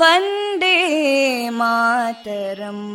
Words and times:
वन्दे 0.00 0.76
मातरम् 1.58 2.86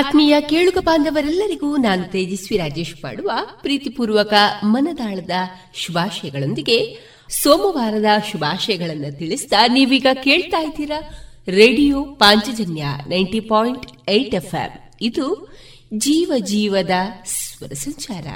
ಆತ್ಮೀಯ 0.00 0.40
ಕೇಳುಗ 0.40 0.78
ಬಾಂಧವರೆಲ್ಲರಿಗೂ 0.84 1.76
ನಾನು 1.76 2.04
ತೇಜಸ್ವಿ 2.04 2.58
ರಾಜೇಶ್ 2.58 3.04
ಮಾಡುವ 3.04 3.30
ಪ್ರೀತಿಪೂರ್ವಕ 3.62 4.34
ಮನದಾಳದ 4.64 5.30
ಶುಭಾಶಯಗಳೊಂದಿಗೆ 5.74 6.98
ಸೋಮವಾರದ 7.28 8.04
ಶುಭಾಶಯಗಳನ್ನು 8.32 9.18
ತಿಳಿಸ್ತಾ 9.18 9.66
ನೀವೀಗ 9.66 10.06
ಕೇಳ್ತಾ 10.24 10.62
ಇದ್ದೀರಾ 10.62 11.10
radio 11.48 12.04
Panchajanya 12.04 12.84
ninety 13.08 13.40
point 13.40 14.10
eight 14.10 14.34
F 14.34 14.54
ಇದು 15.00 15.56
ಜೀವ 15.94 16.32
ಜೀವದ 16.38 16.90
ಸ್ವರ 17.24 17.72
ಸಂಚಾರ. 17.72 18.26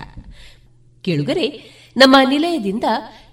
ಕೇಳುಗರೆ, 1.02 1.46
ನಮ್ಮ 1.96 2.16
ನಿಲಯದಿಂದ 2.28 2.84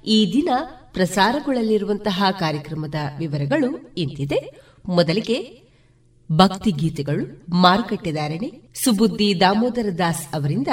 ಈ 0.05 0.33
ದಿನ 0.33 0.49
ಪ್ರಸಾರಗೊಳ್ಳಲಿರುವಂತಹ 0.93 2.23
ಕಾರ್ಯಕ್ರಮದ 2.39 2.95
ವಿವರಗಳು 3.17 3.93
ಇಂತಿದೆ. 3.97 4.61
ಮೊದಲಿಗೆ 4.85 5.60
ಭಕ್ತಿ 6.31 6.71
ಗೀತೆಗಳು 6.71 7.23
ಮಾರುಕಟ್ಟೆದಾರಣೆ, 7.61 8.49
ಸುಬುದ್ದಿ 8.83 9.39
ದಾಮೋದರ 9.39 9.89
ದಾಸ್ 9.97 10.35
ಅವರಿಂದ 10.35 10.67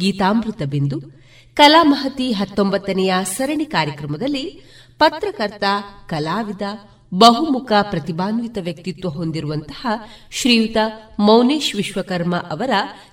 ಗೀತಾಮೃತ 0.00 0.62
ಬಿಂದು 0.62 0.98
ಕಲಾಮಹತಿ 1.56 2.32
ಹತ್ತೊಂಬತ್ತನೆಯ 2.32 3.14
ಸರಣಿ 3.22 3.64
ಕಾರ್ಯಕ್ರಮದಲ್ಲಿ 3.64 4.60
ಪತ್ರಕರ್ತ, 4.98 5.64
ಕಲಾವಿದ, 6.06 6.62
ಬಹುಮುಖ 7.12 7.72
ಪ್ರತಿಭಾನ್ವಿತ 7.90 8.58
ವ್ಯಕ್ತಿತ್ವ 8.60 9.08
ಹೊಂದಿರುವಂತಹ 9.08 9.86
ಶ್ರೀಯುತ 10.30 10.76
ಮೌನೇಶ್ 11.18 11.74
ವಿಶ್ವಕರ್ಮ 11.74 12.36
ಅವರ 12.36 12.70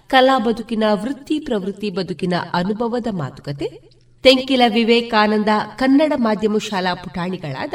ಕಲಾ 0.08 0.40
ಬದುಕಿನ 0.40 0.84
ವೃತ್ತಿ 0.94 1.40
ಪ್ರವೃತ್ತಿ 1.40 1.90
ಬದುಕಿನ 1.90 2.34
ಅನುಭವದ 2.54 3.08
ಮಾತುಕತೆ, 3.12 3.68
ತೆಂಕಿಲ 4.24 4.62
ವಿವೇಕಾನಂದ 4.68 5.50
ಕನ್ನಡ 5.76 6.14
ಮಾಧ್ಯಮ 6.16 6.58
ಶಾಲಾ 6.58 6.94
ಪುಟಾಣಿಗಳಾದ 6.94 7.74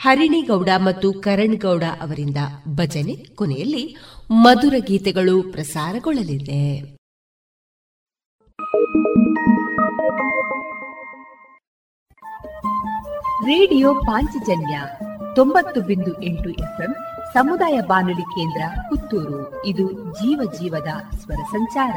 ಹರಿಣಿಗೌಡ 0.00 0.68
ಮತ್ತು 0.76 1.12
ಕರಣ್ 1.12 1.56
ಗೌಡ 1.56 1.84
ಅವರಿಂದ 2.00 2.36
ಭಜನೆ 2.68 3.24
ಕೊನೆಯಲ್ಲಿ 3.24 3.96
ಮಧುರ 4.30 4.74
ಗೀತೆಗಳು 4.78 5.42
ಪ್ರಸಾರಗೊಳ್ಳಲಿದೆ. 5.42 6.80
ರೇಡಿಯೋ 13.44 13.94
ಪಾಂಚಜನ್ಯ 13.94 14.82
ತೊಂಬತ್ತು 15.34 15.80
ಬಿಂದು 15.80 16.22
ಎಂಟು 16.22 16.50
ಎಫ್ಎಂ 16.50 16.94
ಸಮುದಾಯ 17.34 17.80
ಬಾನುಲಿ 17.80 18.22
ಕೇಂದ್ರ 18.22 18.80
ಪುತ್ತೂರು. 18.88 19.66
ಇದು 19.66 19.92
ಜೀವ 19.92 20.52
ಜೀವದ 20.60 21.16
ಸ್ವರ 21.18 21.42
ಸಂಚಾರ. 21.50 21.96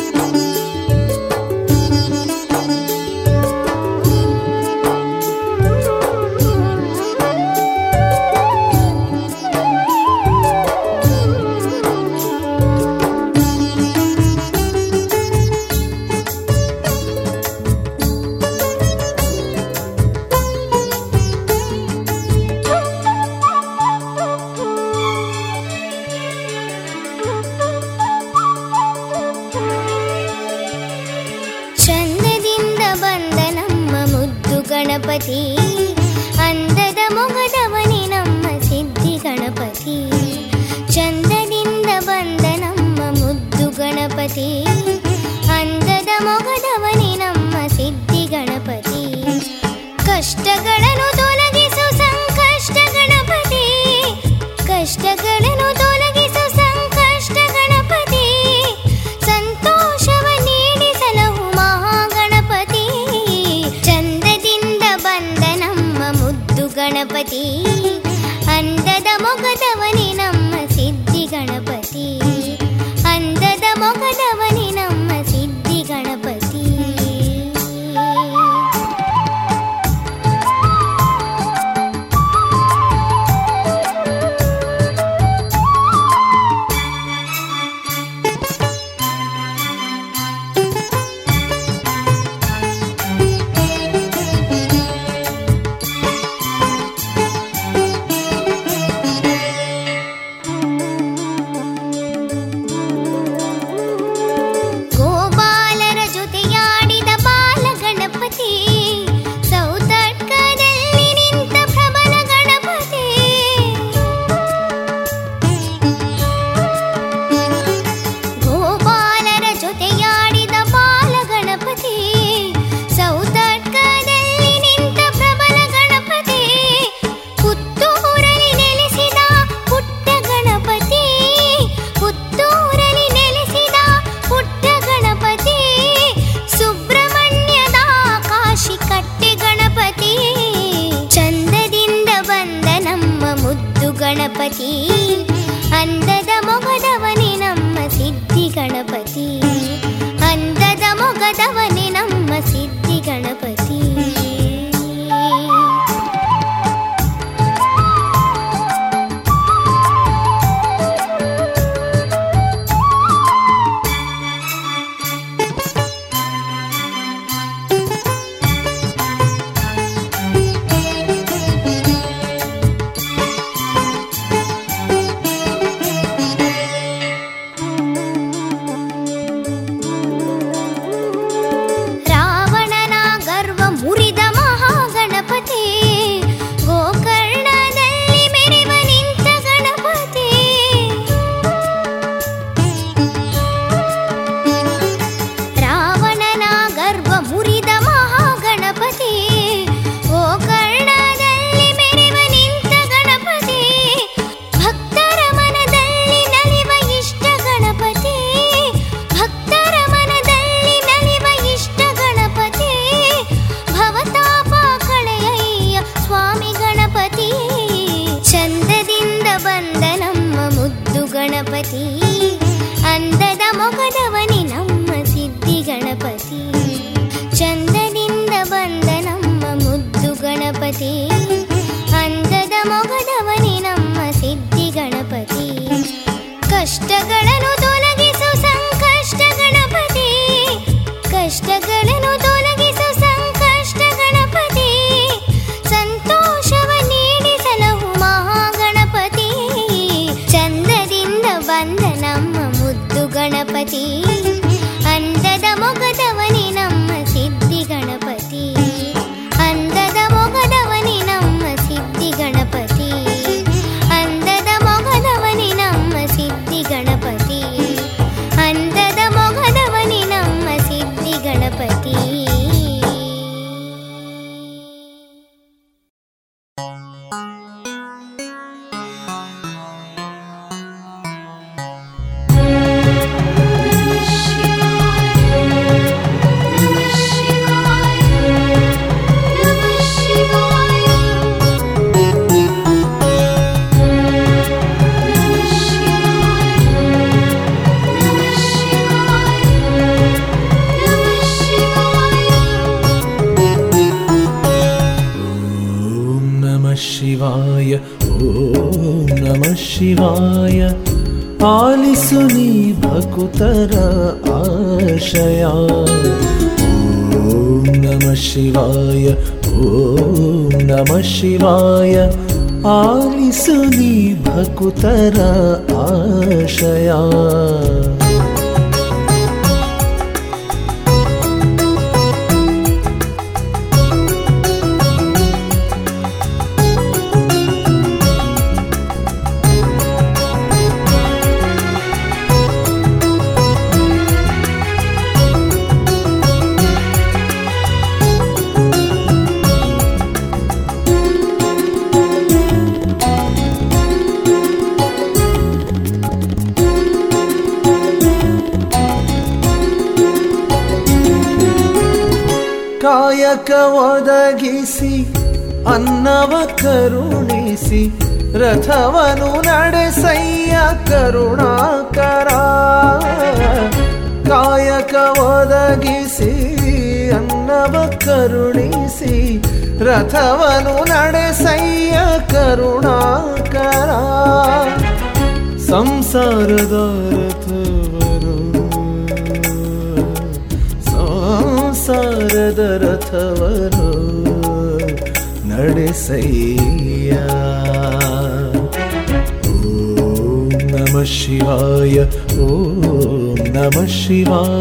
ನಮ 404.01 404.60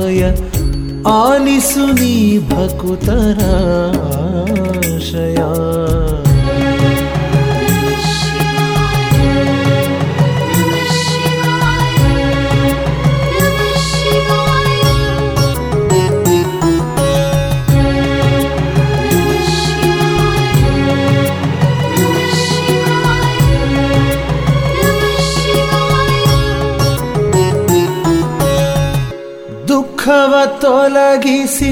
ದುಃಖವ 30.30 30.58
ತೊಲಗಿಸಿ, 30.60 31.70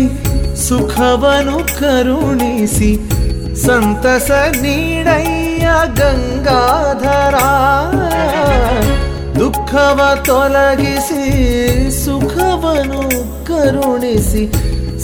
ಸುಖವನು 0.68 1.58
ಕರುಣಿಸಿ, 1.58 2.98
ಸಂತಸ 3.56 4.30
ನೀಡಯ್ಯ 4.60 5.68
ಗಂಗಾಧರ. 5.94 7.34
ದುಃಖವ 9.38 10.00
ತೊಲಗಿಸಿ, 10.24 11.24
ಸುಖವನು 12.04 13.02
ಕರುಣಿಸಿ, 13.46 14.52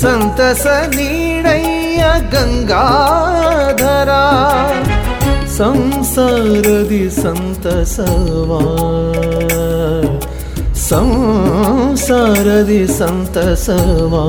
ಸಂತಸ 0.00 0.66
ನೀಡಯ್ಯ 0.66 2.04
ಗಂಗಾಧರ. 2.32 4.11
ಸಂಸಾರದಿ 5.56 7.23
ಸಂತಸವಾ. 7.23 8.61
ಸಂಸಾರದಿ 10.94 12.82
ಸಂತಸವಾ 12.98 14.24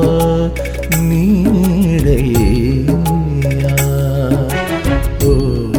ನೀಡಯ್ಯ 1.08 2.44
ಓಂ 5.30 5.74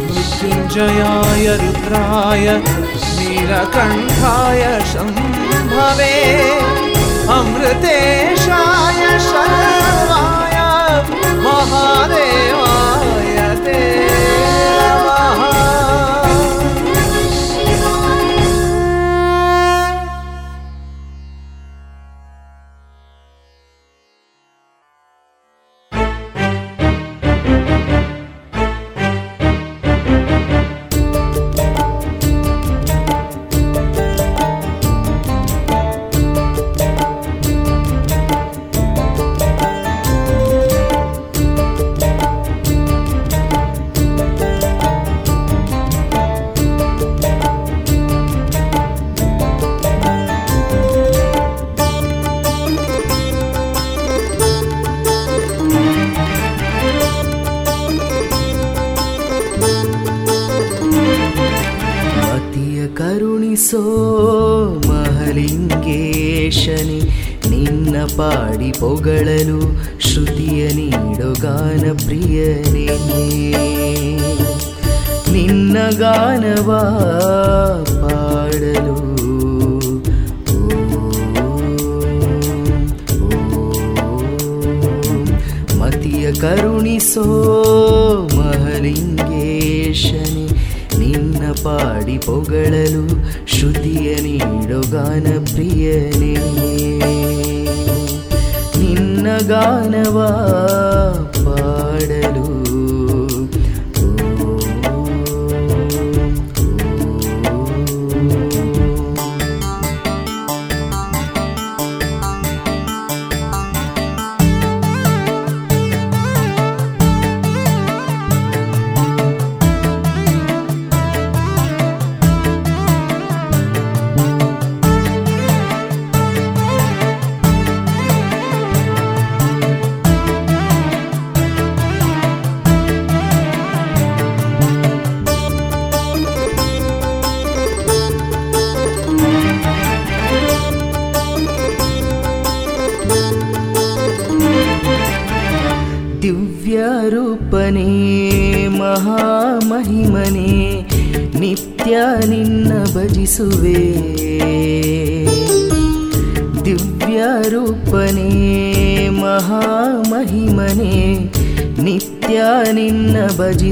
मृत्युञ्जयाय 0.07 1.47
रुद्राय 1.61 2.47
नीलकण्ठाय 3.19 4.63
शम्भवे 4.91 6.15
अमृतेशाय 7.38 9.04
शरण 9.30 9.79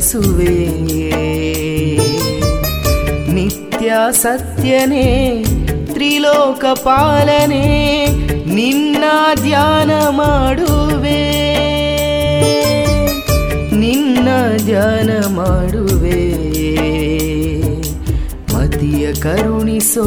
ಭಜಿಸುವೆ 0.07 0.55
ನಿತ್ಯ 3.33 3.93
ಸತ್ಯನೇ 4.11 5.43
ತ್ರಿಲೋಕ 5.93 6.65
ಪಾಲನೆ 6.83 8.05
ನಿನ್ನ 8.55 9.03
ಧ್ಯಾನ 9.43 9.91
ಮಾಡುವೆ. 10.09 11.23
ನಿನ್ನ 13.75 14.27
ಧ್ಯಾನ 14.65 15.35
ಮಾಡುವೆ. 15.35 16.21
ಮತಿಯ 18.53 19.13
ಕರುಣಿಸೋ 19.13 20.05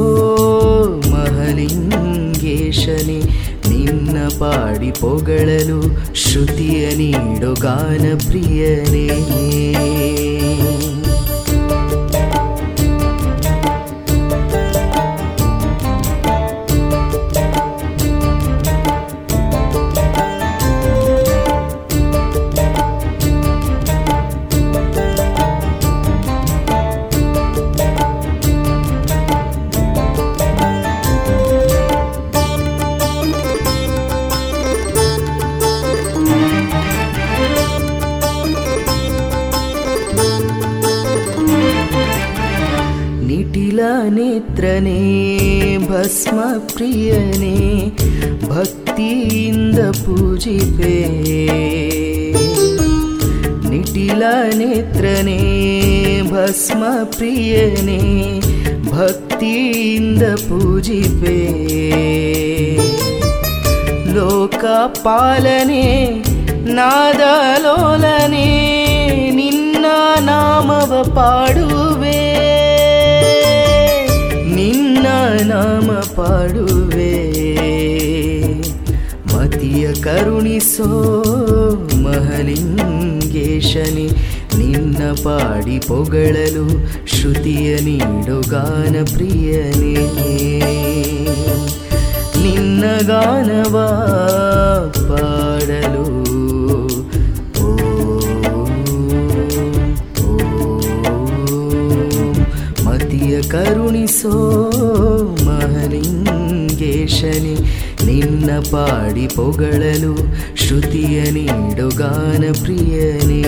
ಮಹಲಿಂಗೇಶನೆ 1.11 1.91
ಪಾಡಿ 4.29 4.93
ಪೊಗಳಲು 5.01 5.81
ಶ್ರುತಿಯ 6.15 6.95
ನೀಡೋ 6.95 7.55
ಗಾನ 7.55 8.05
ಪ್ರಿಯನೇ. 8.17 9.09
ಪೂಜಿಪೆ. 50.17 51.09
ನಿಟಿಲ 53.71 54.23
ನೇತ್ರನೇ 54.55 55.41
ಭಸ್ಮ 56.31 56.85
ಪ್ರಿಯನೇ 57.05 58.41
ಭಕ್ತಿಯಿಂದ 58.91 60.23
ಪೂಜಿಪೆ. 60.23 61.41
ಲೋಕ 64.15 64.65
ಪಾಲನೆ 64.87 66.07
ನಾದಲೋಲನೆ, 66.65 68.47
ನಿನ್ನ 69.31 69.85
ನಾಮವ 70.21 71.03
ಪಾಡುವೆ. 71.15 72.21
ನಿನ್ನ 74.55 75.07
ನಾಮ 75.43 75.91
ಪಾಡುವೆ. 75.93 76.80
ಕರುಣಿಸೋ 80.21 80.87
ಮಹಲಿಂಗೇಶನೆ 82.03 84.05
ನಿನ್ನ 84.59 85.13
ಪಾಡಿ 85.25 85.79
ಪೊಗಳಲು 85.79 86.67
ಶ್ರುತಿಯ 87.07 87.79
ನೀಡು 87.79 88.51
ಗಾನ 88.51 88.97
ಪ್ರಿಯನೇ. 89.15 89.95
ನಿನ್ನ 92.43 92.85
ಗಾನವಾ 93.07 93.89
ಪಾಡಲು 95.09 96.07
ಕರುಣಿಸೋ 103.51 104.33
ಮಹಲಿಂಗೇಶನೆ 105.47 107.55
ಪಾಡಿ 108.61 109.27
ಪೊಗಳಲು 109.27 110.17
ಶ್ರುತಿಯ 110.57 111.23
ನೀಡು 111.23 111.97
ಗಾನ 111.97 112.45
ಪ್ರಿಯನೇ. 112.63 113.43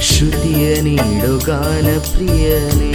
ಶ್ರುತಿಯ 0.00 0.82
ನೀಡು 0.82 1.46
ಗಾನ 1.46 1.98
ಪ್ರಿಯನೇ. 2.14 2.92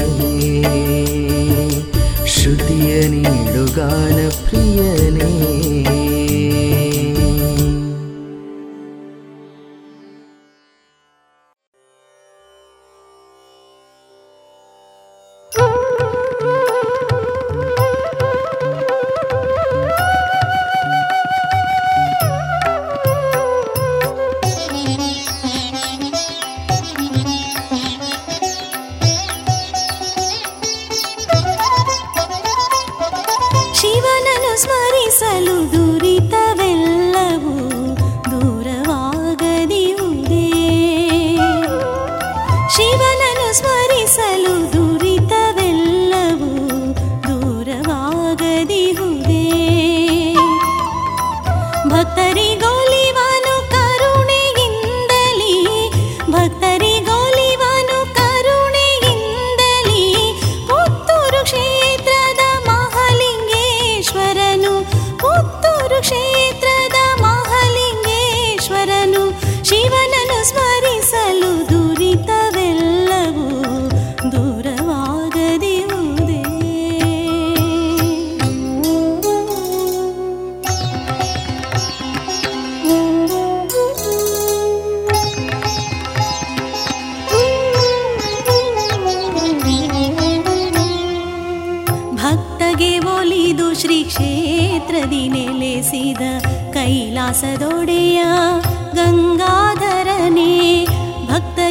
ಶ್ರುತಿಯ 2.25 3.07
ನೀಡು 3.07 3.75
ಗಾನ 3.75 4.29
ಪ್ರಿಯನೇ. 4.49 5.42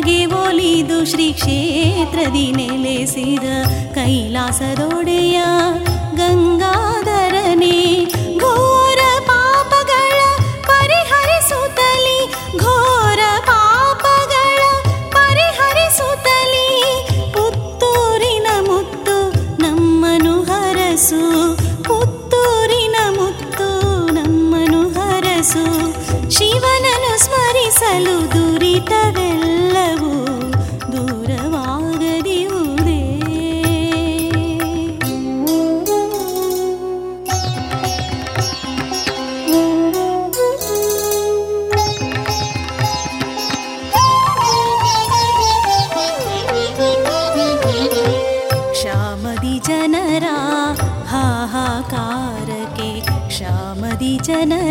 ಒಳಗೆ 0.04 0.22
ಒಲಿದು 0.36 0.96
ಶ್ರೀ 1.10 1.26
ಕ್ಷೇತ್ರದಿ 1.32 2.44
ನೆಲೆಸಿದ 2.56 3.48
ಕೈಲಾಸದೊಡೆಯ 3.94 5.38
ಗಂಗಾಧರನೇ 6.16 7.76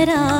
चेहरा 0.02 0.31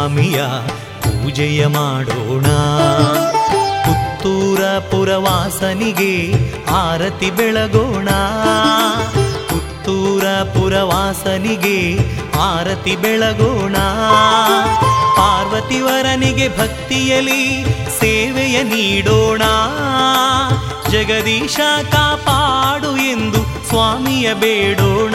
ಸ್ವಾಮಿಯ 0.00 0.42
ಪೂಜೆಯ 1.02 1.66
ಮಾಡೋಣ. 1.66 2.46
ಪುತ್ತೂರ 3.84 4.60
ಪುರವಾಸನಿಗೆ 4.78 6.32
ಆರತಿ 6.70 7.30
ಬೆಳಗೋಣ. 7.30 8.08
ಪುತ್ತೂರ 9.48 10.24
ಪುರವಾಸನಿಗೆ 10.24 11.98
ಆರತಿ 12.40 12.96
ಬೆಳಗೋಣ. 12.96 13.76
ಪಾರ್ವತಿವರನಿಗೆ 15.16 16.58
ಭಕ್ತಿಯಲಿ 16.58 17.64
ಸೇವೆಯ 18.00 18.62
ನೀಡೋಣ. 18.62 19.42
ಜಗದೀಶ 20.90 21.56
ಕಾಪಾಡು 21.92 22.96
ಎಂದು 22.96 23.68
ಸ್ವಾಮಿಯ 23.68 24.34
ಬೇಡೋಣ. 24.34 25.14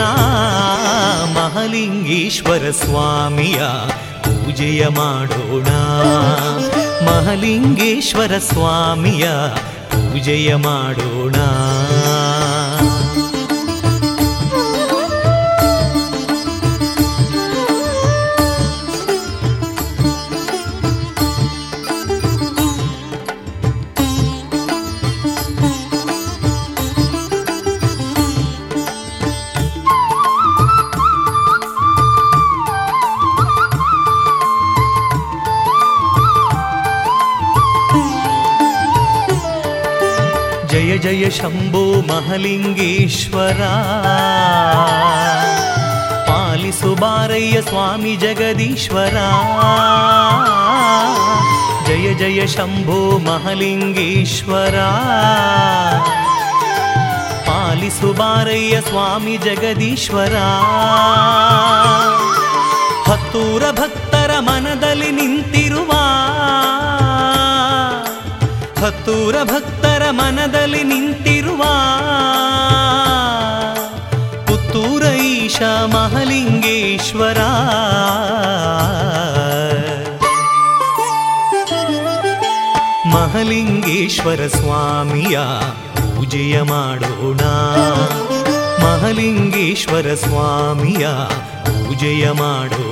ಮಹಲಿಂಗೇಶ್ವರ 1.34 2.71
ಸ್ವಾಮಿಯ 2.71 3.62
ಪೂಜೆಯ 4.55 4.87
ಮಾಡೋಣ. 4.87 5.69
ಮಹಲಿಂಗೇಶ್ವರ 7.05 8.37
ಸ್ವಾಮಿಯ 8.37 9.29
ಪೂಜೆಯ 9.89 10.55
ಮಾಡೋಣ. 10.55 11.35
ಶಂಭೋ 41.38 42.02
ಮಹಲಿಂಗೇಶ್ವರ. 42.02 43.63
ಪಾಲಿಸು 46.32 46.95
ಬಾರಯ್ಯ 46.95 47.62
ಸ್ವಾಮಿ 47.62 48.15
ಜಗದೀಶ್ವರ. 48.15 49.17
ಜಯ 51.88 52.13
ಜಯ 52.13 52.48
ಶಂಭೋ 52.48 53.17
ಮಹಲಿಂಗೇಶ್ವರ. 53.17 54.82
ಪಾಲಿಸು 57.50 58.13
ಬಾರಯ್ಯ 58.13 58.82
ಸ್ವಾಮಿ 58.82 59.38
ಜಗದೀಶ್ವರ. 59.38 60.36
ಹತ್ತೂರ 63.12 63.63
ಭಕ್ತರ 63.71 64.32
ಮನದಲ್ಲಿ 64.39 65.12
ನಿಂತಿರುವ 65.12 65.91
ಹತ್ತೂರ 68.79 69.35
ಭಕ್ತರ 69.43 70.01
ಮನದಲ್ಲಿ 70.09 70.83
ನಿಂತಿರುವ 70.83 71.63
ಪುತ್ತೂರ 74.45 75.03
ಈಶ 75.13 75.61
ಮಹಲಿಂಗೇಶ್ವರ. 75.85 77.38
ಮಹಲಿಂಗೇಶ್ವರ 83.09 84.47
ಸ್ವಾಮಿಯ 84.47 85.39
ಪೂಜೆಯ 85.93 86.61
ಮಾಡೋಣ. 86.61 87.41
ಮಹಲಿಂಗೇಶ್ವರ 88.83 90.13
ಸ್ವಾಮಿಯ 90.13 91.07
ಪೂಜೆಯ 91.65 92.31
ಮಾಡೋಣ. 92.31 92.85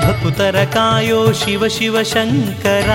ಭಕ್ತರ 0.04 0.64
ಕಾಯೋ 0.64 1.32
ಶಿವ 1.32 1.66
ಶಿವ 1.68 2.02
ಶಂಕರ. 2.02 2.88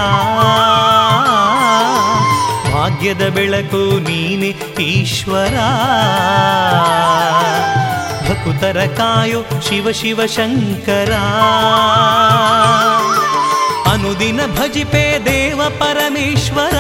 ಭಾಗ್ಯದ 2.74 3.28
ಬೆಳಕು 3.28 4.00
ನೀನೆ 4.00 4.82
ಈಶ್ವರ. 4.84 5.56
ಭಕ್ತರ 8.30 8.86
ಕಾಯೋ 8.98 9.42
ಶಿವ 9.70 9.92
ಶಿವ 9.92 10.26
ಶಂಕರ. 10.26 11.14
ಅನುದಿನ 13.92 14.40
ಭಜಿಪೆ 14.46 15.26
ದೇವ 15.26 15.62
ಪರಮೇಶ್ವರ. 15.80 16.78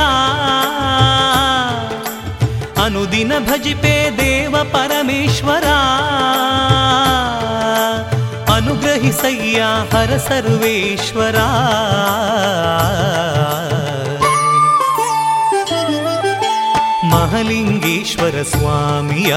ಅನುದಿನ 2.83 3.31
ಭಜಿಪೆ 3.39 4.17
ದೇವ 4.17 4.34
ಪರಮೇಶ್ವರ. 4.63 5.63
ಅನುಗ್ರಹಿಸಯ್ಯ 8.53 9.63
ಹರ 9.91 10.17
ಸರ್ವೇಶ್ವರ. 10.17 11.35
ಮಹಲಿಂಗೇಶ್ವರ 17.05 18.43
ಸ್ವಾಮಿಯ 18.43 19.35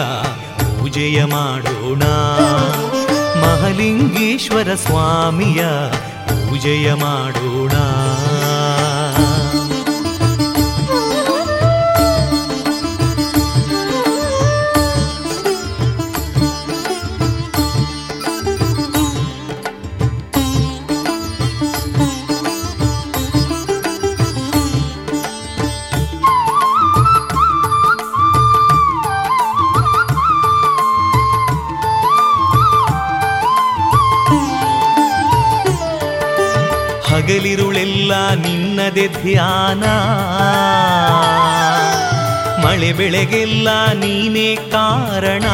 ಪೂಜೆಯ 0.55 1.25
ಮಾಡೋಣ. 1.25 2.03
ಮಹಲಿಂಗೇಶ್ವರ 3.45 4.75
ಸ್ವಾಮಿಯ 4.75 5.67
ಪೂಜೆಯ 6.27 6.95
ಮಾಡೋಣ. 6.95 7.73
ಹಗಲಿರುಳೆಲ್ಲ 38.09 38.35
ನಿನ್ನದೆ 38.35 39.09
ಧ್ಯಾನ. 39.09 39.85
ಮಳೆ 42.67 42.93
ಬೆಳೆಗೆಲ್ಲ 42.93 43.69
ನೀನೇ 43.93 44.57
ಕಾರಣ. 44.57 45.45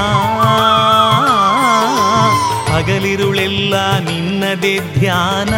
ಹಗಲಿರುಳೆಲ್ಲ 2.73 3.99
ನಿನ್ನದೆ 3.99 4.99
ಧ್ಯಾನ. 4.99 5.55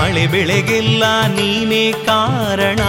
ಮಳೆ 0.00 0.26
ಬೆಳೆಗೆಲ್ಲ 0.26 1.04
ನೀನೇ 1.26 1.92
ಕಾರಣ. 1.92 2.80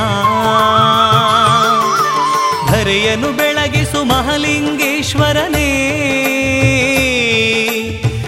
ಧರೆಯನು 2.71 3.37
ಬೆಳಗಿಸು 3.37 4.03
ಮಹಲಿಂಗೇಶ್ವರನೇ. 4.03 5.71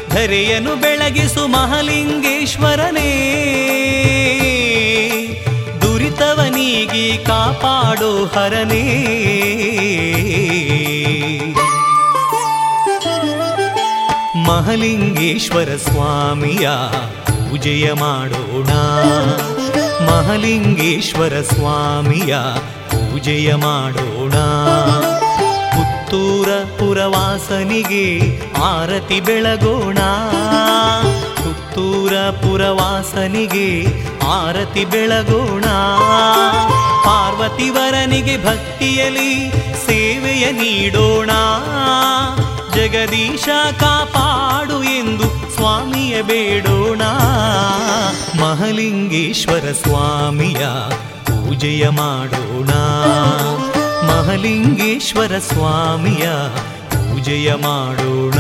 ಧರೆಯನ್ನು 0.10 0.76
ಬೆಳಗಿಸು 1.08 1.48
ಮಹಲಿಂಗೇಶ್ವರನೇ. 1.48 3.10
ದುರಿತವನಿಗೆ 5.82 7.18
ಕಾಪಾಡೋ 7.18 8.26
ಹರನೇ. 8.26 8.84
ಮಹಲಿಂಗೇಶ್ವರ 14.36 15.70
ಸ್ವಾಮಿಯ 15.76 16.70
ಪೂಜೆಯ 17.26 17.94
ಮಾಡೋಣ. 17.94 18.70
ಮಹಲಿಂಗೇಶ್ವರ 20.10 21.42
ಸ್ವಾಮಿಯ 21.42 22.38
ಪೂಜೆಯ 22.90 23.56
ಮಾಡೋಣ. 23.56 24.34
ಪುತ್ತೂರ 25.70 26.50
ಪುರವಾಸನಿಗೆ 26.80 28.20
ಆರತಿ 28.64 29.20
ಬೆಳಗೋಣ. 29.22 29.98
ಪುತ್ತೂರ 31.36 32.14
ಪುರವಾಸನಿಗೆ 32.30 33.86
ಆರತಿ 34.28 34.86
ಬೆಳಗೋಣ. 34.86 35.66
ಪಾರ್ವತಿವರನಿಗೆ 37.06 38.46
ಭಕ್ತಿಯಲ್ಲಿ 38.46 39.52
ಸೇವೆಯ 39.86 40.52
ನೀಡೋಣ. 40.52 41.30
ಜಗದೀಶ 42.76 43.50
ಕಾಪಾಡು 43.80 44.84
ಎಂದು 44.84 45.56
ಸ್ವಾಮಿಯ 45.56 46.22
ಬೇಡೋಣ. 46.22 47.02
ಮಹಲಿಂಗೇಶ್ವರ 48.42 49.72
ಸ್ವಾಮಿಯ 49.84 50.68
ಪೂಜೆಯ 51.26 51.90
ಮಾಡೋಣ. 51.90 52.70
ಮಹಲಿಂಗೇಶ್ವರ 54.08 55.32
ಸ್ವಾಮಿಯ 55.40 56.30
ಪೂಜೆಯ 56.90 57.54
ಮಾಡೋಣ. 57.54 58.34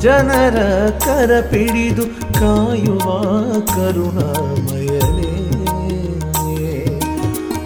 ಜನರ 0.00 0.58
ಕರ 1.04 1.40
ಪಿಡಿದು 1.40 2.04
ಕಾಯುವ 2.40 3.06
ಕರುಣಾಮಯನೇ. 3.74 5.32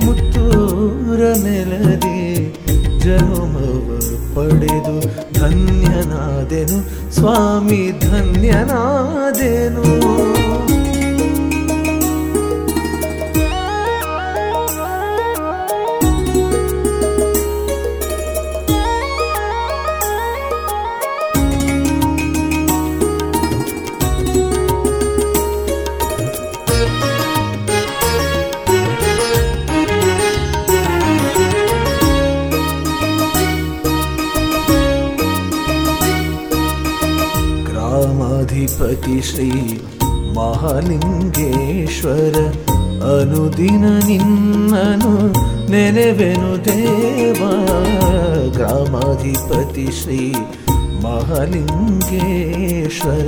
ಮುತ್ತೂರ 0.05 1.20
ನೆಲದಿ 1.44 1.93
ಗ್ರಾಮಾಧಿಪತಿ 38.55 39.17
ಶ್ರೀ 39.29 39.47
ಮಹಾಲಿಂಗೇಶ್ವರ, 40.35 42.37
ಅನುದಿನ 43.14 43.85
ನಿನ್ನನು 44.07 45.12
ನೆನೆವೆನು 45.71 46.50
ದೇವ. 46.67 47.40
ಗ್ರಾಮಾಧಿಪತಿ 48.52 49.87
ಶ್ರೀ 50.00 50.21
ಮಹಾಲಿಂಗೇಶ್ವರ, 51.05 53.27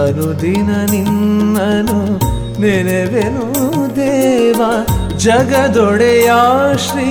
ಅನುದಿನ 0.00 0.70
ನಿನ್ನನು 0.90 1.98
ನೆನೆವೆನು 2.60 3.46
ದೇವ. 3.96 4.60
ಜಗದೊಡೆಯ 5.18 6.30
ಶ್ರೀ 6.86 7.10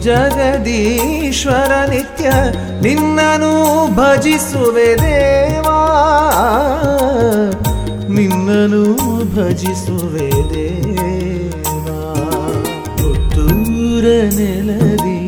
ಜಗದೀಶ್ವರ, 0.00 1.72
ನಿತ್ಯ 1.90 2.26
ನಿನ್ನನು 2.82 3.52
ಭಜಿಸುವೆ 3.96 4.90
ದೇವಾ. 5.02 5.43
ನಿನ್ನನು 8.08 8.82
ಭಜಿಸುವೆ 9.36 10.54
ದೇವಾ. 10.54 11.98
ಪುತ್ತೂರ 12.96 14.04
ನೆಲದಿ 14.36 15.20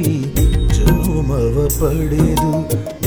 ಚೋಮವ 0.74 1.68
ಪಡೆದು 1.80 2.50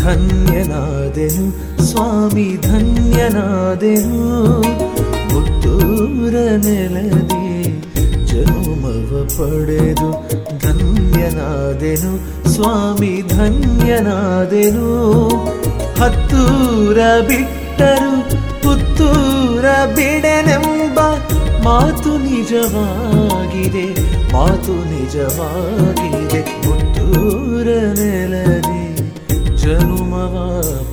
ಧನ್ಯನಾದೆನು, 0.03 1.45
ಸ್ವಾಮಿ 1.84 2.57
ಧನ್ಯನಾದೆನು. 2.62 4.24
ಪುತ್ತೂರ 5.30 6.34
ನೆಲದಿ 6.66 7.47
ಚೋಮವ 8.28 9.12
ಪಡೆದು 9.38 10.10
ಧನ್ಯನಾದೆನು, 10.60 12.12
ಸ್ವಾಮಿ 12.49 13.22
ಧನ್ಯನಾದೆನು. 13.28 14.89
ಹತ್ತೂರ 16.00 16.97
ಬಿಟ್ಟರು 17.28 18.14
ಪುತ್ತೂರ 18.64 19.66
ಬಿಡನೆಂಬ 19.95 21.00
ಮಾತು 21.64 22.12
ನಿಜವಾಗಿದೆ 22.18 23.86
ಮಾತು 24.34 24.74
ನಿಜವಾಗಿದೆ. 24.91 26.41
ಪುತ್ತೂರ 26.66 27.68
ನೆಲದಿ 28.00 28.84
ಜನುಮವ 29.62 30.36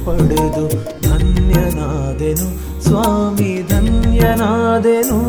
ಪಡೆದು 0.07 0.65
ಧನ್ಯನಾದೆನು, 1.07 2.49
ಸ್ವಾಮಿ 2.85 3.53
ಧನ್ಯನಾದೆನು 3.69 5.21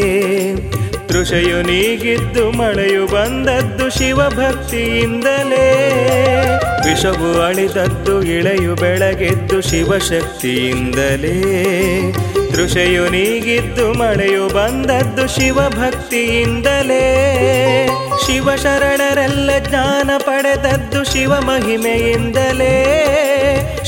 ತೃಷೆಯು 1.08 1.62
ನೀಗಿದ್ದು 1.62 2.50
ಮಳೆಯು 2.50 3.06
ಬಂದದ್ದು 3.06 3.98
ಶಿವಭಕ್ತಿಯಿಂದಲೇ. 3.98 5.66
ವಿಷವು 6.84 7.42
ಅಳಿದದ್ದು 7.42 8.22
ಇಳೆಯು 8.22 8.74
ಬೆಳಗೆದ್ದು 8.74 9.60
ಶಿವಶಕ್ತಿಯಿಂದಲೇ. 9.60 11.34
ತೃಷೆಯು 12.52 13.08
ನೀಗಿದ್ದು 13.08 13.92
ಮಳೆಯು 13.92 14.48
ಬಂದದ್ದು 14.48 15.40
ಶಿವಭಕ್ತಿಯಿಂದಲೇ. 15.40 17.04
ಶಿವ 18.26 18.56
ಶರಣರೆಲ್ಲ 18.56 19.50
ಜ್ಞಾನ 19.58 20.10
ಪಡೆದದ್ದು 20.18 21.04
ಶಿವ 21.04 21.40
ಮಹಿಮೆಯಿಂದಲೇ 21.40 22.77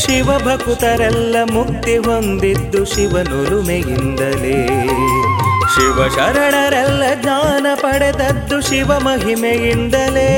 ಶಿವಭಕುತರೆಲ್ಲ 0.01 1.37
ಮುಕ್ತಿ 1.53 1.97
ಹೊಂದಿದ್ದು 1.97 2.85
ಶಿವನುರುಮೆಯಿಂದಲೇ. 2.85 4.67
ಶಿವ 5.75 6.09
ಶರಣರೆಲ್ಲ 6.09 7.03
ಜ್ಞಾನ 7.23 7.67
ಪಡೆದದ್ದು 7.75 8.61
ಶಿವ 8.61 8.99
ಮಹಿಮೆಯಿಂದಲೇ. 8.99 10.31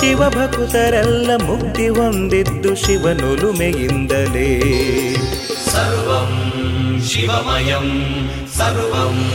ಶಿವಭಕುತರೆಲ್ಲ 0.00 1.30
ಮುಕ್ತಿ 1.42 1.88
ಹೊಂದಿದ್ದು 1.88 2.74
ಶಿವನುರುಮೆಯಿಂದಲೇ. 2.74 4.60
ಸರ್ವಂ 5.74 6.32
ಶಿವಮಯಂ 7.08 7.88
ಸರ್ವಂ 8.56 9.30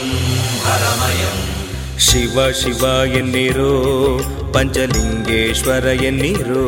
ಪರಮಯಂ 0.64 1.39
ಶಿವ 1.99 2.51
ಶಿವ 2.51 2.84
ಎನ್ನಿರೋ 3.18 3.74
ಪಂಚಲಿಂಗೇಶ್ವರ 4.53 5.86
ಎನ್ನಿರೋ. 5.86 6.68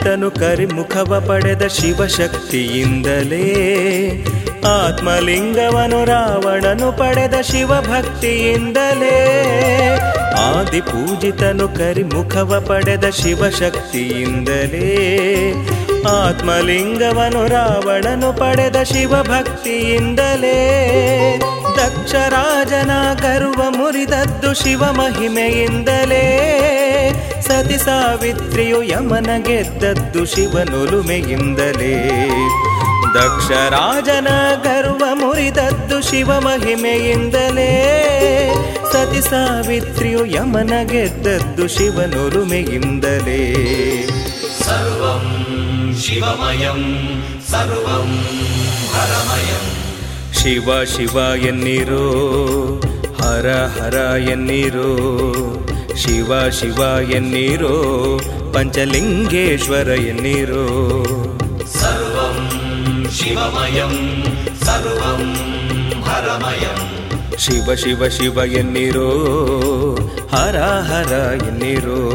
ಪೂಜಿತನು 0.00 0.30
ಕರಿಮುಖವ 0.30 1.24
ಪಡೆದ 1.28 1.66
ಶಿವಶಕ್ತಿಯಿಂದಲೇ. 1.66 3.44
ಆತ್ಮಲಿಂಗವನು 4.68 6.04
ರಾವಣನು 6.04 6.92
ಪಡೆದ 6.92 7.34
ಶಿವಭಕ್ತಿಯಿಂದಲೇ. 7.40 8.28
ಆದಿ 10.56 10.80
ಪೂಜಿತನು 10.80 11.68
ಕರಿಮುಖವ 11.68 12.64
ಪಡೆದ 12.68 13.08
ಶಿವಶಕ್ತಿಯಿಂದಲೇ. 13.08 14.16
ಆತ್ಮಲಿಂಗವನು 16.08 17.46
ರಾವಣನು 17.46 18.32
ಪಡೆದ 18.32 18.82
ಶಿವಭಕ್ತಿಯಿಂದಲೇ. 18.82 20.56
ದಕ್ಷರಾಜನ 21.76 22.90
ಗರುವ 23.22 23.70
ಮುರಿದದ್ದು 23.70 24.54
ಶಿವ 24.54 24.82
ಮಹಿಮೆಯಿಂದಲೇ 24.84 26.46
ಸತಿ 27.50 27.78
ಸಾವಿತ್ರಿಯು 27.78 28.82
ಯಮನ 28.82 29.30
ಗೆದ್ದದ್ದು 29.42 30.24
ಶಿವನುಲುಮೆಯಿಂದಲೇ. 30.24 31.94
ದಕ್ಷ 33.14 33.50
ರಾಜನ 33.50 34.28
ಗರ್ವ 34.62 35.04
ಮುರಿದದ್ದು 35.12 36.10
ಶಿವ 36.10 36.40
ಮಹಿಮೆಯಿಂದಲೇ 36.40 37.70
ಸತಿ 38.92 39.30
ಸಾವಿತ್ರಿಯು 39.30 40.26
ಯಮನ 40.26 40.72
ಗೆದ್ದದ್ದು 40.82 41.68
ಶಿವನುಲುಮೆಯಿಂದಲೇ. 41.68 43.54
ಸರ್ವಂ 44.64 45.26
ಶಿವಮಯಂ 46.00 46.82
ಸರ್ವಂ 47.50 48.18
ಹರಮಯಂ. 48.94 49.66
ಶಿವ 50.34 50.84
ಶಿವ 50.84 51.44
ಎನ್ನಿರೋ 51.46 52.06
ಹರ 53.20 53.48
ಹರ 53.48 53.94
ಎನ್ನಿರೋ. 54.18 54.96
ಶಿವ 55.96 56.48
ಶಿವ 56.50 57.10
ಎನ್ನಿರೋ 57.10 58.20
ಪಂಚಲಿಂಗೇಶ್ವರ 58.52 59.88
ಎನ್ನಿರೋ. 59.88 60.66
ಸರ್ವಂ 61.66 62.60
ಶಿವಮಯಂ 63.10 64.24
ಸರ್ವಂ 64.64 65.32
ಹರಮಯಂ. 66.02 66.90
ಶಿವ 67.38 67.74
ಶಿವ 67.74 68.08
ಶಿವ 68.08 68.38
ಎನ್ನಿರೋ 68.44 69.10
ಹರ 70.32 70.56
ಹರ 70.58 71.12
ಎನ್ನಿರೋ. 71.46 72.10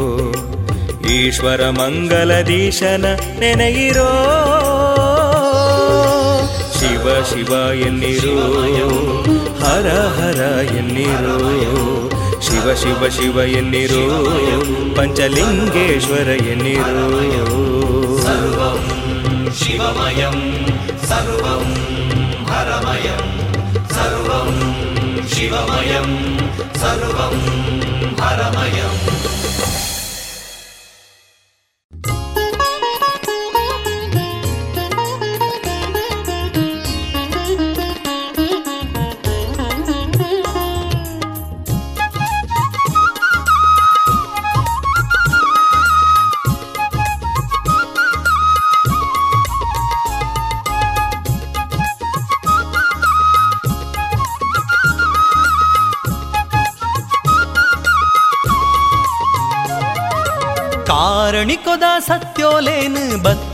ಈಶ್ವರ 1.10 1.70
ಮಂಗಲದೀಶನ 1.70 3.04
ನೆನೆಯಿರೋ. 3.38 4.12
ಶಿವ 6.78 7.24
ಶಿವ 7.24 7.72
ಎನ್ನಿರೋ 7.72 8.38
ಹರ 9.64 9.88
ಹರ 9.90 10.40
ಎನ್ನಿರೋ. 10.76 11.36
ಶಿವ 12.46 12.68
ಶಿವ 12.74 13.02
ಶಿವ 13.08 13.38
ಎನ್ನಿರು 13.58 14.02
ಪಂಚಲಿಂಗೇಶ್ವರ 14.96 16.28
ಎನ್ನಿರು 16.52 17.62
ಶಿವಮಯಂ 19.60 20.36
ಸರ್ವಂ 21.08 21.66
ಹರಮಯಂ 22.50 23.24
ಸರ್ವಂ 23.94 24.52
ಶಿವಮಯಂ 25.34 26.10
ಸರ್ವಂ 26.82 27.36
ಹರಮಯಂ 28.20 28.94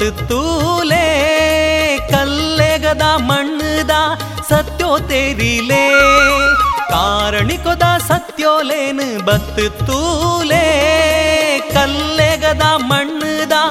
பத்து 0.01 0.05
தூலே 0.29 1.07
கல்லேகதா 2.11 3.09
மண்ணுதா 3.27 3.99
சத்தியோ 4.49 4.89
தெரிலே 5.09 5.83
காரணிக்கொதா 6.93 7.91
சத்தியோலேன்னு 8.07 9.07
பத்து 9.27 9.65
தூலே 9.89 10.63
கல்லேகதா 11.75 12.71
மண்ணுதா 12.91 13.63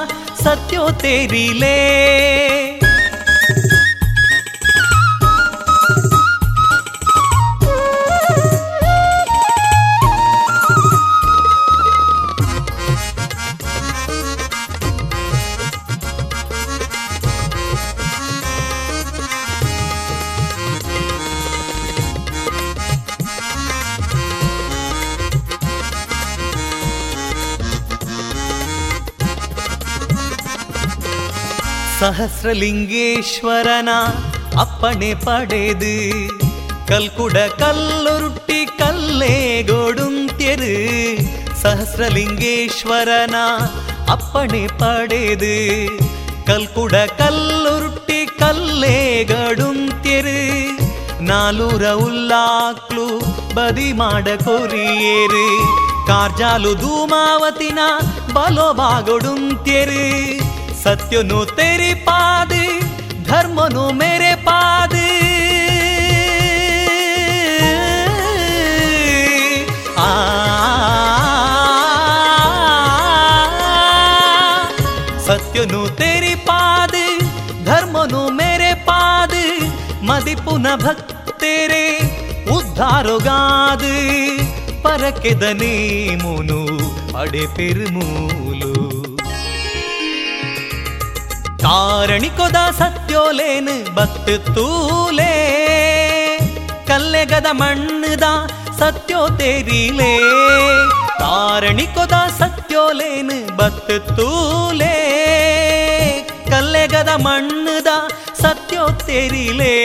சத்தியோ 0.45 0.87
தெரிலே 1.05 1.77
ಸಹಸ್ರಲಿಂಗೇಶ್ವರನ 32.02 33.90
ಅಪ್ಪಣೆ 34.60 35.16
ಪಡೆದು 35.16 35.96
ಕಲ್ಕುಡ 36.88 37.38
ಕಲ್ಲುರುಟ್ಟಿ 37.60 38.66
ಕಲ್ಲೇ 38.80 39.62
ಗೋಡುಂತ್ಯರು 39.62 40.72
ಸಹಸ್ರಲಿಂಗೇಶ್ವರನ 41.62 43.36
ಅಪ್ಪಣೆ 44.12 44.68
ಪಡೆದು 44.80 45.56
ಕಲ್ಕುಡ 46.46 46.96
ಕಲ್ಲುರುಟ್ಟಿ 47.18 48.26
ಕಲ್ಲೇ 48.40 49.24
ಗಡುಂತ್ಯರು 49.24 50.40
ನಾಲೂರ 51.22 51.88
ಉಲ್ಲಾಕ್ಲು 51.90 53.08
ಬದಿ 53.54 53.94
ಮಾಡ 53.94 54.28
ಕೊರಿಯೇರು, 54.44 55.46
ಕಾರ್ಜಾಲು 56.08 56.74
ಧೂಮಾವತಿನ 56.76 57.80
ಬಲೋ 58.34 58.74
ಬಾಗೊಡುಂತ್ಯರು 58.74 60.04
ಸತ್ಯನು 60.84 61.40
ತೆರಿ 61.56 61.94
ಪಾದ 62.06 62.52
ಧರ್ಮನು 63.24 63.86
ಮೇರೆ 63.92 64.32
ಪಾದ 64.46 64.96
ಆ 69.98 70.10
ಸತ್ಯನು 75.28 75.82
ತೆರಿ 75.96 76.36
ಪಾದ 76.46 76.96
ಧರ್ಮನು 77.66 78.22
ಮೇರೆ 78.30 78.72
ಪಾದ 78.86 79.34
ಮದಿಪುನ 80.04 80.68
ಭಕ್ತೇರೆ 80.76 81.84
ಉದ್ಧಾರಗಾದ 82.52 83.84
ಪರಕೆದನೇ 84.84 85.76
ಮುನು 86.24 86.62
ಅಡೆ 87.18 87.44
ಪೆರುಮೂಲು 87.56 88.71
ಕಾರಣಿಕೊದ 91.62 92.60
ಸತ್ಯೋಲೇನು 92.80 93.76
ಬತ್ತು 93.96 94.36
ತೂಲೇ 94.56 95.34
ಕಲ್ಲೆಗದ 96.88 97.50
ಮಣ್ಣುದ 97.52 98.26
ಸತ್ಯೋ 98.80 99.22
ತೆರಿಲೇ 99.38 100.14
ಕಾರಣಿಕೊದ 101.20 102.16
ಸತ್ಯೋಲೇನು 102.40 103.38
ಬತ್ತು 103.58 103.98
ತೂಲೇ 104.16 104.96
ಕಲ್ಲೆಗದ 106.50 107.12
ಮಣ್ಣುದ 107.18 107.90
ಸತ್ಯೋ 108.42 108.86
ತೆರಿಲೇ 109.06 109.76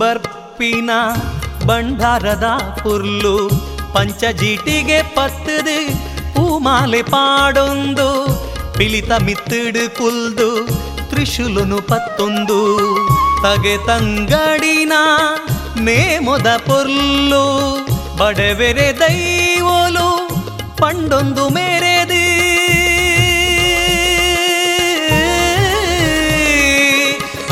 ಬರ್ಪಿನ 0.00 0.90
ಬಂಡಾರದ 1.66 2.46
ಪುರ್ಲು 2.82 3.36
ಪಂಚಜೀಟಿಗೆ 3.94 5.02
ಪತ್ತದೆ 5.02 5.78
ಪೂಮಾಲೆ 6.34 7.02
ಪಾಡೊಂದು 7.02 8.08
ಪಿಲಿತ 8.78 9.12
ಮಿತ್ತಿಡು 9.24 9.84
ಕುಲ್ದು, 9.98 10.50
ತ್ರಿಶುಲುನು 11.10 11.78
ಪತ್ತೊಂದು. 11.82 12.60
ತಗೆ 13.42 13.76
ತಂಗಡಿನ 13.86 14.92
ನೇಮೊದ 15.80 16.46
ಪುರ್ಲು, 16.56 17.44
ಬಡವೆರೆ 18.16 18.88
ದೈವೋಲು 18.98 20.08
ಪಂಡೊಂದು 20.76 21.48
ಮೇರೆದು. 21.48 22.22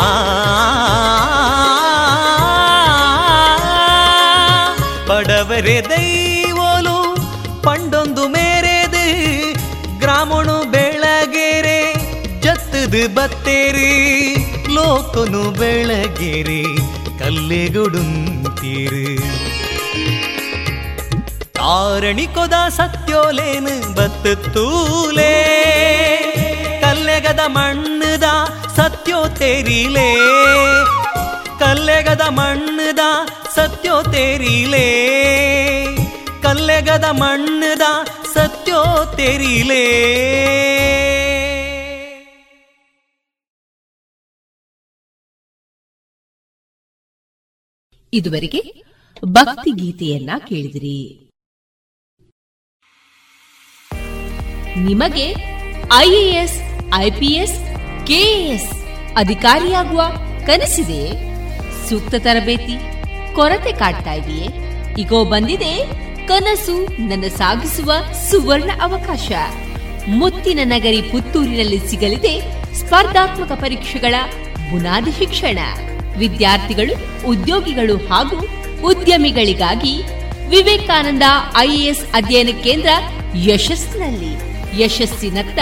ಆ 0.03 0.11
ಜತ್ತದು 12.99 13.15
ಬತ್ತೇರಿ, 13.15 14.35
ಲೋಕನು 14.75 15.51
ಬೆಳಗೆರೆ, 15.51 16.63
ಕಲ್ಲೆಗೊಡುಂತೀರು. 17.19 19.05
ಆರಣಿಕೊದ 21.63 22.53
ಸತ್ಯೋಲೇನು 22.69 23.95
ಬತ್ತು 23.95 24.33
ತೂಲೇ, 24.53 25.35
ಕಲ್ಲೆಗದ 26.81 27.41
ಮಣ್ಣದ 27.47 28.25
ಸತ್ಯೋ 28.77 29.29
ತೆರಿಲೇ. 29.29 30.11
ಕಲ್ಲೆಗದ 31.59 32.21
ಮಣ್ಣದ 32.29 33.05
ಸತ್ಯೋ 33.55 34.03
ತೆರಿಲೇ, 34.03 34.89
ಕಲ್ಲೆಗದ 36.43 37.05
ಮಣ್ಣದ 37.11 37.83
ಸತ್ಯೋ 38.35 39.15
ತೆರಿಲೇ. 39.17 39.85
ಇದುವರೆಗೆ 48.13 48.83
ಭಕ್ತಿ 49.25 49.71
ಗೀತೆಯನ್ನ 49.71 50.31
ಕೇಳಿದಿರಿ. 50.49 51.31
ನಿಮಗೆ 54.77 55.35
ಐಎಎಸ್, 55.95 56.61
ಐಪಿಎಸ್, 56.95 57.61
ಕೆಎಎಸ್ 58.07 58.73
ಅಧಿಕಾರಿಯಾಗುವ 59.17 60.03
ಕನಸಿದೆ. 60.47 61.13
ಸೂಕ್ತ 61.89 62.15
ತರಬೇತಿ, 62.19 62.77
ಕೊರತೆ 63.35 63.73
ಕಾಡ್ತಾ 63.73 64.13
ಇದೆಯೇ? 64.13 64.47
ಈಗೋ 64.99 65.25
ಬಂದಿದೆ 65.25 65.87
ಕನಸು 66.27 67.09
ನನ್ನ 67.09 67.25
ಸಾಗಿಸುವ 67.29 67.93
ಸುವರ್ಣ 68.31 68.71
ಅವಕಾಶ. 68.83 69.33
ಮುತ್ತಿನ 70.09 70.59
ನಗರಿ 70.65 71.03
ಪುತ್ತೂರಿನಲ್ಲಿ 71.03 71.79
ಸಿಗಲಿದೆ 71.89 72.41
ಸ್ಪರ್ಧಾತ್ಮಕ 72.75 73.53
ಪರೀಕ್ಷೆಗಳ 73.53 74.15
ಬುನಾದಿ 74.71 75.13
ಶಿಕ್ಷಣ. 75.13 75.59
ವಿದ್ಯಾರ್ಥಿಗಳು, 76.19 77.27
ಉದ್ಯೋಗಿಗಳು 77.27 77.97
ಹಾಗೂ 77.97 78.37
ಉದ್ಯಮಿಗಳಿಗಾಗಿ 78.87 80.03
ವಿವೇಕಾನಂದ 80.49 81.23
ಐಎಎಸ್ 81.57 82.05
ಅಧ್ಯಯನ 82.15 82.49
ಕೇಂದ್ರ 82.65 82.89
ಯಶಸ್ಸಿನಲ್ಲಿ 83.37 84.49
ಯಶಸ್ಸಿನತ್ತ 84.83 85.59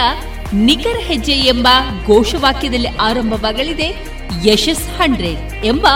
ನಿಖರ 0.52 0.98
ಹೆಜ್ಜೆ 0.98 1.32
ಎಂಬ 1.32 1.68
ಘೋಷವಾಕ್ಯದಲ್ಲಿ 2.06 2.88
ಆರಂಭವಾಗಲಿದೆ 2.88 3.88
ಯಶಸ್ 4.44 4.88
ಹಂಡ್ರೆಡ್ 4.88 5.64
ಎಂಬ 5.64 5.86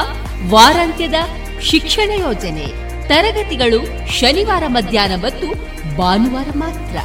ವಾರಾಂತ್ಯದ 0.48 1.14
ಶಿಕ್ಷಣ 1.62 2.10
ಯೋಜನೆ. 2.10 2.66
ತರಗತಿಗಳು 3.08 4.10
ಶನಿವಾರ 4.12 4.62
ಮಧ್ಯಾಹ್ನ 4.66 5.14
ಮತ್ತು 5.14 5.48
ಭಾನುವಾರ 5.96 6.46
ಮಾತ್ರ. 6.56 6.98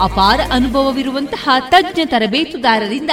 ಅಪಾರ 0.00 0.40
ಅನುಭವವಿರುವಂತಹ 0.52 1.48
ತಜ್ಞ 1.70 2.00
ತರಬೇತುದಾರರಿಂದ 2.04 3.10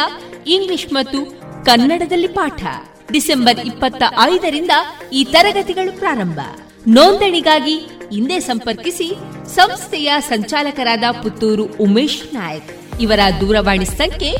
ಇಂಗ್ಲಿಷ್ 0.48 0.94
ಮತ್ತು 0.94 1.26
ಕನ್ನಡದಲ್ಲಿ 1.66 2.28
ಪಾಠ. 2.28 2.64
ಡಿಸೆಂಬರ್ 3.12 3.60
ಇಪ್ಪತ್ತ 3.60 4.04
ಐದರಿಂದ 4.22 4.72
ಈ 5.14 5.24
ತರಗತಿಗಳು 5.24 6.00
ಪ್ರಾರಂಭ. 6.00 6.40
ನೋಂದಣಿಗಾಗಿ 6.88 7.76
ಹಿಂದೆ 8.12 8.40
ಸಂಪರ್ಕಿಸಿ 8.40 9.14
ಸಂಸ್ಥೆಯ 9.56 10.14
ಸಂಚಾಲಕರಾದ 10.20 11.04
ಪುತ್ತೂರು 11.24 11.64
ಉಮೇಶ್ 11.64 12.34
ನಾಯಕ್. 12.34 13.02
ಇವರ 13.02 13.20
ದೂರವಾಣಿ 13.40 13.86
ಸಂಖ್ಯೆ 13.86 14.32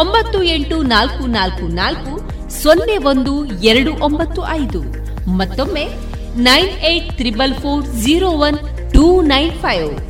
ಒಂಬತ್ತು 0.00 0.42
ಎಂಟು 0.42 0.82
ನಾಲ್ಕು 0.82 1.26
ನಾಲ್ಕು 1.26 1.68
ನಾಲ್ಕು 1.68 2.12
ಸೊನ್ನೆ 2.62 2.96
ಒಂದು 2.96 3.46
ಎರಡು 3.46 3.94
ಒಂಬತ್ತು 4.04 4.48
ಐದು. 4.48 4.82
ಮತ್ತೊಮ್ಮೆ 5.30 5.84
nine 6.36 6.68
eight 6.68 7.16
triple 7.16 7.54
four 7.54 7.86
zero 7.86 8.30
one 8.30 8.58
two 8.94 9.22
nine 9.22 9.52
five. 9.52 10.09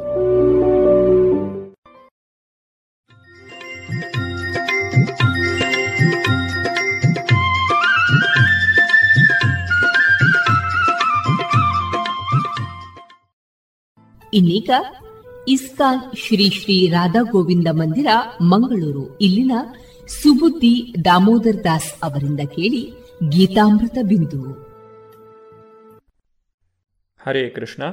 ಇನ್ನೀಗ 14.33 14.69
ಇಸ್ಕಾನ್ 15.47 16.17
ಶ್ರೀ 16.17 16.49
ಶ್ರೀ 16.49 16.89
ರಾಧಾ 16.89 17.21
ಗೋವಿಂದ 17.31 17.67
ಮಂದಿರ, 17.71 18.07
ಮಂಗಳೂರು. 18.41 19.17
ಇಲ್ಲಿನ 19.17 19.51
ಸುಬುದ್ದಿ 20.07 20.95
ದಾಮೋದರ್ 21.05 21.63
ದಾಸ್ 21.63 21.93
ಅವರಿಂದ 22.03 22.39
ಕೇಳಿ 22.39 22.93
ಗೀತಾಮೃತ 23.29 23.97
ಬಿಂದು. 24.07 24.51
ಹರೇ 27.23 27.49
ಕೃಷ್ಣ. 27.49 27.83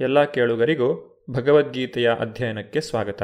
ಎಲ್ಲ 0.00 0.24
ಕೇಳುಗರಿಗೂ 0.24 1.20
ಭಗವದ್ಗೀತೆಯ 1.30 2.10
ಅಧ್ಯಯನಕ್ಕೆ 2.20 2.80
ಸ್ವಾಗತ. 2.80 3.22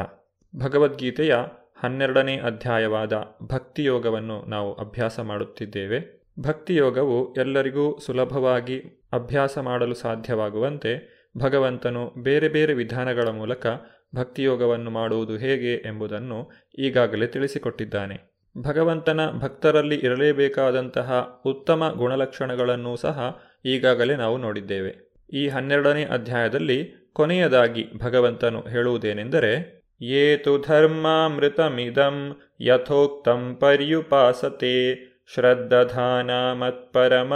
ಭಗವದ್ಗೀತೆಯ 0.55 1.35
ಹನ್ನೆರಡನೇ 1.83 2.37
ಅಧ್ಯಾಯವಾದ 2.37 3.13
ಭಕ್ತಿಯೋಗವನ್ನು 3.43 4.49
ನಾವು 4.49 4.73
ಅಭ್ಯಾಸ 4.73 5.19
ಮಾಡುತ್ತಿದ್ದೇವೆ. 5.19 6.25
ಭಕ್ತಿಯೋಗವು 6.39 7.33
ಎಲ್ಲರಿಗೂ 7.33 7.99
ಸುಲಭವಾಗಿ 8.05 9.07
ಅಭ್ಯಾಸ 9.13 9.57
ಮಾಡಲು 9.57 9.95
ಸಾಧ್ಯವಾಗುವಂತೆ 9.95 11.16
ಭಗವಂತನು 11.37 12.13
ಬೇರೆ 12.17 12.49
ಬೇರೆ 12.49 12.73
ವಿಧಾನಗಳ 12.73 13.29
ಮೂಲಕ 13.29 13.67
ಭಕ್ತಿಯೋಗವನ್ನು 14.15 14.91
ಮಾಡುವುದು 14.91 15.37
ಹೇಗೆ 15.37 15.73
ಎಂಬುದನ್ನು 15.73 16.51
ಈಗಾಗಲೇ 16.79 17.27
ತಿಳಿಸಿಕೊಟ್ಟಿದ್ದಾನೆ. 17.27 18.37
ಭಗವಂತನ 18.57 19.19
ಭಕ್ತರಲ್ಲಿ 19.31 19.95
ಇರಲೇಬೇಕಾದಂತಹ 19.95 21.41
ಉತ್ತಮ 21.45 21.93
ಗುಣಲಕ್ಷಣಗಳನ್ನು 21.97 22.95
ಸಹ 22.95 23.39
ಈಗಾಗಲೇ 23.65 24.15
ನಾವು 24.15 24.37
ನೋಡಿದ್ದೇವೆ. 24.37 25.13
ಈ 25.33 25.47
ಹನ್ನೆರಡನೇ 25.47 26.05
ಅಧ್ಯಾಯದಲ್ಲಿ 26.05 27.09
ಕೊನೆಯದಾಗಿ 27.13 27.85
ಭಗವಂತನು 27.97 28.61
ಹೇಳುವುದೇನೆಂದರೆ 28.61 29.77
ಏತು 30.01 30.61
ಧರ್ಮಾಮೃತಮಿದಂ 30.61 32.41
ಯಥೋಕ್ತಂ 32.61 33.57
ಪರ್ಯುಪಾಸತೆ 33.61 34.95
ಶ್ರದ್ಧಾನ 35.33 36.31
ಮತ್ಪರಮ 36.53 37.33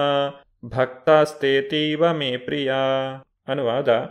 ಭಕ್ತಾಸ್ತೇತೀವ 0.66 2.14
ಮೇ 2.14 2.38
ಪ್ರಿಯ 2.38 2.74
ಅನುವಾದ, 3.48 4.10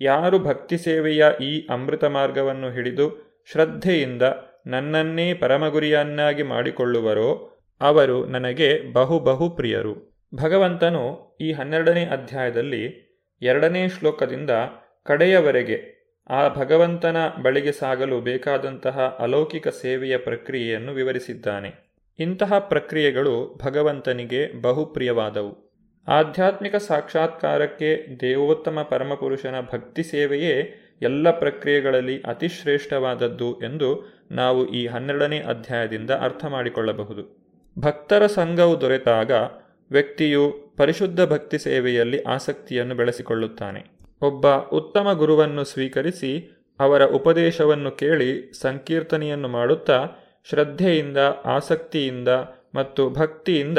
ಯಾರು 0.00 0.38
ಭಕ್ತಿ 0.38 0.78
ಸೇವೆಯ 0.78 1.24
ಈ 1.42 1.66
ಅಮೃತ 1.70 2.04
ಮಾರ್ಗವನ್ನು 2.04 2.70
ಹಿಡಿದು 2.70 3.30
ಶ್ರದ್ಧೆಯಿಂದ 3.52 4.22
ನನ್ನನ್ನೇ 4.66 5.34
ಪರಮಗುರಿಯನ್ನಾಗಿ 5.34 6.42
ಮಾಡಿಕೊಳ್ಳುವರೋ, 6.42 7.58
ಅವರು 7.80 8.26
ನನಗೆ 8.26 8.92
ಬಹು 8.92 9.20
ಬಹು 9.20 9.50
ಪ್ರಿಯರು. 9.50 10.22
ಭಗವಂತನು 10.34 11.36
ಈ 11.40 11.52
ಹನ್ನೆರಡನೇ 11.52 12.04
ಅಧ್ಯಾಯದಲ್ಲಿ 12.04 13.10
ಎರಡನೇ 13.42 13.88
ಶ್ಲೋಕದಿಂದ 13.88 14.50
ಕಡೆಯವರೆಗೆ 15.04 16.00
ಆ 16.30 16.48
ಭಗವಂತನ 16.48 17.16
ಬಳಿಗೆ 17.42 17.72
ಸಾಗಲು 17.72 18.20
ಬೇಕಾದಂತಹ 18.20 19.16
ಅಲೌಕಿಕ 19.20 19.68
ಸೇವೆಯ 19.68 20.16
ಪ್ರಕ್ರಿಯೆಯನ್ನು 20.16 20.92
ವಿವರಿಸಿದ್ದಾನೆ. 20.92 21.90
ಇಂತಹ 22.18 22.58
ಪ್ರಕ್ರಿಯೆಗಳು 22.58 23.58
ಭಗವಂತನಿಗೆ 23.64 24.62
ಬಹುಪ್ರಿಯವಾದವು 24.62 25.69
ಆಧ್ಯಾತ್ಮಿಕ 26.08 26.76
ಸಾಕ್ಷಾತ್ಕಾರಕ್ಕೆ 26.76 28.06
ದೇವೋತ್ತಮ 28.20 28.86
ಪರಮಪುರುಷನ 28.90 29.54
ಭಕ್ತಿ 29.72 30.02
ಸೇವೆಯೇ 30.02 30.54
ಎಲ್ಲ 31.02 31.30
ಪ್ರಕ್ರಿಯೆಗಳಲ್ಲಿ 31.38 32.20
ಅತಿಶ್ರೇಷ್ಠವಾದದ್ದು 32.22 33.60
ಎಂದು 33.60 34.20
ನಾವು 34.30 34.68
ಈ 34.68 34.86
ಹನ್ನೆರಡನೇ 34.86 35.38
ಅಧ್ಯಾಯದಿಂದ 35.38 36.10
ಅರ್ಥ 36.10 36.44
ಮಾಡಿಕೊಳ್ಳಬಹುದು. 36.44 37.22
ಭಕ್ತರ 37.78 38.26
ಸಂಘವು 38.26 38.80
ದೊರೆತಾಗ 38.80 39.30
ವ್ಯಕ್ತಿಯು 39.90 40.74
ಪರಿಶುದ್ಧ 40.76 41.20
ಭಕ್ತಿ 41.20 41.58
ಸೇವೆಯಲ್ಲಿ 41.58 42.22
ಆಸಕ್ತಿಯನ್ನು 42.22 42.94
ಬೆಳೆಸಿಕೊಳ್ಳುತ್ತಾನೆ. 42.94 43.80
ಒಬ್ಬ 44.22 44.46
ಉತ್ತಮ 44.50 45.12
ಗುರುವನ್ನು 45.12 45.64
ಸ್ವೀಕರಿಸಿ 45.64 46.32
ಅವರ 46.80 47.04
ಉಪದೇಶವನ್ನು 47.04 47.90
ಕೇಳಿ 47.90 48.52
ಸಂಕೀರ್ತನೆಯನ್ನು 48.60 49.48
ಮಾಡುತ್ತಾ 49.48 50.06
ಶ್ರದ್ಧೆಯಿಂದ, 50.48 51.18
ಆಸಕ್ತಿಯಿಂದ 51.44 52.28
ಮತ್ತು 52.74 53.10
ಭಕ್ತಿಯಿಂದ 53.10 53.78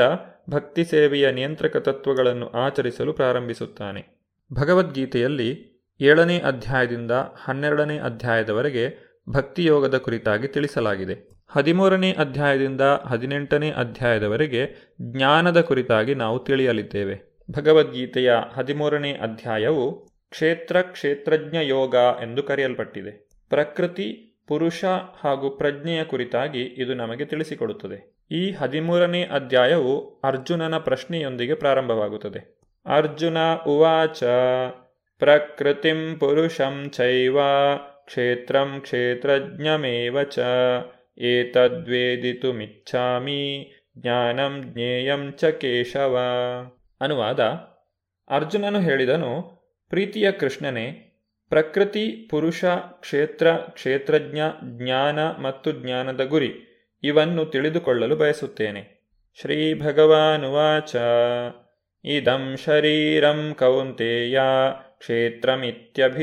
ಭಕ್ತಿ 0.52 0.86
ಸೇವೆಯ 0.86 1.32
ನಿಯಂತ್ರಕ 1.32 1.78
ತತ್ವಗಳನ್ನು 1.78 2.50
ಆಚರಿಸಲು 2.50 3.14
ಪ್ರಾರಂಭಿಸುತ್ತಾನೆ. 3.14 4.22
ಭಗವದ್ಗೀತೆಯಲ್ಲಿ 4.54 5.72
ಏಳನೇ 6.02 6.40
ಅಧ್ಯಾಯದಿಂದ 6.40 7.12
ಹನ್ನೆರಡನೇ 7.12 8.00
ಅಧ್ಯಾಯದವರೆಗೆ 8.00 9.12
ಭಕ್ತಿಯೋಗದ 9.30 9.98
ಕುರಿತಾಗಿ 9.98 10.48
ತಿಳಿಸಲಾಗಿದೆ. 10.48 11.30
ಹದಿಮೂರನೇ 11.48 12.12
ಅಧ್ಯಾಯದಿಂದ 12.12 12.82
ಹದಿನೆಂಟನೇ 12.82 13.72
ಅಧ್ಯಾಯದವರೆಗೆ 13.72 14.94
ಜ್ಞಾನದ 15.02 15.62
ಕುರಿತಾಗಿ 15.62 16.16
ನಾವು 16.16 16.40
ತಿಳಿಯಲಿದ್ದೇವೆ. 16.40 17.38
ಭಗವದ್ಗೀತೆಯ 17.52 18.34
ಹದಿಮೂರನೇ 18.54 19.12
ಅಧ್ಯಾಯವು 19.12 20.06
ಕ್ಷೇತ್ರ 20.30 20.82
ಕ್ಷೇತ್ರಜ್ಞ 20.82 21.58
ಯೋಗ 21.62 21.96
ಎಂದು 22.22 22.44
ಕರೆಯಲ್ಪಟ್ಟಿದೆ. 22.44 23.30
ಪ್ರಕೃತಿ, 23.50 24.38
ಪುರುಷ 24.48 24.86
ಹಾಗೂ 25.20 25.50
ಪ್ರಜ್ಞೆಯ 25.50 26.04
ಕುರಿತಾಗಿ 26.04 26.62
ಇದು 26.62 26.94
ನಮಗೆ 26.94 27.26
ತಿಳಿಸಿಕೊಡುತ್ತದೆ. 27.26 28.21
ಈ 28.32 28.52
ಹದಿಮೂರನೇ 28.52 29.24
ಅಧ್ಯಾಯವು 29.24 30.22
ಅರ್ಜುನನ 30.24 30.78
ಪ್ರಶ್ನೆಯೊಂದಿಗೆ 30.78 31.54
ಪ್ರಾರಂಭವಾಗುತ್ತದೆ. 31.54 32.62
ಅರ್ಜುನ 32.86 33.38
ಉವಾಚ, 33.68 34.24
ಪ್ರಕೃತಿಂ 35.20 36.20
ಪುರುಷಂ 36.20 36.90
ಚೈವ, 36.90 37.40
ಕ್ಷೇತ್ರಂ 38.06 38.82
ಕ್ಷೇತ್ರಜ್ಞಮೇವ 38.82 40.24
ಚ, 40.24 40.40
ಏತದ್ವೇದಿತುಮಿಚ್ಛಾಮಿ, 41.18 43.72
ಜ್ಞಾನಂ 43.98 44.64
ಜ್ಞೇಯಂ 44.64 45.32
ಚ 45.32 45.46
ಕೇಶವ. 45.46 46.18
ಅನುವಾದ, 47.02 47.40
ಅರ್ಜುನನು 48.30 48.80
ಹೇಳಿದನು, 48.80 49.62
ಪ್ರೀತಿಯ 49.90 50.32
ಕೃಷ್ಣನೇ, 50.32 51.18
ಪ್ರಕೃತಿ, 51.50 52.28
ಪುರುಷ, 52.30 52.66
ಕ್ಷೇತ್ರ, 53.00 53.54
ಕ್ಷೇತ್ರಜ್ಞ, 53.54 54.40
ಜ್ಞಾನ 54.64 55.20
ಮತ್ತು 55.20 55.72
ಜ್ಞಾನದ 55.72 56.26
ಗುರಿ. 56.26 56.71
ಇವನ್ನು 57.04 57.46
ತಿಳಿದುಕೊಳ್ಳಲು 57.46 58.16
ಬಯಸುತ್ತೇನೆ. 58.16 59.02
ಶ್ರೀ 59.42 59.74
ಭಗವಾನುವಾಚ 59.74 60.96
ಇದಂ 62.06 62.56
ಶರೀರಂ 62.66 63.56
ಕೌಂತೆಯ 63.60 64.40
ಕ್ಷೇತ್ರಮಿತ್ಯಭಿಧೀಯತೆ. 64.98 66.22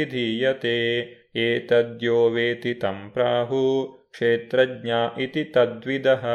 ಏತದ್ಯೋ 1.36 2.28
ವೇತಿ 2.28 2.74
ತಂ 2.74 3.10
ಪ್ರಾಹು 3.12 3.88
ಕ್ಷೇತ್ರಜ್ಞ 4.10 4.90
ಇತಿ 5.20 5.44
ತದ್ವಿದಃ. 5.44 6.26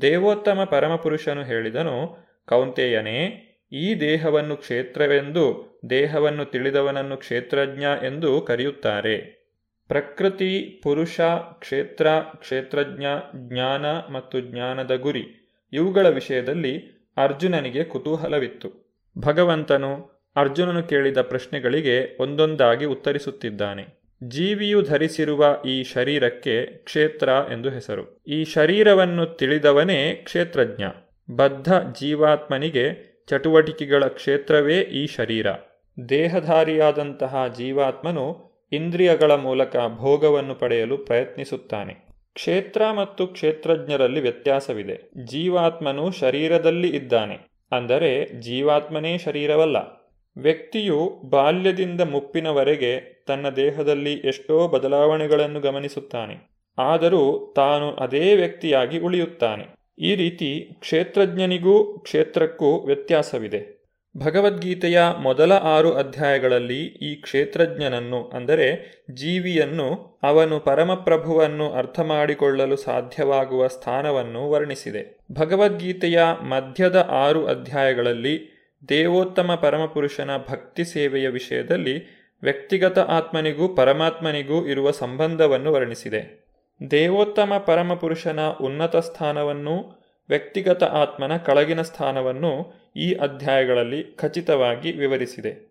ದೇವೋತ್ತಮ 0.00 0.64
ಪರಮಪುರುಷನು 0.64 1.44
ಹೇಳಿದನು, 1.44 2.16
ಕೌಂತೆಯನೇ, 2.48 3.44
ಈ 3.72 3.94
ದೇಹವನ್ನು 3.94 4.56
ಕ್ಷೇತ್ರವೆಂದು, 4.56 5.80
ದೇಹವನ್ನು 5.90 6.44
ತಿಳಿದವನನ್ನು 6.44 7.16
ಕ್ಷೇತ್ರಜ್ಞ 7.16 7.82
ಎಂದು 7.82 8.40
ಕರೆಯುತ್ತಾರೆ. 8.40 9.37
ಪ್ರಕೃತಿ, 9.88 10.80
ಪುರುಷ, 10.82 11.20
ಕ್ಷೇತ್ರ, 11.58 12.06
ಕ್ಷೇತ್ರಜ್ಞ, 12.20 13.06
ಜ್ಞಾನ 13.36 13.86
ಮತ್ತು 13.86 14.40
ಜ್ಞಾನದ 14.40 14.94
ಗುರಿ. 14.94 15.24
ಇವುಗಳ 15.72 16.08
ವಿಷಯದಲ್ಲಿ 16.08 16.78
ಅರ್ಜುನನಿಗೆ 17.16 17.84
ಕುತೂಹಲವಿತ್ತು. 17.84 18.98
ಭಗವಂತನು 19.18 20.18
ಅರ್ಜುನನು 20.36 20.82
ಕೇಳಿದ 20.82 21.18
ಪ್ರಶ್ನೆಗಳಿಗೆ 21.18 22.22
ಒಂದೊಂದಾಗಿ 22.22 22.84
ಉತ್ತರಿಸುತ್ತಿದ್ದಾನೆ. 22.84 23.98
ಜೀವಿಯು 24.28 24.82
ಧರಿಸಿರುವ 24.82 25.62
ಈ 25.66 25.82
ಶರೀರಕ್ಕೆ 25.82 26.66
ಕ್ಷೇತ್ರ 26.66 27.28
ಎಂದು 27.52 27.70
ಹೆಸರು. 27.70 28.22
ಈ 28.28 28.44
ಶರೀರವನ್ನು 28.44 29.26
ತಿಳಿದವನೇ 29.26 30.12
ಕ್ಷೇತ್ರಜ್ಞ. 30.14 30.82
ಬದ್ಧ 31.30 31.72
ಜೀವಾತ್ಮನಿಗೆ 32.00 33.08
ಚಟುವಟಿಕೆಗಳ 33.30 34.04
ಕ್ಷೇತ್ರವೇ 34.04 34.80
ಈ 34.80 35.06
ಶರೀರ. 35.06 35.46
ದೇಹಧಾರಿಯಾದಂತಹ 36.08 37.46
ಜೀವಾತ್ಮನು 37.58 38.47
ಇಂದ್ರಿಯಗಳ 38.72 39.34
ಮೂಲಕ 39.34 39.76
ಭೋಗವನ್ನು 39.96 40.54
ಪಡೆಯಲು 40.54 40.98
ಪ್ರಯತ್ನಿಸುತ್ತಾನೆ. 40.98 41.94
ಕ್ಷೇತ್ರ 42.34 42.82
ಮತ್ತು 42.92 43.26
ಕ್ಷೇತ್ರಜ್ಞರಲ್ಲಿ 43.26 44.20
ವ್ಯತ್ಯಾಸವಿದೆ. 44.20 45.24
ಜೀವಾತ್ಮನು 45.24 46.10
ಶರೀರದಲ್ಲಿ 46.10 46.96
ಇದ್ದಾನೆ. 46.96 47.38
ಅಂದರೆ 47.72 48.40
ಜೀವಾತ್ಮನೇ 48.40 49.18
ಶರೀರವಲ್ಲ. 49.18 49.76
ವ್ಯಕ್ತಿಯು 50.36 51.20
ಬಾಲ್ಯದಿಂದ 51.30 52.00
ಮುಪ್ಪಿನವರೆಗೆ 52.00 53.24
ತನ್ನ 53.26 53.48
ದೇಹದಲ್ಲಿ 53.48 54.12
ಎಷ್ಟೋ 54.12 54.68
ಬದಲಾವಣೆಗಳನ್ನು 54.68 55.60
ಗಮನಿಸುತ್ತಾನೆ. 55.60 56.50
ಆದರೂ 56.78 57.52
ತಾನು 57.56 57.92
ಅದೇ 57.92 58.34
ವ್ಯಕ್ತಿಯಾಗಿ 58.34 58.98
ಉಳಿಯುತ್ತಾನೆ. 58.98 59.64
ಈ 59.98 60.14
ರೀತಿ 60.14 60.76
ಕ್ಷೇತ್ರಜ್ಞನಿಗೂ 60.80 61.98
ಕ್ಷೇತ್ರಕ್ಕೂ 61.98 62.86
ವ್ಯತ್ಯಾಸವಿದೆ. 62.86 63.77
ಭಗವದ್ಗೀತೆಯ 64.18 65.02
ಮೊದಲ 65.18 65.52
ಆರು 65.52 65.92
ಅಧ್ಯಾಯಗಳಲ್ಲಿ 65.92 66.84
ಈ 66.84 67.14
ಕ್ಷೇತ್ರಜ್ಞನನ್ನು, 67.14 68.28
ಅಂದರೆ 68.28 68.68
ಜೀವಿಯನ್ನು, 69.14 70.18
ಅವನು 70.22 70.60
ಪರಮಪ್ರಭುವನ್ನು 70.60 71.72
ಅರ್ಥ 71.72 72.00
ಮಾಡಿಕೊಳ್ಳಲು 72.00 72.76
ಸಾಧ್ಯವಾಗುವ 72.76 73.66
ಸ್ಥಾನವನ್ನು 73.66 74.50
ವರ್ಣಿಸಿದೆ. 74.50 75.18
ಭಗವದ್ಗೀತೆಯ 75.32 76.24
ಮಧ್ಯದ 76.42 77.08
ಆರು 77.10 77.46
ಅಧ್ಯಾಯಗಳಲ್ಲಿ 77.46 78.58
ದೇವೋತ್ತಮ 78.88 79.54
ಪರಮಪುರುಷನ 79.54 80.30
ಭಕ್ತಿ 80.48 80.84
ಸೇವೆಯ 80.84 81.28
ವಿಷಯದಲ್ಲಿ 81.28 82.18
ವ್ಯಕ್ತಿಗತ 82.42 82.98
ಆತ್ಮನಿಗೂ 82.98 83.68
ಪರಮಾತ್ಮನಿಗೂ 83.68 84.66
ಇರುವ 84.66 84.90
ಸಂಬಂಧವನ್ನು 84.90 85.72
ವರ್ಣಿಸಿದೆ. 85.72 86.48
ದೇವೋತ್ತಮ 86.90 87.62
ಪರಮಪುರುಷನ 87.66 88.40
ಉನ್ನತ 88.60 88.96
ಸ್ಥಾನವನ್ನು 88.96 90.07
ವ್ಯಕ್ತಿಗತ 90.28 90.82
ಆತ್ಮನ 90.82 91.36
ಕಳಗಿನ 91.36 91.82
ಸ್ಥಾನವನ್ನು 91.82 92.74
ಈ 92.96 93.14
ಅಧ್ಯಾಯಗಳಲ್ಲಿ 93.14 94.16
ಖಚಿತವಾಗಿ 94.16 94.92
ವಿವರಿಸಿದೆ. 94.92 95.68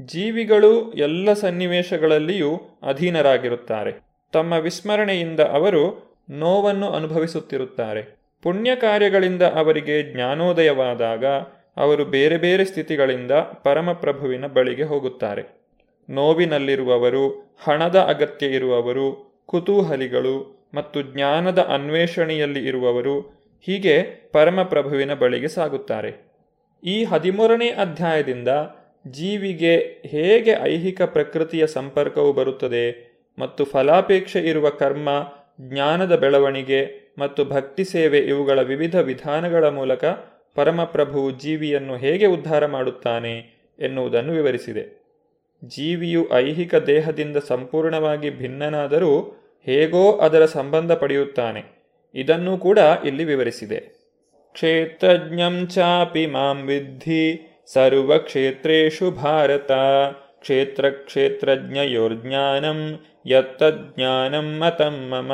ಜೀವಿಗಳು 0.00 0.92
ಎಲ್ಲ 0.92 1.32
ಸನ್ನಿವೇಶಗಳಲ್ಲಿಯೂ 1.32 2.60
ಅಧೀನರಾಗಿರುತ್ತಾರೆ. 2.82 3.92
ತಮ್ಮ 4.32 4.52
ವಿಸ್ಮರಣೆಯಿಂದ 4.52 5.40
ಅವರು 5.40 6.10
ನೋವನ್ನು 6.30 6.90
ಅನುಭವಿಸುತ್ತಿರುತ್ತಾರೆ. 6.90 8.20
ಪುಣ್ಯ 8.42 8.76
ಕಾರ್ಯಗಳಿಂದ 8.76 9.42
ಅವರಿಗೆ 9.42 10.12
ಜ್ಞಾನೋದಯವಾದಾಗ 10.14 11.26
ಅವರು 11.76 12.04
ಬೇರೆ 12.04 12.36
ಬೇರೆ 12.36 12.64
ಸ್ಥಿತಿಗಳಿಂದ 12.64 13.30
ಪರಮಪ್ರಭುವಿನ 13.62 14.46
ಬಳಿಗೆ 14.46 14.82
ಹೋಗುತ್ತಾರೆ. 14.82 15.60
ನೋವಿನಲ್ಲಿರುವವರು, 16.10 17.56
ಹಣದ 17.62 17.96
ಅಗತ್ಯ 17.98 18.46
ಇರುವವರು, 18.46 19.30
ಕುತೂಹಲಿಗಳು 19.46 20.68
ಮತ್ತು 20.74 21.02
ಜ್ಞಾನದ 21.02 21.58
ಅನ್ವೇಷಣೆಯಲ್ಲಿ 21.58 22.66
ಇರುವವರು 22.66 23.39
ಹೀಗೆ 23.60 24.02
ಪರಮಪ್ರಭುವಿನ 24.32 25.14
ಬಳಿಗೆ 25.14 25.48
ಸಾಗುತ್ತಾರೆ. 25.48 26.30
ಈ 26.84 27.04
ಹದಿಮೂರನೇ 27.04 27.68
ಅಧ್ಯಾಯದಿಂದ 27.68 28.48
ಜೀವಿಗೆ 29.10 29.76
ಹೇಗೆ 30.06 30.50
ಐಹಿಕ 30.50 31.02
ಪ್ರಕೃತಿಯ 31.02 31.66
ಸಂಪರ್ಕವು 31.66 32.32
ಬರುತ್ತದೆ 32.32 33.10
ಮತ್ತು 33.38 33.64
ಫಲಾಪೇಕ್ಷೆ 33.64 34.40
ಇರುವ 34.40 34.70
ಕರ್ಮ, 34.70 35.08
ಜ್ಞಾನದ 35.60 36.16
ಬೆಳವಣಿಗೆ 36.16 37.10
ಮತ್ತು 37.18 37.44
ಭಕ್ತಿ 37.44 37.84
ಸೇವೆ 37.84 38.18
ಇವುಗಳ 38.18 38.62
ವಿವಿಧ 38.62 38.96
ವಿಧಾನಗಳ 38.96 39.68
ಮೂಲಕ 39.68 40.04
ಪರಮಪ್ರಭು 40.54 41.30
ಜೀವಿಯನ್ನು 41.30 41.96
ಹೇಗೆ 41.96 42.26
ಉದ್ಧಾರ 42.26 42.66
ಮಾಡುತ್ತಾನೆ 42.66 43.60
ಎನ್ನುವುದನ್ನು 43.78 44.32
ವಿವರಿಸಿದೆ. 44.32 45.00
ಜೀವಿಯು 45.64 46.30
ಐಹಿಕ 46.32 46.74
ದೇಹದಿಂದ 46.74 47.36
ಸಂಪೂರ್ಣವಾಗಿ 47.36 48.30
ಭಿನ್ನನಾದರೂ 48.30 49.20
ಹೇಗೋ 49.64 50.12
ಅದರ 50.12 50.44
ಸಂಬಂಧ 50.44 50.92
ಪಡೆಯುತ್ತಾನೆ. 50.92 51.79
ಇದನ್ನೂ 52.14 52.58
ಕೂಡ 52.58 52.78
ಇಲ್ಲಿ 53.04 53.24
ವಿವರಿಸಿದೆ. 53.24 54.00
ಕ್ಷೇತ್ರಜ್ಞಂ 54.52 55.66
ಚಾಪಿ 55.66 56.26
ಮಾಂ 56.26 56.56
ವಿದ್ಧಿ 56.56 57.56
ಸರ್ವಕ್ಷೇತ್ರೇಷು 57.72 59.10
ಭಾರತ. 59.10 59.72
ಕ್ಷೇತ್ರ 60.40 60.90
ಕ್ಷೇತ್ರಜ್ಞಯೋರ್ಜ್ಞಾನಂ 60.90 63.04
ಯತ್ತಜ್ಞಾನಂ 63.26 64.58
ಮತಂ 64.58 64.84
ಮಮ. 64.84 65.32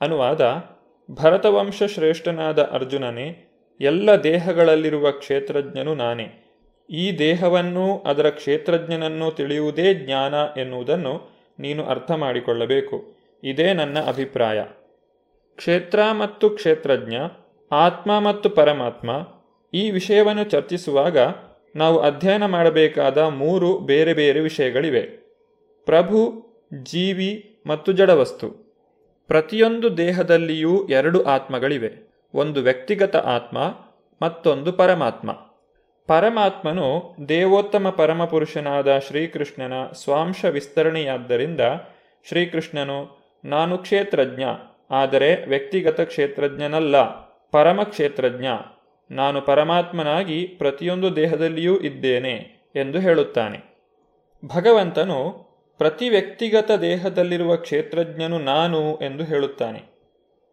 ಅನುವಾದ 0.00 0.62
ಭರತವಂಶ 1.10 1.82
ಶ್ರೇಷ್ಠನಾದ 1.82 2.62
ಅರ್ಜುನನೇ, 2.62 3.50
ಎಲ್ಲ 3.80 4.22
ದೇಹಗಳಲ್ಲಿರುವ 4.22 5.12
ಕ್ಷೇತ್ರಜ್ಞನು 5.12 5.94
ನಾನೇ. 5.94 6.40
ಈ 6.90 7.18
ದೇಹವನ್ನು 7.18 7.98
ಅದರ 7.98 8.30
ಕ್ಷೇತ್ರಜ್ಞನನ್ನು 8.30 9.30
ತಿಳಿಯುವುದೇ 9.30 9.94
ಜ್ಞಾನ 9.94 10.60
ಎನ್ನುವುದನ್ನು 10.60 11.30
ನೀನು 11.58 11.84
ಅರ್ಥ 11.84 12.10
ಮಾಡಿಕೊಳ್ಳಬೇಕು. 12.10 13.04
ಇದೇ 13.44 13.72
ನನ್ನ 13.72 14.00
ಅಭಿಪ್ರಾಯ. 14.00 14.64
ಕ್ಷೇತ್ರ 15.56 16.00
ಮತ್ತು 16.12 16.50
ಕ್ಷೇತ್ರಜ್ಞ, 16.50 17.16
ಆತ್ಮ 17.72 18.18
ಮತ್ತು 18.18 18.50
ಪರಮಾತ್ಮ 18.50 19.10
ಈ 19.74 19.90
ವಿಷಯವನ್ನು 19.90 20.44
ಚರ್ಚಿಸುವಾಗ 20.44 21.18
ನಾವು 21.76 21.98
ಅಧ್ಯಯನ 21.98 22.46
ಮಾಡಬೇಕಾದ 22.46 23.18
ಮೂರು 23.18 23.78
ಬೇರೆ 23.78 24.14
ಬೇರೆ 24.14 24.40
ವಿಷಯಗಳಿವೆ. 24.40 25.00
ಪ್ರಭು, 25.84 26.46
ಜೀವಿ 26.82 27.58
ಮತ್ತು 27.66 27.92
ಜಡವಸ್ತು. 27.92 28.50
ಪ್ರತಿಯೊಂದು 29.26 29.96
ದೇಹದಲ್ಲಿಯೂ 29.96 30.86
ಎರಡು 30.86 31.24
ಆತ್ಮಗಳಿವೆ. 31.24 32.14
ಒಂದು 32.34 32.60
ವ್ಯಕ್ತಿಗತ 32.60 33.16
ಆತ್ಮ, 33.16 33.58
ಮತ್ತೊಂದು 34.22 34.72
ಪರಮಾತ್ಮ. 34.72 35.32
ಪರಮಾತ್ಮನು 36.06 37.16
ದೇವೋತ್ತಮ 37.28 37.90
ಪರಮಪುರುಷನಾದ 37.90 38.98
ಶ್ರೀಕೃಷ್ಣನ 38.98 39.72
ಸ್ವಾಂಶ 39.92 40.44
ವಿಸ್ತರಣೆಯಾದ್ದರಿಂದ 40.44 41.60
ಶ್ರೀಕೃಷ್ಣನು, 42.28 43.24
ನಾನು 43.44 43.78
ಕ್ಷೇತ್ರಜ್ಞ 43.78 44.42
ಆದರೆ 44.90 45.46
ವ್ಯಕ್ತಿಗತ 45.46 46.00
ಕ್ಷೇತ್ರಜ್ಞನಲ್ಲ 46.00 47.02
ಪರಮ 47.50 47.82
ಕ್ಷೇತ್ರಜ್ಞ 47.82 48.46
ನಾನು 49.10 49.40
ಪರಮಾತ್ಮನಾಗಿ 49.40 50.46
ಪ್ರತಿಯೊಂದು 50.46 51.16
ದೇಹದಲ್ಲಿಯೂ 51.16 51.78
ಇದ್ದೇನೆ 51.78 52.64
ಎಂದು 52.76 52.98
ಹೇಳುತ್ತಾನೆ. 52.98 53.58
ಭಗವಂತನು 54.46 55.44
ಪ್ರತಿ 55.78 56.08
ವ್ಯಕ್ತಿಗತ 56.08 56.70
ದೇಹದಲ್ಲಿರುವ 56.70 57.56
ಕ್ಷೇತ್ರಜ್ಞನು 57.56 58.38
ನಾನು 58.38 58.96
ಎಂದು 58.96 59.24
ಹೇಳುತ್ತಾನೆ. 59.24 59.82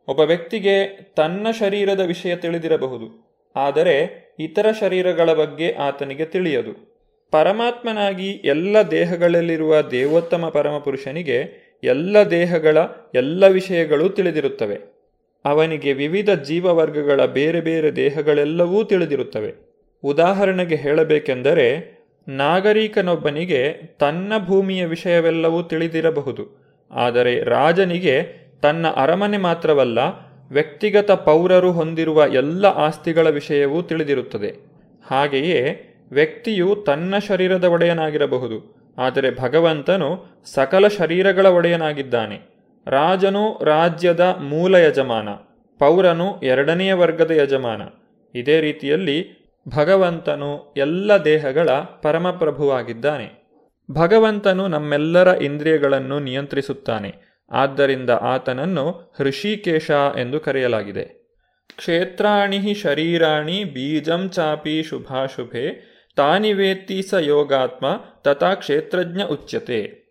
ಒಬ್ಬ 0.08 0.20
ವ್ಯಕ್ತಿಗೆ 0.20 0.88
ತನ್ನ 1.14 1.48
ಶರೀರದ 1.60 2.00
ವಿಷಯ 2.00 2.36
ತಿಳಿದಿರಬಹುದು, 2.36 3.38
ಆದರೆ 3.56 3.96
ಇತರ 4.40 4.68
ಶರೀರಗಳ 4.80 5.34
ಬಗ್ಗೆ 5.34 5.74
ಆತನಿಗೆ 5.74 6.26
ತಿಳಿಯದು. 6.26 6.92
ಪರಮಾತ್ಮನಾಗಿ 7.32 8.30
ಎಲ್ಲ 8.30 8.82
ದೇಹಗಳಲ್ಲಿರುವ 8.82 9.82
ದೇವೋತ್ತಮ 9.82 10.50
ಪರಮಪುರುಷನಿಗೆ 10.50 11.61
ಎಲ್ಲ 11.84 12.24
ದೇಹಗಳ 12.30 12.78
ಎಲ್ಲ 13.16 13.48
ವಿಷಯಗಳು 13.48 14.10
ತಿಳಿದಿರುತ್ತವೆ. 14.10 14.80
ಅವನಿಗೆ 15.46 15.94
ವಿವಿಧ 15.94 16.30
ಜೀವವರ್ಗಗಳ 16.30 17.26
ಬೇರೆ 17.26 17.62
ಬೇರೆ 17.62 17.96
ದೇಹಗಳೆಲ್ಲವೂ 17.96 18.84
ತಿಳಿದಿರುತ್ತವೆ. 18.84 19.54
ಉದಾಹರಣೆಗೆ 20.04 20.76
ಹೇಳಬೇಕೆಂದರೆ, 20.76 22.02
ನಾಗರಿಕನೊಬ್ಬನಿಗೆ 22.28 23.74
ತನ್ನ 24.00 24.34
ಭೂಮಿಯ 24.46 24.86
ವಿಷಯವೆಲ್ಲವೂ 24.86 25.62
ತಿಳಿದಿರಬಹುದು. 25.64 26.62
ಆದರೆ 26.92 27.44
ರಾಜನಿಗೆ 27.44 28.42
ತನ್ನ 28.62 28.88
ಅರಮನೆ 28.88 29.38
ಮಾತ್ರವಲ್ಲ, 29.38 30.00
ವ್ಯಕ್ತಿಗತ 30.52 31.12
ಪೌರರು 31.12 31.72
ಹೊಂದಿರುವ 31.72 32.26
ಎಲ್ಲ 32.34 32.66
ಆಸ್ತಿಗಳ 32.66 33.30
ವಿಷಯವೂ 33.30 33.82
ತಿಳಿದಿರುತ್ತದೆ. 33.82 34.56
ಹಾಗೆಯೇ 35.08 35.88
ವ್ಯಕ್ತಿಯು 36.12 36.76
ತನ್ನ 36.86 37.18
ಶರೀರದ 37.18 37.64
ಒಡೆಯನಾಗಿರಬಹುದು. 37.64 38.81
ಆದರೆ 38.98 39.40
ಭಗವಂತನು 39.40 40.26
ಸಕಲ 40.46 40.88
ಶರೀರಗಳ 40.88 41.46
ಒಡೆಯನಾಗಿದ್ದಾನೆ. 41.46 42.36
ರಾಜನು 42.88 43.64
ರಾಜ್ಯದ 43.64 44.36
ಮೂಲ 44.40 44.76
ಯಜಮಾನ, 44.76 45.30
ಪೌರನು 45.80 46.40
ಎರಡನೆಯ 46.40 46.94
ವರ್ಗದ 46.94 47.32
ಯಜಮಾನ. 47.32 47.82
ಇದೇ 48.36 48.62
ರೀತಿಯಲ್ಲಿ 48.62 49.42
ಭಗವಂತನು 49.78 50.74
ಎಲ್ಲ 50.78 51.18
ದೇಹಗಳ 51.18 51.70
ಪರಮಪ್ರಭುವಾಗಿದ್ದಾನೆ. 52.02 53.48
ಭಗವಂತನು 53.92 54.68
ನಮ್ಮೆಲ್ಲರ 54.68 55.28
ಇಂದ್ರಿಯಗಳನ್ನು 55.28 56.20
ನಿಯಂತ್ರಿಸುತ್ತಾನೆ. 56.20 57.32
ಆದ್ದರಿಂದ 57.52 58.10
ಆತನನ್ನು 58.10 59.14
ಹೃಷಿಕೇಶ 59.18 59.92
ಎಂದು 60.20 60.40
ಕರೆಯಲಾಗಿದೆ. 60.40 61.22
ಕ್ಷೇತ್ರಾಣಿ 61.78 62.74
ಶರೀರಾಣಿ 62.74 63.64
ಬೀಜಂ 63.64 64.30
ಚಾಪಿ 64.30 64.84
ಶುಭಾಶುಭೆ 64.84 65.91
ತಾನಿ 66.16 66.54
ವೇತ್ತಿ 66.54 67.02
ಸ 67.02 67.14
ಯೋಗಾತ್ಮ 67.14 67.86
ತಥಾ 68.22 68.54
ಕ್ಷೇತ್ರಜ್ಞ 68.54 69.22
ಉಚ್ಯತೆ. 69.24 70.02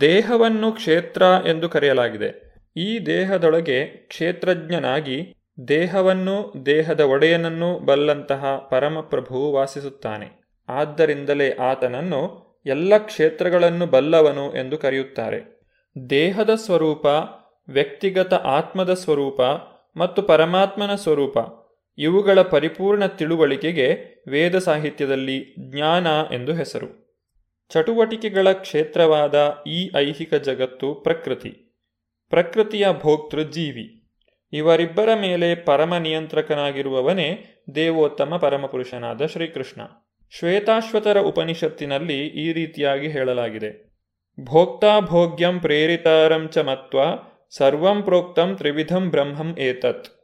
ದೇಹವನ್ನು 0.00 0.72
ಕ್ಷೇತ್ರ 0.72 1.22
ಎಂದು 1.22 1.68
ಕರೆಯಲಾಗಿದೆ. 1.68 2.52
ಈ 2.76 2.98
ದೇಹದೊಳಗೆ 2.98 3.84
ಕ್ಷೇತ್ರಜ್ಞನಾಗಿ 3.84 5.34
ದೇಹವನ್ನು, 5.68 6.66
ದೇಹದ 6.66 7.00
ಒಡೆಯನನ್ನು 7.00 7.78
ಬಲ್ಲಂತಹ 7.78 8.68
ಪರಮಪ್ರಭು 8.70 9.52
ವಾಸಿಸುತ್ತಾನೆ. 9.52 10.42
ಆದ್ದರಿಂದಲೇ 10.68 11.52
ಆತನನ್ನು 11.52 12.52
ಎಲ್ಲ 12.66 12.98
ಕ್ಷೇತ್ರಗಳನ್ನು 12.98 13.86
ಬಲ್ಲವನು 13.86 14.54
ಎಂದು 14.54 14.78
ಕರೆಯುತ್ತಾರೆ. 14.78 15.62
ದೇಹದ 16.10 16.50
ಸ್ವರೂಪ, 16.54 17.06
ವ್ಯಕ್ತಿಗತ 17.68 18.34
ಆತ್ಮದ 18.34 18.94
ಸ್ವರೂಪ 18.94 19.40
ಮತ್ತು 19.96 20.22
ಪರಮಾತ್ಮನ 20.22 20.94
ಸ್ವರೂಪ. 20.94 21.38
ಇವುಗಳ 21.98 22.42
ಪರಿಪೂರ್ಣ 22.42 23.06
ತಿಳುವಳಿಕೆಗೆ 23.06 23.88
ವೇದ 24.28 24.58
ಸಾಹಿತ್ಯದಲ್ಲಿ 24.58 25.54
ಜ್ಞಾನ 25.58 26.06
ಎಂದು 26.32 26.52
ಹೆಸರು. 26.52 27.02
ಚಟುವಟಿಕೆಗಳ 27.70 28.52
ಕ್ಷೇತ್ರವಾದ 28.52 29.62
ಈ 29.66 29.90
ಐಹಿಕ 29.96 30.34
ಜಗತ್ತು 30.34 30.94
ಪ್ರಕೃತಿ. 30.94 31.78
ಪ್ರಕೃತಿಯ 32.30 32.86
ಭೋಕ್ತೃ 33.00 33.44
ಜೀವಿ 33.44 34.08
ಇವರಿಬ್ಬರ 34.52 35.08
ಮೇಲೆ 35.20 35.54
ಪರಮ 35.54 35.96
ನಿಯಂತ್ರಕನಾಗಿರುವವನೇ 35.96 37.44
ದೇವೋತ್ತಮ 37.74 38.36
ಪರಮಪುರುಷನಾದ 38.36 39.26
ಶ್ರೀಕೃಷ್ಣ. 39.26 39.80
ಶ್ವೇತಾಶ್ವತರ 40.38 41.20
ಉಪನಿಷತ್ತಿನಲ್ಲಿ 41.20 42.26
ಈ 42.26 42.52
ರೀತಿಯಾಗಿ 42.52 43.08
ಹೇಳಲಾಗಿದೆ. 43.08 43.92
ಭೋಕ್ತಾ 44.40 45.00
ಭೋಗ್ಯಂ 45.00 45.60
ಪ್ರೇರಿತಾರಂ 45.60 46.48
ಚ 46.48 46.58
ಮತ್ವ 46.58 46.98
ಸರ್ವಂ 47.50 48.02
ಪ್ರೋಕ್ತಂ 48.02 48.56
ತ್ರಿವಿಧಂ 48.56 49.10
ಬ್ರಹ್ಮಂ 49.10 49.56
ಏತತ್. 49.58 50.21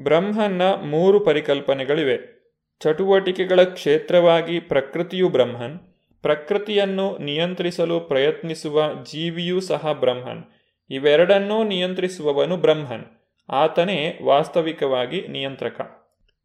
ಬ್ರಹ್ಮನ್ನ 0.00 0.62
ಮೂರು 0.62 1.20
ಪರಿಕಲ್ಪನೆಗಳಿವೆ. 1.20 2.38
ಚಟುವಟಿಕೆಗಳ 2.80 3.62
ಕ್ಷೇತ್ರವಾಗಿ 3.62 4.60
ಪ್ರಕೃತಿಯು 4.60 5.28
ಬ್ರಹ್ಮನ್, 5.28 5.78
ಪ್ರಕೃತಿಯನ್ನು 6.22 7.18
ನಿಯಂತ್ರಿಸಲು 7.18 8.00
ಪ್ರಯತ್ನಿಸುವ 8.00 8.82
ಜೀವಿಯೂ 9.12 9.60
ಸಹ 9.60 9.92
ಬ್ರಹ್ಮನ್, 9.92 10.44
ಇವೆರಡನ್ನೂ 10.90 11.64
ನಿಯಂತ್ರಿಸುವವನು 11.64 12.56
ಬ್ರಹ್ಮನ್, 12.56 13.04
ಆತನೇ 13.48 14.18
ವಾಸ್ತವಿಕವಾಗಿ 14.24 15.28
ನಿಯಂತ್ರಕ. 15.28 15.80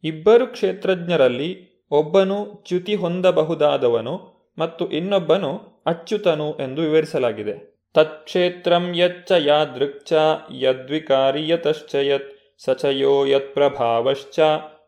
ಇಬ್ಬರು 0.03 0.47
ಕ್ಷೇತ್ರಜ್ಞರಲ್ಲಿ 0.47 1.49
ಒಬ್ಬನು 1.91 2.63
ಚ್ಯುತಿ 2.67 2.95
ಹೊಂದಬಹುದಾದವನು 2.95 4.15
ಮತ್ತು 4.57 4.89
ಇನ್ನೊಬ್ಬನು 4.89 5.83
ಅಚ್ಯುತನು 5.85 6.53
ಎಂದು 6.53 6.81
ವಿವರಿಸಲಾಗಿದೆ. 6.81 7.73
ತತ್ಕ್ಷೇತ್ರಂ 7.93 8.95
ಯಚ್ಚ 8.95 9.31
ಯಾದೃಕ್ಚ 9.31 10.13
ಯದ್ವಿಕಾರಿ 10.51 11.49
ಯತಶ್ಚ 11.49 11.95
ಯತ್ 11.95 12.32
ಸಚಯೋ 12.65 13.25
ಯತ್ 13.25 13.53
ಪ್ರಭಾವಶ್ಚ 13.53 14.39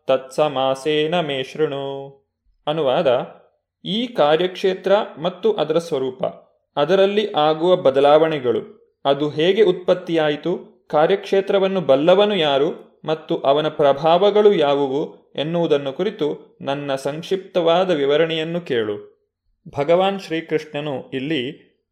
ತತ್ಸಮಾಸೇನ 0.06 1.20
ಮೇ 1.20 1.42
ಶೃಣು 1.42 2.08
ಅನುವಾದ 2.66 3.26
ಈ 3.84 4.06
ಕಾರ್ಯಕ್ಷೇತ್ರ 4.06 4.92
ಮತ್ತು 5.18 5.52
ಅದರ 5.52 5.78
ಸ್ವರೂಪ, 5.78 6.24
ಅದರಲ್ಲಿ 6.76 7.32
ಆಗುವ 7.32 7.76
ಬದಲಾವಣೆಗಳು, 7.76 8.92
ಅದು 9.04 9.28
ಹೇಗೆ 9.28 9.62
ಉತ್ಪತ್ತಿಯಾಯಿತು, 9.62 10.58
ಕಾರ್ಯಕ್ಷೇತ್ರವನ್ನು 10.88 11.80
ಬಲ್ಲವನು 11.80 12.34
ಯಾರು 12.34 13.00
ಮತ್ತು 13.04 13.36
ಅವನ 13.36 13.68
ಪ್ರಭಾವಗಳು 13.68 14.52
ಯಾವುವು 14.52 15.32
ಎನ್ನುವುದನ್ನು 15.36 15.92
ಕುರಿತು 15.92 16.56
ನನ್ನ 16.60 16.94
ಸಂಕ್ಷಿಪ್ತವಾದ 16.94 17.90
ವಿವರಣೆಯನ್ನು 17.90 18.60
ಕೇಳು. 18.60 19.16
ಭಗವಾನ್ 19.78 20.20
ಶ್ರೀಕೃಷ್ಣನು 20.20 21.10
ಇಲ್ಲಿ 21.10 21.42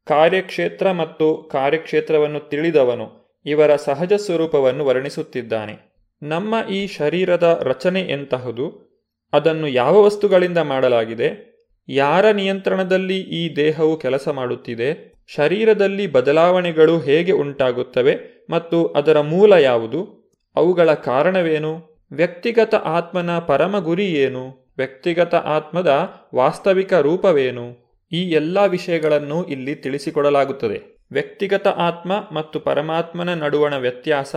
ಕಾರ್ಯಕ್ಷೇತ್ರ 0.07 0.91
ಮತ್ತು 0.91 1.43
ಕಾರ್ಯಕ್ಷೇತ್ರವನ್ನು 1.53 2.41
ತಿಳಿದವನು. 2.41 3.24
ಇವರ 3.47 3.77
ಸಹಜ 3.77 4.13
ಸ್ವರೂಪವನ್ನು 4.13 4.85
ವರ್ಣಿಸುತ್ತಿದ್ದಾನೆ. 4.85 5.95
ನಮ್ಮ 6.23 6.55
ಈ 6.71 6.87
ಶರೀರದ 6.87 7.61
ರಚನೆ 7.63 8.01
ಎಂತಹುದು? 8.01 8.95
ಅದನ್ನು 9.33 9.69
ಯಾವ 9.69 10.03
ವಸ್ತುಗಳಿಂದ 10.03 10.59
ಮಾಡಲಾಗಿದೆ? 10.59 11.55
ಯಾರ 11.89 12.31
ನಿಯಂತ್ರಣದಲ್ಲಿ 12.31 13.21
ಈ 13.21 13.57
ದೇಹವು 13.57 13.97
ಕೆಲಸ 13.97 14.29
ಮಾಡುತ್ತಿದೆ? 14.29 15.15
ಶರೀರದಲ್ಲಿ 15.27 16.07
ಬದಲಾವಣೆಗಳು 16.07 16.99
ಹೇಗೆ 16.99 17.33
ಉಂಟಾಗುತ್ತವೆ 17.33 18.19
ಮತ್ತು 18.51 18.87
ಅದರ 18.87 19.21
ಮೂಲ 19.21 19.53
ಯಾವುದು? 19.53 20.33
ಅವುಗಳ 20.57 20.95
ಕಾರಣವೇನು? 20.95 22.01
ವ್ಯಕ್ತಿಗತ 22.13 22.75
ಆತ್ಮನ 22.75 23.39
ಪರಮ 23.39 23.79
ಗುರಿ 23.79 24.07
ಏನು? 24.07 24.73
ವ್ಯಕ್ತಿಗತ 24.77 25.35
ಆತ್ಮದ 25.35 26.11
ವಾಸ್ತವಿಕ 26.35 26.95
ರೂಪವೇನು? 26.95 27.85
ಈ 28.13 28.31
ಎಲ್ಲ 28.31 28.67
ವಿಷಯಗಳನ್ನು 28.67 29.45
ಇಲ್ಲಿ 29.45 29.75
ತಿಳಿಸಿಕೊಡಲಾಗುತ್ತದೆ. 29.75 30.94
ವ್ಯಕ್ತಿಗತ 31.15 31.67
ಆತ್ಮ 31.67 32.13
ಮತ್ತು 32.33 32.61
ಪರಮಾತ್ಮನ 32.61 33.35
ನಡುವಣ 33.35 33.77
ವ್ಯತ್ಯಾಸ, 33.77 34.37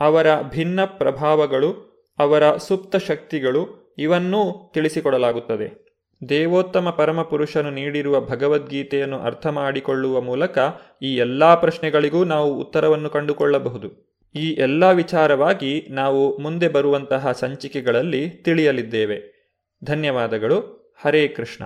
ಅವರ 0.00 0.26
ಭಿನ್ನ 0.42 0.84
ಪ್ರಭಾವಗಳು, 0.84 1.88
ಅವರ 2.18 2.56
ಸುಪ್ತ 2.56 2.96
ಶಕ್ತಿಗಳು 2.96 3.94
ಇವನ್ನೂ 3.98 4.70
ತಿಳಿಸಿಕೊಡಲಾಗುತ್ತದೆ. 4.74 5.88
ದೇವೋತ್ತಮ 6.28 6.90
ಪರಮಪುರುಷನು 6.90 7.70
ನೀಡಿರುವ 7.70 8.20
ಭಗವದ್ಗೀತೆಯನ್ನು 8.20 9.20
ಅರ್ಥ 9.20 9.46
ಮಾಡಿಕೊಳ್ಳುವ 9.46 10.20
ಮೂಲಕ 10.20 10.58
ಈ 11.02 11.16
ಎಲ್ಲ 11.16 11.54
ಪ್ರಶ್ನೆಗಳಿಗೂ 11.54 12.24
ನಾವು 12.24 12.60
ಉತ್ತರವನ್ನು 12.60 13.10
ಕಂಡುಕೊಳ್ಳಬಹುದು. 13.10 14.18
ಈ 14.34 14.50
ಎಲ್ಲ 14.50 14.92
ವಿಚಾರವಾಗಿ 14.92 15.86
ನಾವು 15.90 16.38
ಮುಂದೆ 16.38 16.68
ಬರುವಂತಹ 16.68 17.32
ಸಂಚಿಕೆಗಳಲ್ಲಿ 17.32 18.30
ತಿಳಿಯಲಿದ್ದೇವೆ. 18.30 19.38
ಧನ್ಯವಾದಗಳು. 19.84 20.78
ಹರೇ 21.00 21.28
ಕೃಷ್ಣ. 21.28 21.64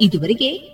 ಇದುವರೆಗೆ 0.00 0.73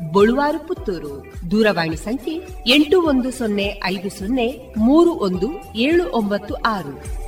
ಬಳುವಾರು 0.00 0.66
ಪುತ್ತೂರು 0.66 1.26
ದೂರವಾಣಿ 1.50 1.96
ಸಂಖ್ಯೆ 1.96 2.34
ಎಂಟು 2.66 3.02
ಒಂದು 3.02 3.30
ಸೊನ್ನೆ 3.30 3.80
ಐದು 3.84 4.10
ಸೊನ್ನೆ 4.10 4.74
ಮೂರು 4.78 5.12
ಒಂದು 5.12 5.76
ಏಳು 5.76 6.12
ಒಂಬತ್ತು 6.12 6.54
ಆರು. 6.54 7.26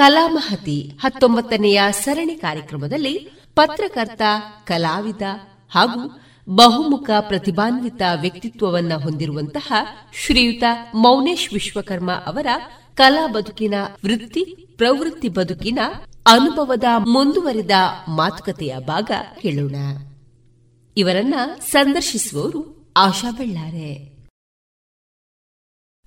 ಕಲಾಮಹತಿ 0.00 0.92
ಹತ್ತೊಂಬತ್ತನೆಯ 1.00 1.82
ಸರಣಿ 1.90 2.34
ಕಾರ್ಯಕ್ರಮದಲ್ಲಿ 2.34 3.30
ಪತ್ರಕರ್ತ, 3.54 4.22
ಕಲಾವಿದ 4.64 5.22
ಹಾಗೂ 5.70 6.20
ಬಹುಮುಖ 6.48 7.10
ಪ್ರತಿಭಾನ್ವಿತ 7.20 8.02
ವ್ಯಕ್ತಿತ್ವವನ್ನ 8.20 8.92
ಹೊಂದಿರುವಂತಹ 8.94 9.72
ಶ್ರೀಯುತ 10.24 10.64
ಮೌನೇಶ್ 10.94 11.52
ವಿಶ್ವಕರ್ಮ 11.52 12.12
ಅವರ 12.12 12.46
ಕಲಾ 12.94 13.26
ಬದುಕಿನ 13.26 13.74
ವೃತ್ತಿ, 14.04 14.74
ಪ್ರವೃತ್ತಿ 14.76 15.28
ಬದುಕಿನ 15.28 15.78
ಅನುಭವದ 16.26 16.84
ಮುಂದುವರಿದ 16.98 17.70
ಮಾತುಕತೆಯ 18.08 18.74
ಭಾಗ 18.78 19.10
ಕೇಳೋಣ. 19.42 19.74
ಇವರನ್ನ 20.96 21.34
ಸಂದರ್ಶಿಸುವವರು 21.70 22.92
ಆಶಾ 22.96 23.30
ಬೆಳ್ಳಾರೆ. 23.30 24.09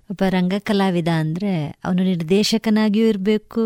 ಒಬ್ಬ 0.10 0.24
ರಂಗ 0.30 0.54
ಕಲಾವಿದ 0.60 1.08
ಅಂದರೆ 1.08 1.68
ಅವನು 1.86 2.04
ನಿರ್ದೇಶಕನಾಗಿಯೂ 2.04 3.08
ಇರಬೇಕು, 3.08 3.64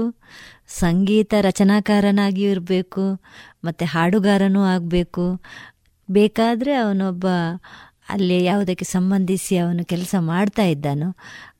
ಸಂಗೀತ 0.67 1.33
ರಚನಾಕಾರನಾಗಿಯೂ 1.41 2.51
ಇರಬೇಕು, 2.51 3.21
ಮತ್ತು 3.63 3.85
ಹಾಡುಗಾರನೂ 3.85 4.63
ಆಗಬೇಕು. 4.63 5.41
ಬೇಕಾದರೆ 6.09 6.73
ಅವನೊಬ್ಬ 6.75 7.27
ಅಲ್ಲಿ 8.09 8.43
ಯಾವುದಕ್ಕೆ 8.43 8.85
ಸಂಬಂಧಿಸಿ 8.85 9.57
ಅವನು 9.57 9.85
ಕೆಲಸ 9.85 10.15
ಮಾಡ್ತಾ 10.19 10.63
ಇದ್ದಾನೋ, 10.63 11.09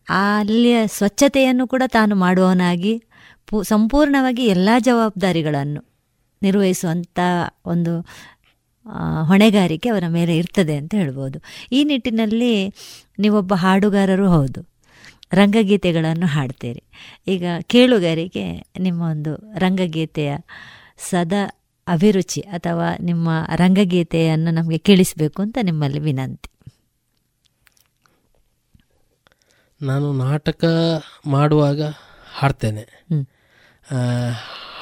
ಅಲ್ಲಿಯ 0.10 0.88
ಸ್ವಚ್ಛತೆಯನ್ನು 0.88 1.68
ಕೂಡ 1.68 1.84
ತಾನು 1.88 2.16
ಮಾಡುವವನಾಗಿ, 2.16 3.04
ಪೂ, 3.46 3.64
ಸಂಪೂರ್ಣವಾಗಿ 3.64 4.46
ಎಲ್ಲ 4.48 4.70
ಜವಾಬ್ದಾರಿಗಳನ್ನು 4.80 5.82
ನಿರ್ವಹಿಸುವಂಥ 6.42 7.20
ಒಂದು 7.66 7.94
ಹೊಣೆಗಾರಿಕೆ 9.24 9.90
ಅವರ 9.90 10.04
ಮೇಲೆ 10.08 10.38
ಇರ್ತದೆ 10.38 10.76
ಅಂತ 10.76 10.96
ಹೇಳ್ಬೋದು. 10.96 11.42
ಈ 11.72 11.84
ನಿಟ್ಟಿನಲ್ಲಿ 11.84 12.74
ನೀವೊಬ್ಬ 13.20 13.54
ಹಾಡುಗಾರರು 13.54 14.30
ಹೌದು. 14.30 14.78
ರಂಗಗೀತೆಗಳನ್ನು 15.34 16.26
ಹಾಡ್ತೀರಿ. 16.26 16.84
ಈಗ 17.28 17.44
ಕೇಳುಗರಿಗೆ 17.62 18.68
ನಿಮ್ಮ 18.80 19.02
ಒಂದು 19.02 19.58
ರಂಗಗೀತೆಯ 19.58 20.38
ಸದಾ 20.98 21.64
ಅಭಿರುಚಿ 21.88 22.42
ಅಥವಾ 22.42 22.96
ನಿಮ್ಮ 23.02 23.30
ರಂಗಗೀತೆಯನ್ನು 23.56 24.52
ನಮಗೆ 24.52 24.78
ಕೇಳಿಸಬೇಕು 24.78 25.42
ಅಂತ 25.42 25.58
ನಿಮ್ಮಲ್ಲಿ 25.62 26.00
ವಿನಂತಿ. 26.00 26.50
ನಾನು 29.82 30.14
ನಾಟಕ 30.14 30.66
ಮಾಡುವಾಗ 31.26 31.82
ಹಾಡ್ತೇನೆ. 32.34 33.06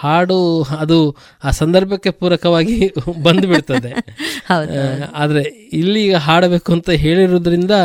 ಹಾಡು 0.06 0.38
ಅದು 0.78 0.98
ಆ 1.44 1.52
ಸಂದರ್ಭಕ್ಕೆ 1.52 2.12
ಪೂರಕವಾಗಿ 2.12 2.78
ಬಂದು 3.24 3.48
ಬಿಡ್ತದೆ 3.48 3.92
ಹೌದು. 4.50 4.80
ಆ, 5.16 5.24
ಇಲ್ಲಿ 5.74 6.00
ಈಗ 6.06 6.16
ಹಾಡಬೇಕು 6.22 6.74
ಅಂತ 6.74 6.90
ಹೇಳಿರೋದ್ರಿಂದ 6.98 7.76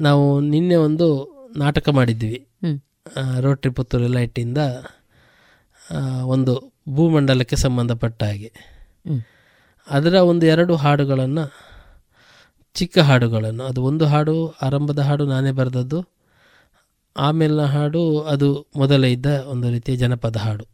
ನಾವು 0.00 0.24
ನಿನ್ನೆ 0.48 0.76
ಒಂದು 0.80 1.06
ನಾಟಕ 1.56 1.88
ಮಾಡಿದ್ವಿ. 1.90 2.38
ರೋಟ್ರಿ 3.40 3.70
ಪುತ್ತೂರು 3.70 4.08
ಲೈಟಿಂದ 4.08 4.60
ಒಂದು 6.26 6.52
ಭೂಮಂಡಲಕ್ಕೆ 6.88 7.56
ಸಂಬಂಧಪಟ್ಟ 7.56 8.22
ಹಾಗೆ. 8.22 8.50
ಅದರ 9.88 10.14
ಒಂದು 10.30 10.46
ಎರಡು 10.46 10.76
ಹಾಡುಗಳನ್ನು 10.76 11.44
ಚಿಕ್ಕ 12.76 12.98
ಹಾಡುಗಳನ್ನು 13.00 13.64
ಅದು 13.64 13.84
ಒಂದು 13.84 14.06
ಹಾಡು 14.06 14.34
ಆರಂಭದ 14.62 14.98
ಹಾಡು 15.00 15.24
ನಾನೇ 15.26 15.50
ಬರೆದದ್ದು 15.50 15.98
ಆಮೇಲಿನ 17.16 17.64
ಹಾಡು 17.66 18.02
ಅದು 18.24 18.48
ಮೊದಲೇ 18.76 19.12
ಇದ್ದ 19.12 19.28
ಒಂದು 19.46 19.70
ರೀತಿಯ 19.70 19.96
ಜನಪದ 19.96 20.36
ಹಾಡು. 20.36 20.64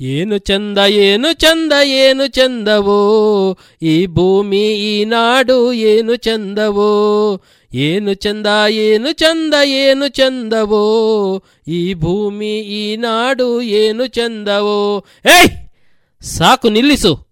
ಏನು 0.00 0.38
ಚಂದ 0.38 0.78
ಏನು 0.78 1.32
ಚಂದ, 1.32 1.72
ಏನು 1.84 2.26
ಚಂದವೋ? 2.26 3.56
ಈ 3.82 4.06
ಭೂಮಿ, 4.06 4.62
ಈ 4.62 5.04
ನಾಡು 5.04 5.72
ಏನು 5.72 6.16
ಚಂದವೋ? 6.16 7.40
ಏನು 7.74 8.14
ಚಂದ 8.14 8.46
ಏನು 8.68 9.12
ಚಂದ, 9.12 9.54
ಏನು 9.64 10.08
ಚಂದವೋ? 10.08 11.42
ಈ 11.68 11.94
ಭೂಮಿ, 11.94 12.58
ಈ 12.58 12.96
ನಾಡು 12.96 13.60
ಏನು 13.60 14.06
ಚಂದವೋ? 14.06 15.04
ಏಯ್! 15.26 15.48
ಸಾಕು, 16.24 16.68
ನಿಲ್ಲಿಸು. 16.68 17.26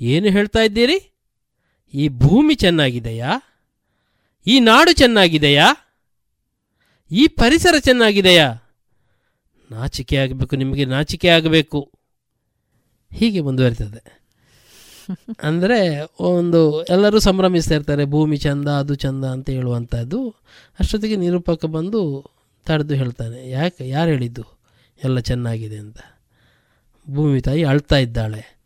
ಏನು 0.00 0.28
ಹೇಳ್ತಾ 0.28 0.60
ಇದ್ದೀರಿ? 0.60 1.12
ಈ 1.94 2.08
ಭೂಮಿ 2.08 2.54
ಚೆನ್ನಾಗಿದೆಯಾ? 2.54 3.30
ಈ 4.46 4.60
ನಾಡು 4.60 4.92
ಚೆನ್ನಾಗಿದೆಯಾ? 4.92 5.74
ಈ 7.12 7.26
ಪರಿಸರ 7.26 7.78
ಚೆನ್ನಾಗಿದೆಯಾ? 7.78 8.54
ನಾಚಿಕೆ 9.70 10.16
ಆಗಬೇಕು 10.16 10.56
ನಿಮಗೆ 10.56 10.84
ನಾಚಿಕೆ 10.84 11.28
ಆಗಬೇಕು. 11.28 11.92
ಹೀಗೆ 13.12 13.40
ಮುಂದುವರಿತದೆ. 13.40 14.20
ಅಂದರೆ 15.42 16.00
ಒಂದು 16.22 16.84
ಎಲ್ಲರೂ 16.84 17.18
ಸಂಭ್ರಮಿಸ್ತಾ 17.18 17.74
ಇರ್ತಾರೆ 17.74 18.04
ಭೂಮಿ 18.04 18.36
ಚಂದ 18.36 18.68
ಅದು 18.68 18.94
ಚಂದ 18.94 19.24
ಅಂತ 19.24 19.50
ಹೇಳುವಂಥದ್ದು 19.50 20.30
ಅಷ್ಟೊತ್ತಿಗೆ 20.80 21.16
ನಿರೂಪಕ 21.16 21.64
ಬಂದು 21.64 22.24
ತಡೆದು 22.66 22.94
ಹೇಳ್ತಾನೆ 22.94 23.50
ಯಾಕೆ 23.50 23.88
ಯಾರು 23.88 24.10
ಹೇಳಿದ್ದು? 24.10 24.60
ಎಲ್ಲ 25.04 25.18
ಚೆನ್ನಾಗಿದೆ 25.18 25.76
ಅಂತ. 25.76 25.98
ಭೂಮಿ 27.08 27.40
ತಾಯಿ 27.40 27.64
ಅಳ್ತಾ 27.64 27.96
ಇದ್ದಾಳೆ. 27.96 28.60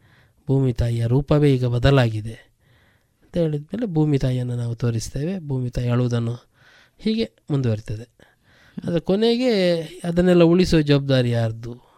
ಭೂಮಿ 0.46 0.72
ತಾಯಿಯ 0.72 1.06
ರೂಪವೇ 1.06 1.54
ಈಗ 1.54 1.66
ಬದಲಾಗಿದೆ 1.66 2.34
ಅಂತ 3.22 3.36
ಹೇಳಿದ 3.36 3.62
ಮೇಲೆ 3.62 3.86
ಭೂಮಿ 3.86 4.18
ತಾಯಿಯನ್ನು 4.18 4.56
ನಾವು 4.56 4.74
ತೋರಿಸ್ತೇವೆ 4.74 5.38
ಭೂಮಿ 5.38 5.70
ತಾಯಿ 5.70 5.88
ಅಳುವುದನ್ನು 5.88 6.54
ಹೀಗೆ 6.98 7.32
ಮುಂದುವರಿತದೆ. 7.50 8.13
ಅದರ 8.82 8.98
ಕೊನೆಗೆ 8.98 9.82
ಅದನ್ನೆಲ್ಲ 10.04 10.42
ಉಳಿಸೋ 10.42 10.80
ಜವಾಬ್ದಾರಿ 10.80 11.30
ಯಾರ್ದು? 11.30 11.94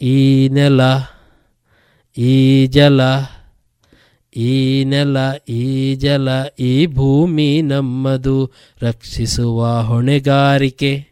ಈ 0.00 0.48
ನೆಲ, 0.48 0.80
ಈ 2.18 2.66
ಜಲ, 2.66 3.00
ಈ 4.36 4.84
ನೆಲ, 4.84 5.16
ಈ 5.48 5.94
ಜಲ, 5.94 6.28
ಈ 6.58 6.86
ಭೂಮಿ 6.86 7.62
ನಮ್ಮದು 7.62 8.52
ರಕ್ಷಿಸುವ 8.82 9.82
ಹೊಣೆಗಾರಿಕೆ. 9.82 11.06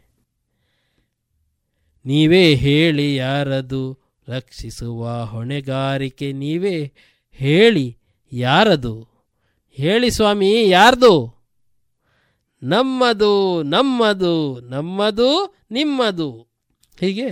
ನೀವೇ 2.07 2.55
ಹೇಳಿ 2.55 3.17
ಯಾರದು 3.17 3.99
ರಕ್ಷಿಸುವ 4.29 5.25
ಹೊಣೆಗಾರಿಕೆ. 5.25 6.33
ನೀವೇ 6.33 6.93
ಹೇಳಿ 7.33 7.97
ಯಾರದು? 8.33 9.09
ಹೇಳಿ 9.73 10.11
ಸ್ವಾಮಿ, 10.11 10.69
ಯಾರ್ದು? 10.69 11.42
ನಮ್ಮದು 12.63 13.63
ನಮ್ಮದು 13.63 14.35
ನಮ್ಮದು 14.71 15.29
ನಿಮ್ಮದು. 15.71 16.29
ಹೀಗೆ 17.01 17.29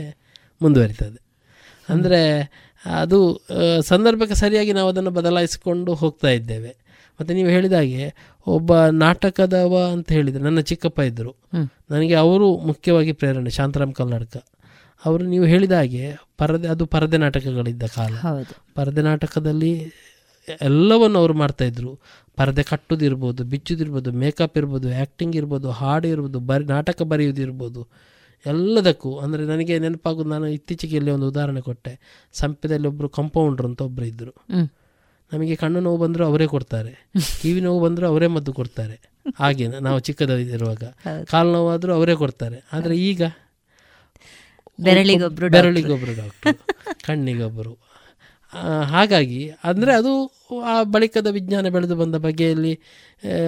ಮುಂದುವರಿತದೆ. 0.63 1.21
ಅಂದರೆ 1.89 2.21
ಅದು 2.85 3.19
ಸಂದರ್ಭಕ್ಕೆ 3.83 4.35
ಸರಿಯಾಗಿ 4.35 4.73
ನಾವು 4.73 4.89
ಅದನ್ನು 4.89 5.11
ಬದಲಾಯಿಸಿಕೊಂಡು 5.11 5.95
ಹೋಗ್ತಾ 5.95 6.29
ಇದ್ದೇವೆ. 6.29 6.73
ಮತ್ತು 7.21 7.35
ನೀವು 7.35 7.49
ಹೇಳಿದ 7.49 7.73
ಹಾಗೆ 7.73 8.05
ಒಬ್ಬ 8.47 8.77
ನಾಟಕದವ 8.87 9.75
ಅಂತ 9.93 10.13
ಹೇಳಿದರೆ 10.13 10.43
ನನ್ನ 10.43 10.61
ಚಿಕ್ಕಪ್ಪ 10.61 11.01
ಇದ್ದರು. 11.01 11.33
ನನಗೆ 11.91 12.15
ಅವರು 12.15 12.59
ಮುಖ್ಯವಾಗಿ 12.59 13.13
ಪ್ರೇರಣೆ 13.13 13.51
ಶಾಂತರಾಮ್ 13.51 13.95
ಕಲ್ಲಡ್ಕ 13.95 14.37
ಅವರು 15.05 15.25
ನೀವು 15.25 15.45
ಹೇಳಿದ 15.45 15.73
ಹಾಗೆ 15.73 16.05
ಪರದೆ 16.39 16.69
ಅದು 16.69 16.87
ಪರದೆ 16.87 17.17
ನಾಟಕಗಳಿದ್ದ 17.17 17.83
ಕಾಲ. 17.83 18.15
ಪರದೆ 18.75 19.03
ನಾಟಕದಲ್ಲಿ 19.03 19.73
ಎಲ್ಲವನ್ನು 20.49 21.19
ಅವರು 21.19 21.35
ಮಾಡ್ತಾಯಿದ್ರು 21.35 21.91
ಪರದೆ 22.39 22.63
ಕಟ್ಟೋದಿರ್ಬೋದು 22.63 23.45
ಬಿಚ್ಚುದಿರ್ಬೋದು 23.45 24.11
ಮೇಕಪ್ 24.13 24.57
ಇರ್ಬೋದು 24.57 24.89
ಆ್ಯಕ್ಟಿಂಗ್ 24.89 25.37
ಇರ್ಬೋದು 25.37 25.71
ಹಾಡು 25.71 26.09
ಇರ್ಬೋದು 26.09 26.41
ಬರಿ 26.41 26.65
ನಾಟಕ 26.65 27.03
ಬರೆಯೋದಿರ್ಬೋದು 27.03 27.83
ಎಲ್ಲದಕ್ಕೂ 28.47 29.11
ಅಂದರೆ 29.19 29.43
ನನಗೆ 29.45 29.79
ನೆನಪಾಗೋದು 29.79 30.29
ನಾನು 30.29 30.47
ಇತ್ತೀಚೆಗೆ 30.47 30.97
ಇಲ್ಲಿ 30.97 31.11
ಒಂದು 31.11 31.27
ಉದಾಹರಣೆ 31.29 31.61
ಕೊಟ್ಟೆ. 31.61 31.93
ಸಂಪೆದಲ್ಲಿ 32.35 32.89
ಒಬ್ಬರು 32.89 33.09
ಕಂಪೌಂಡ್ರ್ 33.09 33.67
ಅಂತ 33.67 33.81
ಒಬ್ಬರು 33.81 34.07
ಇದ್ದರು 34.07 34.33
ನಮಗೆ 35.33 35.57
ಕಣ್ಣು 35.57 35.81
ನೋವು 35.81 35.99
ಬಂದರೂ 35.99 36.25
ಅವರೇ 36.25 36.47
ಕೊಡ್ತಾರೆ. 36.47 36.93
ಕಿವಿ 37.43 37.61
ನೋವು 37.61 37.81
ಬಂದರೂ 37.81 38.07
ಅವರೇ 38.07 38.27
ಮದ್ದು 38.27 38.53
ಕೊಡ್ತಾರೆ. 38.53 38.97
ಹಾಗೆ 39.39 39.67
ನಾವು 39.69 39.99
ಚಿಕ್ಕದಿರುವಾಗ 40.01 40.85
ಕಾಲು 41.25 41.51
ನೋವಾದರೂ 41.53 41.93
ಅವರೇ 41.95 42.15
ಕೊಡ್ತಾರೆ. 42.15 42.59
ಆದರೆ 42.73 42.95
ಈಗ 43.11 43.23
ಬೆರಳಿಗೊಬ್ರು 44.79 45.47
ಡಾಕ್ಟ್ರು. 45.47 45.57
ಬೆರಳಿಗೊಬ್ಬರು 45.57 46.15
ಡಾಕ್ಟ್ರು 46.17 46.53
ಕಣ್ಣಿಗೊಬ್ಬರು 47.07 47.73
ಹಾಗಾಗಿ 48.93 49.41
ಅಂದರೆ 49.65 49.93
ಅದು 50.01 50.13
ಆ 50.73 50.75
ಬಳಿಕದ 50.95 51.29
ವಿಜ್ಞಾನ 51.37 51.67
ಬೆಳೆದು 51.75 51.97
ಬಂದ 51.97 52.17
ಬಗೆಯಲ್ಲಿ 52.25 52.73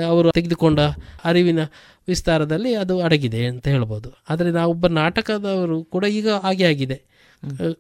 ಅವರು 0.09 0.29
ತೆಗೆದುಕೊಂಡ 0.33 0.81
ಅರಿವಿನ 1.25 1.63
ವಿಸ್ತಾರದಲ್ಲಿ 2.09 2.71
ಅದು 2.83 2.95
ಅಡಗಿದೆ 3.01 3.41
ಅಂತ 3.47 3.67
ಹೇಳ್ಬೋದು. 3.75 4.09
ಆದರೆ 4.31 4.51
ನಾವೊಬ್ಬ 4.59 4.87
ನಾಟಕದವರು 5.01 5.79
ಕೂಡ 5.85 6.05
ಈಗ 6.19 6.29
ಹಾಗೆ 6.45 6.65
ಆಗಿದೆ. 6.65 6.99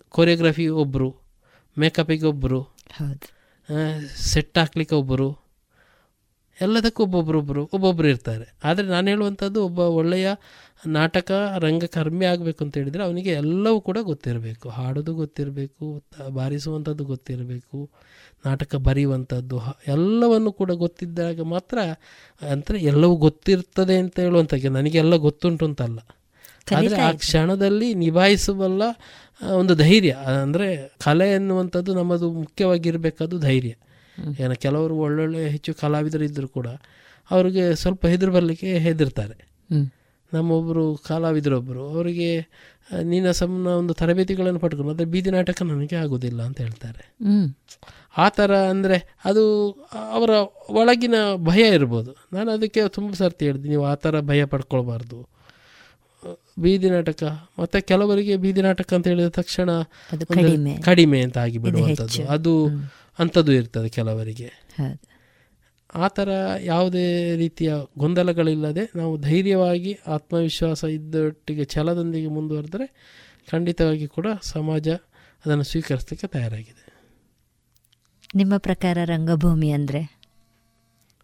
ಕೊರಿಯೋಗ್ರಫಿ 0.08 0.66
ಒಬ್ಬರು 0.82 1.08
ಮೇಕಪಿಗೆ 1.76 2.26
ಒಬ್ಬರು 2.32 2.60
ಸೆಟ್ 4.32 4.58
ಹಾಕ್ಲಿಕ್ಕೆ 4.58 4.96
ಒಬ್ಬರು 5.02 5.28
ಎಲ್ಲದಕ್ಕೂ 6.58 7.00
ಒಬ್ಬೊಬ್ಬರೊಬ್ಬರು 7.02 7.62
ಒಬ್ಬೊಬ್ಬರು 7.74 8.08
ಇರ್ತಾರೆ. 8.08 8.46
ಆದರೆ 8.64 8.86
ನಾನು 8.86 9.06
ಹೇಳುವಂಥದ್ದು 9.12 9.58
ಒಬ್ಬ 9.68 9.78
ಒಳ್ಳೆಯ 10.00 10.28
ನಾಟಕ 10.86 11.30
ರಂಗಕರ್ಮಿ 11.58 12.24
ಆಗಬೇಕು 12.24 12.64
ಅಂತ 12.64 12.74
ಹೇಳಿದರೆ 12.76 13.02
ಅವನಿಗೆ 13.02 13.30
ಎಲ್ಲವೂ 13.30 13.80
ಕೂಡ 13.80 13.98
ಗೊತ್ತಿರಬೇಕು. 14.00 14.68
ಹಾಡೋದು 14.68 15.14
ಗೊತ್ತಿರಬೇಕು 15.14 15.84
ಬಾರಿಸುವಂಥದ್ದು 16.30 17.04
ಗೊತ್ತಿರಬೇಕು 17.04 17.78
ನಾಟಕ 18.46 18.74
ಬರೆಯುವಂಥದ್ದು 18.76 19.58
ಎಲ್ಲವನ್ನು 19.86 20.52
ಕೂಡ 20.52 20.70
ಗೊತ್ತಿದ್ದಾಗ 20.70 21.40
ಮಾತ್ರ 21.40 21.78
ಅಂದರೆ 22.40 22.78
ಎಲ್ಲವೂ 22.80 23.16
ಗೊತ್ತಿರ್ತದೆ 23.16 23.96
ಅಂತ 23.98 24.18
ಹೇಳುವಂಥಕ್ಕೆ 24.20 24.68
ನನಗೆಲ್ಲ 24.68 25.16
ಗೊತ್ತುಂಟು 25.16 25.64
ಅಂತಲ್ಲ. 25.64 26.00
ಆದರೆ 26.76 26.96
ಆ 27.00 27.12
ಕ್ಷಣದಲ್ಲಿ 27.12 27.94
ನಿಭಾಯಿಸಬಲ್ಲ 27.94 28.82
ಒಂದು 29.56 29.74
ಧೈರ್ಯ. 29.74 30.12
ಅಂದರೆ 30.42 30.68
ಕಲೆ 31.04 31.28
ಎನ್ನುವಂಥದ್ದು 31.30 31.94
ನಮ್ಮದು 31.94 32.32
ಮುಖ್ಯವಾಗಿರಬೇಕಾದ್ದು 32.32 33.38
ಧೈರ್ಯ. 33.38 33.72
ಏನೋ 34.40 34.54
ಕೆಲವರು 34.54 34.94
ಒಳ್ಳೊಳ್ಳೆ 34.96 35.48
ಹೆಚ್ಚು 35.48 35.74
ಕಲಾವಿದರು 35.74 36.24
ಇದ್ದರೂ 36.24 36.48
ಕೂಡ 36.48 36.68
ಅವರಿಗೆ 37.30 37.74
ಸ್ವಲ್ಪ 37.74 38.06
ಹೆದರು 38.06 38.32
ಬರಲಿಕ್ಕೆ 38.32 38.78
ಹೆದರ್ತಾರೆ. 38.78 39.36
ನಮ್ಮೊಬ್ಬರು 40.32 40.96
ಕಲಾವಿದರೊಬ್ಬರು 40.96 41.88
ಅವರಿಗೆ 41.88 42.48
ನೀನು 43.02 43.32
ಸಮ್ನ 43.32 43.66
ಒಂದು 43.66 43.94
ತರಬೇತಿಗಳನ್ನು 43.94 44.60
ಪಡ್ಕೊಂಡು 44.60 44.90
ಆದರೆ 44.90 45.04
ಬೀದಿ 45.04 45.30
ನಾಟಕ 45.30 45.62
ನನಗೆ 45.62 45.96
ಆಗೋದಿಲ್ಲ 45.96 46.42
ಅಂತ 46.42 46.60
ಹೇಳ್ತಾರೆ. 46.60 47.02
ಆ 48.18 48.28
ಥರ 48.28 48.56
ಅಂದರೆ 48.56 48.96
ಅದು 49.24 49.44
ಅವರ 50.10 50.30
ಒಳಗಿನ 50.70 51.14
ಭಯ 51.36 51.62
ಇರ್ಬೋದು. 51.68 52.28
ನಾನು 52.32 52.50
ಅದಕ್ಕೆ 52.50 52.88
ತುಂಬ 52.88 53.12
ಸರ್ತಿ 53.12 53.44
ಹೇಳಿದೆ 53.44 53.68
ನೀವು 53.68 53.84
ಆ 53.84 53.94
ಥರ 53.94 54.20
ಭಯ 54.20 54.44
ಪಡ್ಕೊಳ್ಬಾರ್ದು. 54.44 55.28
ಬೀದಿ 56.58 56.90
ನಾಟಕ 56.90 57.22
ಮತ್ತು 57.58 57.86
ಕೆಲವರಿಗೆ 57.86 58.36
ಬೀದಿ 58.36 58.62
ನಾಟಕ 58.62 58.94
ಅಂತ 58.94 59.06
ಹೇಳಿದ 59.08 59.28
ತಕ್ಷಣ 59.28 59.70
ಕಡಿಮೆ. 60.80 61.20
ಅಂತ 61.20 61.38
ಆಗಿ 61.38 61.58
ಬಿಡುವಂಥದ್ದು. 61.58 62.26
ಅದು 62.26 62.52
ಅಂಥದ್ದು 63.18 63.52
ಇರ್ತದೆ 63.52 63.88
ಕೆಲವರಿಗೆ. 63.88 64.50
ಆ 65.94 66.08
ಥರ 66.08 66.28
ಯಾವುದೇ 66.60 67.36
ರೀತಿಯ 67.36 67.74
ಗೊಂದಲಗಳಿಲ್ಲದೆ 67.98 68.92
ನಾವು 68.96 69.16
ಧೈರ್ಯವಾಗಿ 69.16 69.98
ಆತ್ಮವಿಶ್ವಾಸ 70.06 70.84
ಇದ್ದೊಟ್ಟಿಗೆ 70.84 71.64
ಛಲದೊಂದಿಗೆ 71.64 72.26
ಮುಂದುವರೆದರೆ 72.26 72.86
ಖಂಡಿತವಾಗಿ 73.50 74.06
ಕೂಡ 74.06 74.26
ಸಮಾಜ 74.42 74.88
ಅದನ್ನು 75.44 75.64
ಸ್ವೀಕರಿಸಲಿಕ್ಕೆ 75.64 76.26
ತಯಾರಾಗಿದೆ. 76.26 76.92
ನಿಮ್ಮ 78.34 78.56
ಪ್ರಕಾರ 78.56 78.98
ರಂಗಭೂಮಿ 79.04 79.70
ಅಂದರೆ? 79.70 80.18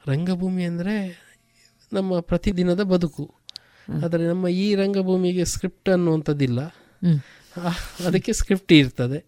ರಂಗಭೂಮಿ 0.06 0.64
ಅಂದರೆ 0.64 1.24
ನಮ್ಮ 1.92 2.20
ಪ್ರತಿದಿನದ 2.20 2.82
ಬದುಕು. 2.82 3.34
ಆದರೆ 4.04 4.26
ನಮ್ಮ 4.26 4.48
ಈ 4.48 4.74
ರಂಗಭೂಮಿಗೆ 4.74 5.44
ಸ್ಕ್ರಿಪ್ಟ್ 5.44 5.88
ಅನ್ನುವಂಥದ್ದಿಲ್ಲ. 5.88 6.60
ಅದಕ್ಕೆ 8.04 8.32
ಸ್ಕ್ರಿಪ್ಟ್ 8.32 8.72
ಇರ್ತದೆ. 8.72 9.24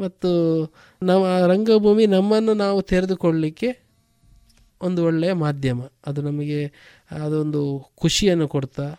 ಮತ್ತು 0.00 0.30
ನಮ್ಮ 1.02 1.24
ಆ 1.24 1.46
ರಂಗಭೂಮಿ 1.46 2.06
ನಮ್ಮನ್ನು 2.06 2.54
ನಾವು 2.54 2.82
ತೆರೆದುಕೊಳ್ಳಲಿಕ್ಕೆ 2.82 3.87
ಒಂದು 4.80 5.04
ಒಳ್ಳೆಯ 5.04 5.32
ಮಾಧ್ಯಮ. 5.32 5.82
ಅದು 6.06 6.22
ನಮಗೆ, 6.22 6.72
ಅದೊಂದು 7.10 7.90
ಖುಷಿಯನ್ನು 7.96 8.48
ಕೊಡ್ತಾ, 8.48 8.94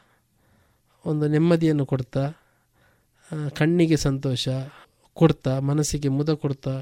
ಒಂದು 1.05 1.27
ನೆಮ್ಮದಿಯನ್ನು 1.27 1.85
ಕೊಡ್ತಾ 1.85 2.31
ಕಣ್ಣಿಗೆ 3.55 3.97
ಸಂತೋಷ 3.97 4.49
ಕೊಡ್ತಾ, 5.13 5.59
ಮನಸ್ಸಿಗೆ 5.59 6.07
ಮುದ 6.07 6.29
ಕೊಡ್ತಾ, 6.29 6.79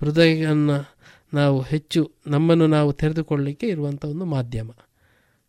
ಹೃದಯವನ್ನು 0.00 0.96
ನಾವು 1.34 1.60
ಹೆಚ್ಚು, 1.60 2.12
ನಮ್ಮನ್ನು 2.26 2.66
ನಾವು 2.66 2.92
ತೆರೆದುಕೊಳ್ಳಲಿಕ್ಕೆ 2.92 3.68
ಇರುವಂಥ 3.68 4.04
ಒಂದು 4.04 4.24
ಮಾಧ್ಯಮ, 4.24 4.70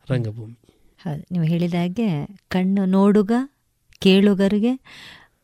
ರಂಗಭೂಮಿ. 0.10 0.60
ಹೌದು. 0.98 1.26
ನೀವು 1.32 1.44
ಹೇಳಿದ 1.44 1.74
ಹಾಗೆ 1.74 2.26
ಕಣ್ಣು 2.26 2.86
ನೋಡುಗ, 2.86 3.32
ಕೇಳುಗರಿಗೆ, 4.00 4.76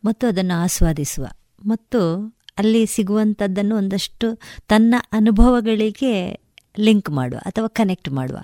ಮತ್ತು 0.05 0.27
ಅದನ್ನು 0.27 0.63
ಆಸ್ವಾದಿಸುವ. 0.63 1.25
ಮತ್ತು 1.65 2.27
ಅಲ್ಲಿ 2.57 2.85
ಸಿಗುವಂಥದ್ದನ್ನು 2.85 3.75
ಒಂದಷ್ಟು 3.75 4.39
ತನ್ನ 4.67 4.95
ಅನುಭವಗಳಿಗೆ 5.11 6.44
ಲಿಂಕ್ 6.79 7.09
ಮಾಡುವ 7.09 7.39
ಅಥವಾ 7.45 7.67
ಕನೆಕ್ಟ್ 7.67 8.09
ಮಾಡುವ. 8.09 8.37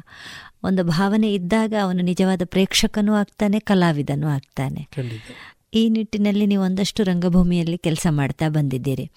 ಒಂದು 0.63 0.84
ಭಾವನೆ 0.84 1.34
ಇದ್ದಾಗ 1.34 1.73
ಅವನು 1.84 2.01
ನಿಜವಾದ 2.01 2.41
ಪ್ರೇಕ್ಷಕನೂ 2.45 3.13
ಆಗ್ತಾನೆ 3.13 3.59
ಕಲಾವಿದನೂ 3.59 4.27
ಆಗ್ತಾನೆ. 4.27 4.88
ಈ 5.73 5.89
ನಿಟ್ಟಿನಲ್ಲಿ 5.89 6.45
ನೀವು 6.45 6.63
ಒಂದಷ್ಟು 6.63 7.03
ರಂಗಭೂಮಿಯಲ್ಲಿ 7.03 7.77
ಕೆಲಸ 7.77 8.07
ಮಾಡ್ತಾ 8.09 8.49
ಬಂದಿದ್ದೀರಿ. 8.49 9.11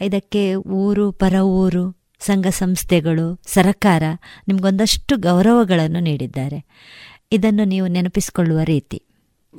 ಇದಕ್ಕೆ 0.00 0.54
ಊರು 0.54 1.12
ಪರ 1.12 1.34
ಊರು 1.34 1.96
ಸಂಘ 2.20 2.46
ಸಂಸ್ಥೆಗಳು 2.46 3.40
ಸರಕಾರ 3.46 4.02
ನಿಮಗೊಂದಷ್ಟು 4.48 5.16
ಗೌರವಗಳನ್ನು 5.16 6.00
ನೀಡಿದ್ದಾರೆ. 6.00 6.64
ಇದನ್ನು 7.32 7.64
ನೀವು 7.64 7.86
ನೆನಪಿಸಿಕೊಳ್ಳುವ 7.86 8.60
ರೀತಿ. 8.64 9.02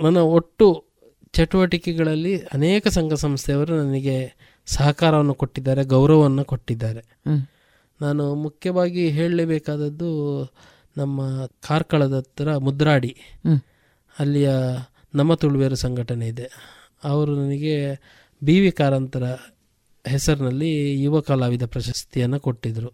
ನನ್ನ 0.04 0.18
ಒಟ್ಟು 0.18 0.86
ಚಟುವಟಿಕೆಗಳಲ್ಲಿ 1.34 2.38
ಅನೇಕ 2.38 2.88
ಸಂಘ 2.88 3.14
ಸಂಸ್ಥೆಯವರು 3.14 3.84
ನನಗೆ 3.84 4.36
ಸಹಕಾರವನ್ನು 4.66 5.34
ಕೊಟ್ಟಿದ್ದಾರೆ 5.34 5.84
ಗೌರವವನ್ನು 5.84 6.46
ಕೊಟ್ಟಿದ್ದಾರೆ. 6.46 7.30
ನಾನು 8.02 8.36
ಮುಖ್ಯವಾಗಿ 8.36 9.10
ಹೇಳಲೇಬೇಕಾದದ್ದು 9.10 10.10
ನಮ್ಮ 10.98 11.46
ಕಾರ್ಕಳದ 11.68 12.18
ಹತ್ರ 12.18 12.58
ಮುದ್ರಾಡಿ. 12.58 13.12
ಅಲ್ಲಿಯ 14.20 14.50
ನಮ್ಮ 15.16 15.34
ತುಳುವೇರು 15.34 15.76
ಸಂಘಟನೆ 15.76 16.28
ಇದೆ. 16.28 16.48
ಅವರು 17.04 17.32
ನನಗೆ 17.36 17.76
ಬಿ 18.44 18.60
ವಿ 18.60 18.72
ಕಾರಂತರ 18.72 19.26
ಹೆಸರಿನಲ್ಲಿ 20.06 21.02
ಯುವ 21.02 21.20
ಕಲಾವಿದ 21.20 21.66
ಪ್ರಶಸ್ತಿಯನ್ನು 21.66 22.40
ಕೊಟ್ಟಿದ್ದರು 22.40 22.92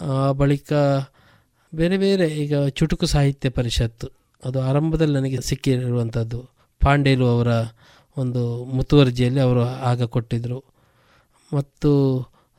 ಆ 0.00 0.32
ಬಳಿಕ 0.32 0.72
ಬೇರೆ 1.72 1.96
ಬೇರೆ 1.98 2.26
ಈಗ 2.28 2.54
ಚುಟುಕು 2.68 3.06
ಸಾಹಿತ್ಯ 3.06 3.48
ಪರಿಷತ್ತು 3.48 4.08
ಅದು 4.44 4.58
ಆರಂಭದಲ್ಲಿ 4.60 5.14
ನನಗೆ 5.14 5.40
ಸಿಕ್ಕಿರುವಂಥದ್ದು. 5.40 6.40
ಪಾಂಡೇಲು 6.80 7.26
ಅವರ 7.26 7.50
ಒಂದು 8.16 8.64
ಮುತುವರ್ಜಿಯಲ್ಲಿ 8.64 9.40
ಅವರು 9.40 9.60
ಆಗ 9.60 10.02
ಕೊಟ್ಟಿದ್ದರು 10.02 10.58
ಮತ್ತು 11.52 11.90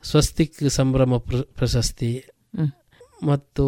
ಸ್ವಸ್ತಿಕ್ 0.02 0.70
ಸಂಭ್ರಮ 0.70 1.16
ಪ್ರ- 1.16 1.46
ಪ್ರಶಸ್ತಿ. 1.54 2.24
ಮತ್ತು 3.22 3.64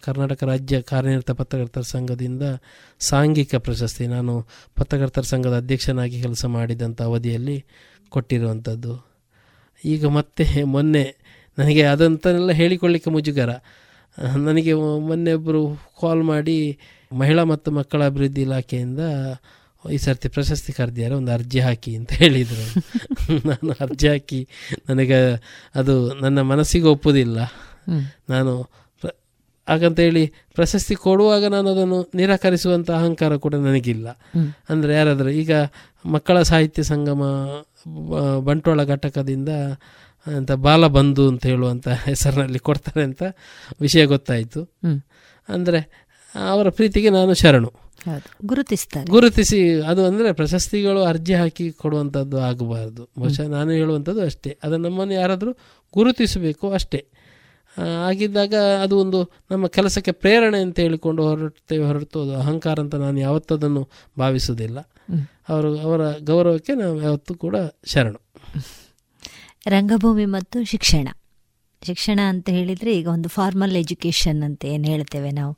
ಕರ್ನಾಟಕ 0.00 0.44
ರಾಜ್ಯ 0.44 0.80
ಕಾರ್ಯನಿರತ 0.80 1.30
ಪತ್ರಕರ್ತರ 1.30 1.80
ಸಂಘದಿಂದ 1.80 2.42
ಸಾಂಘಿಕ 3.00 3.54
ಪ್ರಶಸ್ತಿ. 3.54 4.06
ನಾನು 4.06 4.46
ಪತ್ರಕರ್ತರ 4.76 5.20
ಸಂಘದ 5.20 5.56
ಅಧ್ಯಕ್ಷನಾಗಿ 5.56 6.22
ಕೆಲಸ 6.22 6.44
ಮಾಡಿದಂಥ 6.44 7.02
ಅವಧಿಯಲ್ಲಿ 7.02 7.64
ಕೊಟ್ಟಿರುವಂಥದ್ದು 8.08 9.06
ಈಗ 9.84 10.06
ಮತ್ತೆ 10.06 10.64
ಮೊನ್ನೆ 10.64 11.16
ನನಗೆ 11.58 11.82
ಅದಂತನೆಲ್ಲ 11.82 12.50
ಹೇಳಿಕೊಳ್ಳಿಕ್ಕೆ 12.50 13.10
ಮುಜುಗರ. 13.10 13.50
ನನಗೆ 14.36 14.74
ಮೊನ್ನೆ 14.74 15.32
ಒಬ್ಬರು 15.32 15.76
ಕಾಲ್ 16.00 16.22
ಮಾಡಿ 16.22 16.78
ಮಹಿಳಾ 17.12 17.44
ಮತ್ತು 17.44 17.70
ಮಕ್ಕಳ 17.70 18.06
ಅಭಿವೃದ್ಧಿ 18.06 18.42
ಇಲಾಖೆಯಿಂದ 18.42 19.00
ಈ 19.90 19.98
ಸರ್ತಿ 19.98 20.28
ಪ್ರಶಸ್ತಿ 20.28 20.72
ಕರೆದಿದ್ದಾರೆ 20.72 21.14
ಒಂದು 21.14 21.32
ಅರ್ಜಿ 21.32 21.60
ಹಾಕಿ 21.60 21.96
ಅಂತ 21.96 22.12
ಹೇಳಿದರು. 22.12 22.64
ನಾನು 23.44 23.72
ಅರ್ಜಿ 23.80 24.08
ಹಾಕಿ 24.08 24.48
ನನಗೆ 24.88 25.40
ಅದು 25.74 26.14
ನನ್ನ 26.14 26.40
ಮನಸ್ಸಿಗೆ 26.40 26.86
ಒಪ್ಪುವುದಿಲ್ಲ 26.86 27.38
ನಾನು 28.28 28.82
ಹಾಗಂತ 29.68 30.00
ಹೇಳಿ 30.00 30.32
ಪ್ರಶಸ್ತಿ 30.54 30.94
ಕೊಡುವಾಗ 30.94 31.44
ನಾನು 31.44 31.70
ಅದನ್ನು 31.70 32.10
ನಿರಾಕರಿಸುವಂಥ 32.14 32.90
ಅಹಂಕಾರ 32.90 33.36
ಕೂಡ 33.36 33.54
ನನಗಿಲ್ಲ. 33.54 34.08
ಅಂದರೆ 34.68 34.94
ಯಾರಾದರೂ 34.94 35.28
ಈಗ 35.28 35.52
ಮಕ್ಕಳ 36.06 36.42
ಸಾಹಿತ್ಯ 36.42 36.82
ಸಂಗಮ 36.82 37.22
ಬಂಟೋಳ 37.84 38.40
ಬಂಟ್ವಾಳ 38.40 38.84
ಘಟಕದಿಂದ 38.84 39.48
ಅಂತ 40.26 40.52
ಬಾಲಬಂಧು 40.52 41.28
ಅಂತ 41.28 41.46
ಹೇಳುವಂಥ 41.46 41.88
ಹೆಸರಿನಲ್ಲಿ 41.88 42.58
ಕೊಡ್ತಾರೆ 42.58 43.02
ಅಂತ 43.02 43.22
ವಿಷಯ 43.80 44.06
ಗೊತ್ತಾಯಿತು. 44.06 44.68
ಅಂದರೆ 45.48 46.10
ಅವರ 46.36 46.68
ಪ್ರೀತಿಗೆ 46.68 47.10
ನಾನು 47.10 47.34
ಶರಣು. 47.34 47.81
ಗುರುತಿಸ್ತಾರೆ. 48.46 49.10
ಗುರುತಿಸಿ 49.10 49.80
ಅದು 49.80 50.06
ಅಂದರೆ 50.06 50.32
ಪ್ರಶಸ್ತಿಗಳು 50.32 51.02
ಅರ್ಜಿ 51.02 51.34
ಹಾಕಿ 51.34 51.72
ಕೊಡುವಂಥದ್ದು 51.72 52.38
ಆಗಬಾರ್ದು. 52.38 53.08
ಬಹುಶಃ 53.18 53.42
ನಾನು 53.42 53.70
ಹೇಳುವಂಥದ್ದು 53.70 54.22
ಅಷ್ಟೇ. 54.22 54.58
ಅದನ್ನು 54.64 54.88
ನಮ್ಮನ್ನು 54.88 55.14
ಯಾರಾದರೂ 55.14 55.52
ಗುರುತಿಸಬೇಕು 55.94 56.70
ಅಷ್ಟೇ. 56.70 57.06
ಆಗಿದ್ದಾಗ 58.06 58.54
ಅದು 58.82 58.98
ಒಂದು 58.98 59.32
ನಮ್ಮ 59.50 59.66
ಕೆಲಸಕ್ಕೆ 59.66 60.12
ಪ್ರೇರಣೆ 60.12 60.58
ಅಂತ 60.58 60.80
ಹೇಳಿಕೊಂಡು 60.80 61.22
ಹೊರಡ್ತೇವೆ 61.22 61.84
ಹೊರಟು 61.84 62.22
ಅದು 62.22 62.34
ಅಹಂಕಾರ 62.34 62.80
ಅಂತ 62.80 62.94
ನಾನು 62.94 63.20
ಯಾವತ್ತೂ 63.20 63.54
ಅದನ್ನು 63.54 63.90
ಭಾವಿಸುವುದಿಲ್ಲ. 64.18 64.78
ಅವರು 65.48 65.78
ಅವರ 65.78 66.18
ಗೌರವಕ್ಕೆ 66.18 66.74
ನಾವು 66.74 67.02
ಯಾವತ್ತೂ 67.02 67.34
ಕೂಡ 67.34 67.56
ಶರಣು. 67.86 68.20
ರಂಗಭೂಮಿ 69.66 70.24
ಮತ್ತು 70.24 70.64
ಶಿಕ್ಷಣ. 70.64 71.08
ಶಿಕ್ಷಣ 71.82 72.20
ಅಂತ 72.28 72.48
ಹೇಳಿದರೆ 72.48 72.98
ಈಗ 72.98 73.08
ಒಂದು 73.08 73.28
ಫಾರ್ಮಲ್ 73.28 73.76
ಎಜುಕೇಷನ್ 73.76 74.42
ಅಂತ 74.42 74.64
ಏನು 74.64 74.84
ಹೇಳ್ತೇವೆ 74.84 75.30
ನಾವು? 75.30 75.56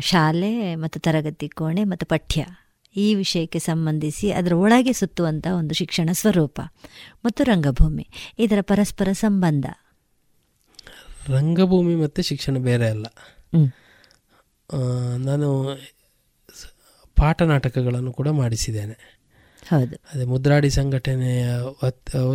ಶಾಲೆ 0.00 0.74
ಮತ್ತು 0.74 1.00
ತರಗತಿ 1.00 1.48
ಕೋಣೆ 1.48 1.84
ಮತ್ತು 1.84 2.06
ಪಠ್ಯ 2.06 2.44
ಈ 2.96 3.14
ವಿಷಯಕ್ಕೆ 3.14 3.58
ಸಂಬಂಧಿಸಿ 3.58 4.32
ಅದರ 4.32 4.52
ಒಳಗೆ 4.52 4.92
ಸುತ್ತುವಂಥ 4.92 5.46
ಒಂದು 5.46 5.74
ಶಿಕ್ಷಣ 5.74 6.08
ಸ್ವರೂಪ 6.12 6.60
ಮತ್ತು 7.24 7.44
ರಂಗಭೂಮಿ. 7.44 8.08
ಇದರ 8.38 8.58
ಪರಸ್ಪರ 8.60 9.08
ಸಂಬಂಧ? 9.12 9.66
ರಂಗಭೂಮಿ 11.28 11.96
ಮತ್ತು 11.96 12.22
ಶಿಕ್ಷಣ 12.22 12.58
ಬೇರೆ 12.58 12.90
ಅಲ್ಲ. 12.90 13.06
ನಾನು 15.16 15.78
ಪಾಠ 17.16 17.42
ನಾಟಕಗಳನ್ನು 17.42 18.12
ಕೂಡ 18.12 18.28
ಮಾಡಿಸಿದ್ದೇನೆ. 18.28 19.16
ಹೌದು. 19.68 19.96
ಅದೇ 20.14 20.24
ಮುದ್ರಾಡಿ 20.24 20.70
ಸಂಘಟನೆಯ 20.70 21.46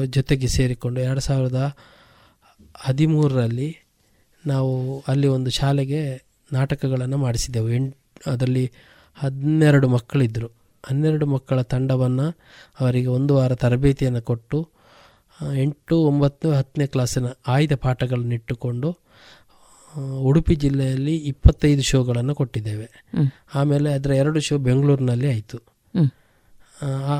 ಜೊತೆಗೆ 0.05 0.47
ಸೇರಿಕೊಂಡು 0.47 1.01
ಎರಡು 1.01 1.19
ಸಾವಿರದ 1.19 1.77
ಹದಿಮೂರರಲ್ಲಿ 2.75 3.77
ನಾವು 4.45 5.03
ಅಲ್ಲಿ 5.07 5.27
ಒಂದು 5.27 5.49
ಶಾಲೆಗೆ 5.49 6.30
ನಾಟಕಗಳನ್ನು 6.53 7.17
ಮಾಡಿಸಿದ್ದೆವು 7.17 7.69
ಎಂಟು 7.69 8.31
ಅದರಲ್ಲಿ 8.31 8.71
ಹನ್ನೆರಡು 9.15 9.87
ಮಕ್ಕಳಿದ್ದರು 9.87 10.47
ಹನ್ನೆರಡು 10.85 11.25
ಮಕ್ಕಳ 11.25 11.61
ತಂಡವನ್ನು 11.61 12.37
ಅವರಿಗೆ 12.79 13.07
ಒಂದು 13.07 13.35
ವಾರ 13.35 13.55
ತರಬೇತಿಯನ್ನು 13.55 14.21
ಕೊಟ್ಟು 14.21 14.69
ಎಂಟು 15.55 15.97
ಒಂಬತ್ತು 15.97 16.51
ಹತ್ತನೇ 16.51 16.87
ಕ್ಲಾಸಿನ 16.87 17.25
ಆಯ್ದ 17.47 17.71
ಪಾಠಗಳನ್ನಿಟ್ಟುಕೊಂಡು 17.75 18.97
ಉಡುಪಿ 20.19 20.55
ಜಿಲ್ಲೆಯಲ್ಲಿ 20.55 21.15
ಇಪ್ಪತ್ತೈದು 21.17 21.81
ಶೋಗಳನ್ನು 21.81 22.35
ಕೊಟ್ಟಿದ್ದೇವೆ. 22.35 23.05
ಆಮೇಲೆ 23.55 23.93
ಅದರ 23.93 24.11
ಎರಡು 24.11 24.39
ಶೋ 24.39 24.57
ಬೆಂಗಳೂರಿನಲ್ಲಿ 24.57 25.27
ಆಯಿತು. 25.27 25.57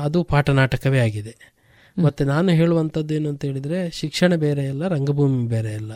ಅದು 0.02 0.24
ಪಾಠ 0.24 0.50
ನಾಟಕವೇ 0.50 0.98
ಆಗಿದೆ. 0.98 1.52
ಮತ್ತು 2.02 2.24
ನಾನು 2.24 2.52
ಹೇಳುವಂಥದ್ದು 2.52 3.14
ಏನು 3.14 3.28
ಅಂತ 3.28 3.44
ಹೇಳಿದರೆ 3.44 3.90
ಶಿಕ್ಷಣ 3.90 4.34
ಬೇರೆ 4.34 4.68
ಅಲ್ಲ 4.68 4.88
ರಂಗಭೂಮಿ 4.88 5.48
ಬೇರೆ 5.48 5.74
ಅಲ್ಲ. 5.74 5.92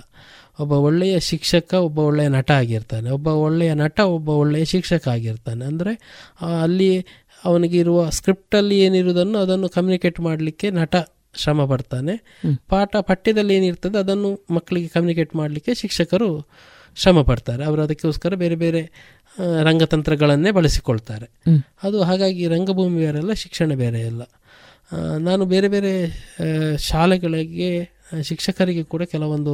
ಒಬ್ಬ 0.61 0.73
ಒಳ್ಳೆಯ 0.73 1.21
ಶಿಕ್ಷಕ 1.21 1.75
ಒಬ್ಬ 1.75 1.99
ಒಳ್ಳೆಯ 1.99 2.29
ನಟ 2.29 2.51
ಆಗಿರ್ತಾನೆ. 2.51 3.11
ಒಬ್ಬ 3.11 3.27
ಒಳ್ಳೆಯ 3.27 3.75
ನಟ 3.75 3.99
ಒಬ್ಬ 4.01 4.29
ಒಳ್ಳೆಯ 4.29 4.65
ಶಿಕ್ಷಕ 4.65 5.09
ಆಗಿರ್ತಾನೆ. 5.09 5.65
ಅಂದರೆ 5.65 5.93
ಅಲ್ಲಿ 6.63 7.07
ಅವನಿಗಿರುವ 7.45 8.09
ಸ್ಕ್ರಿಪ್ಟಲ್ಲಿ 8.11 8.81
ಏನಿರುವುದನ್ನು 8.81 9.39
ಅದನ್ನು 9.39 9.69
ಕಮ್ಯುನಿಕೇಟ್ 9.69 10.21
ಮಾಡಲಿಕ್ಕೆ 10.21 10.71
ನಟ 10.71 10.97
ಶ್ರಮ 11.35 11.65
ಪಡ್ತಾನೆ. 11.67 12.15
ಪಾಠ 12.69 12.97
ಪಠ್ಯದಲ್ಲಿ 13.01 13.55
ಏನಿರ್ತದೆ 13.55 13.99
ಅದನ್ನು 13.99 14.31
ಮಕ್ಕಳಿಗೆ 14.51 14.89
ಕಮ್ಯುನಿಕೇಟ್ 14.89 15.37
ಮಾಡಲಿಕ್ಕೆ 15.37 15.75
ಶಿಕ್ಷಕರು 15.75 16.31
ಶ್ರಮ 16.97 17.23
ಪಡ್ತಾರೆ. 17.23 17.65
ಅವರು 17.65 17.83
ಅದಕ್ಕೋಸ್ಕರ 17.83 18.35
ಬೇರೆ 18.35 18.55
ಬೇರೆ 18.55 18.83
ರಂಗತಂತ್ರಗಳನ್ನೇ 19.63 20.51
ಬಳಸಿಕೊಳ್ತಾರೆ. 20.51 21.27
ಅದು 21.83 22.03
ಹಾಗಾಗಿ 22.03 22.49
ರಂಗಭೂಮಿ 22.49 22.99
ಬೇರೆಲ್ಲ 23.05 23.33
ಶಿಕ್ಷಣ 23.33 23.73
ಬೇರೆ 23.75 24.01
ಇಲ್ಲ 24.01 24.23
ನಾನು 25.19 25.45
ಬೇರೆ 25.45 25.69
ಬೇರೆ 25.69 25.93
ಶಾಲೆಗಳಿಗೆ 26.79 27.71
ಶಿಕ್ಷಕರಿಗೆ 28.29 28.83
ಕೂಡ 28.93 29.03
ಕೆಲವೊಂದು 29.13 29.53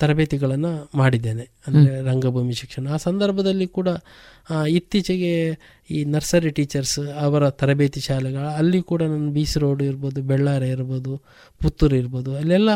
ತರಬೇತಿಗಳನ್ನು 0.00 0.72
ಮಾಡಿದ್ದೇನೆ. 1.00 1.44
ಅಂದರೆ 1.66 1.92
ರಂಗಭೂಮಿ 2.10 2.54
ಶಿಕ್ಷಣ. 2.60 2.84
ಆ 2.88 2.98
ಸಂದರ್ಭದಲ್ಲಿ 3.08 3.66
ಕೂಡ 3.78 3.88
ಇತ್ತೀಚೆಗೆ 4.78 5.32
ಈ 5.90 5.98
ನರ್ಸರಿ 6.04 6.50
ಟೀಚರ್ಸ್ 6.50 6.98
ಅವರ 7.24 7.50
ತರಬೇತಿ 7.62 8.00
ಶಾಲೆಗಳು 8.00 8.48
ಅಲ್ಲಿ 8.60 8.80
ಕೂಡ 8.82 9.02
ನಾನು 9.12 9.30
ಬೀಸ್ 9.36 9.54
ಸಿ 9.54 9.60
ರೋಡ್ 9.64 9.82
ಇರ್ಬೋದು 9.82 10.22
ಬೆಳ್ಳಾರೆ 10.30 10.68
ಇರ್ಬೋದು 10.76 11.12
ಪುತ್ತೂರು 11.62 11.96
ಇರ್ಬೋದು 11.96 12.30
ಅಲ್ಲೆಲ್ಲ 12.36 12.70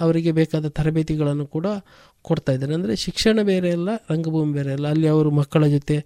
ಅವರಿಗೆ 0.00 0.32
ಬೇಕಾದ 0.32 0.66
ತರಬೇತಿಗಳನ್ನು 0.78 1.46
ಕೂಡ 1.46 1.66
ಕೊಡ್ತಾ 2.22 2.52
ಇದ್ದಾರೆ. 2.52 2.74
ಅಂದರೆ 2.74 2.94
ಶಿಕ್ಷಣ 2.96 3.38
ಬೇರೆ 3.42 3.70
ಅಲ್ಲ 3.70 3.90
ರಂಗಭೂಮಿ 4.10 4.52
ಬೇರೆ 4.52 4.72
ಅಲ್ಲ. 4.72 4.86
ಅಲ್ಲಿ 4.94 5.08
ಅವರು 5.08 5.30
ಮಕ್ಕಳ 5.40 5.64
ಜೊತೆ 5.76 5.98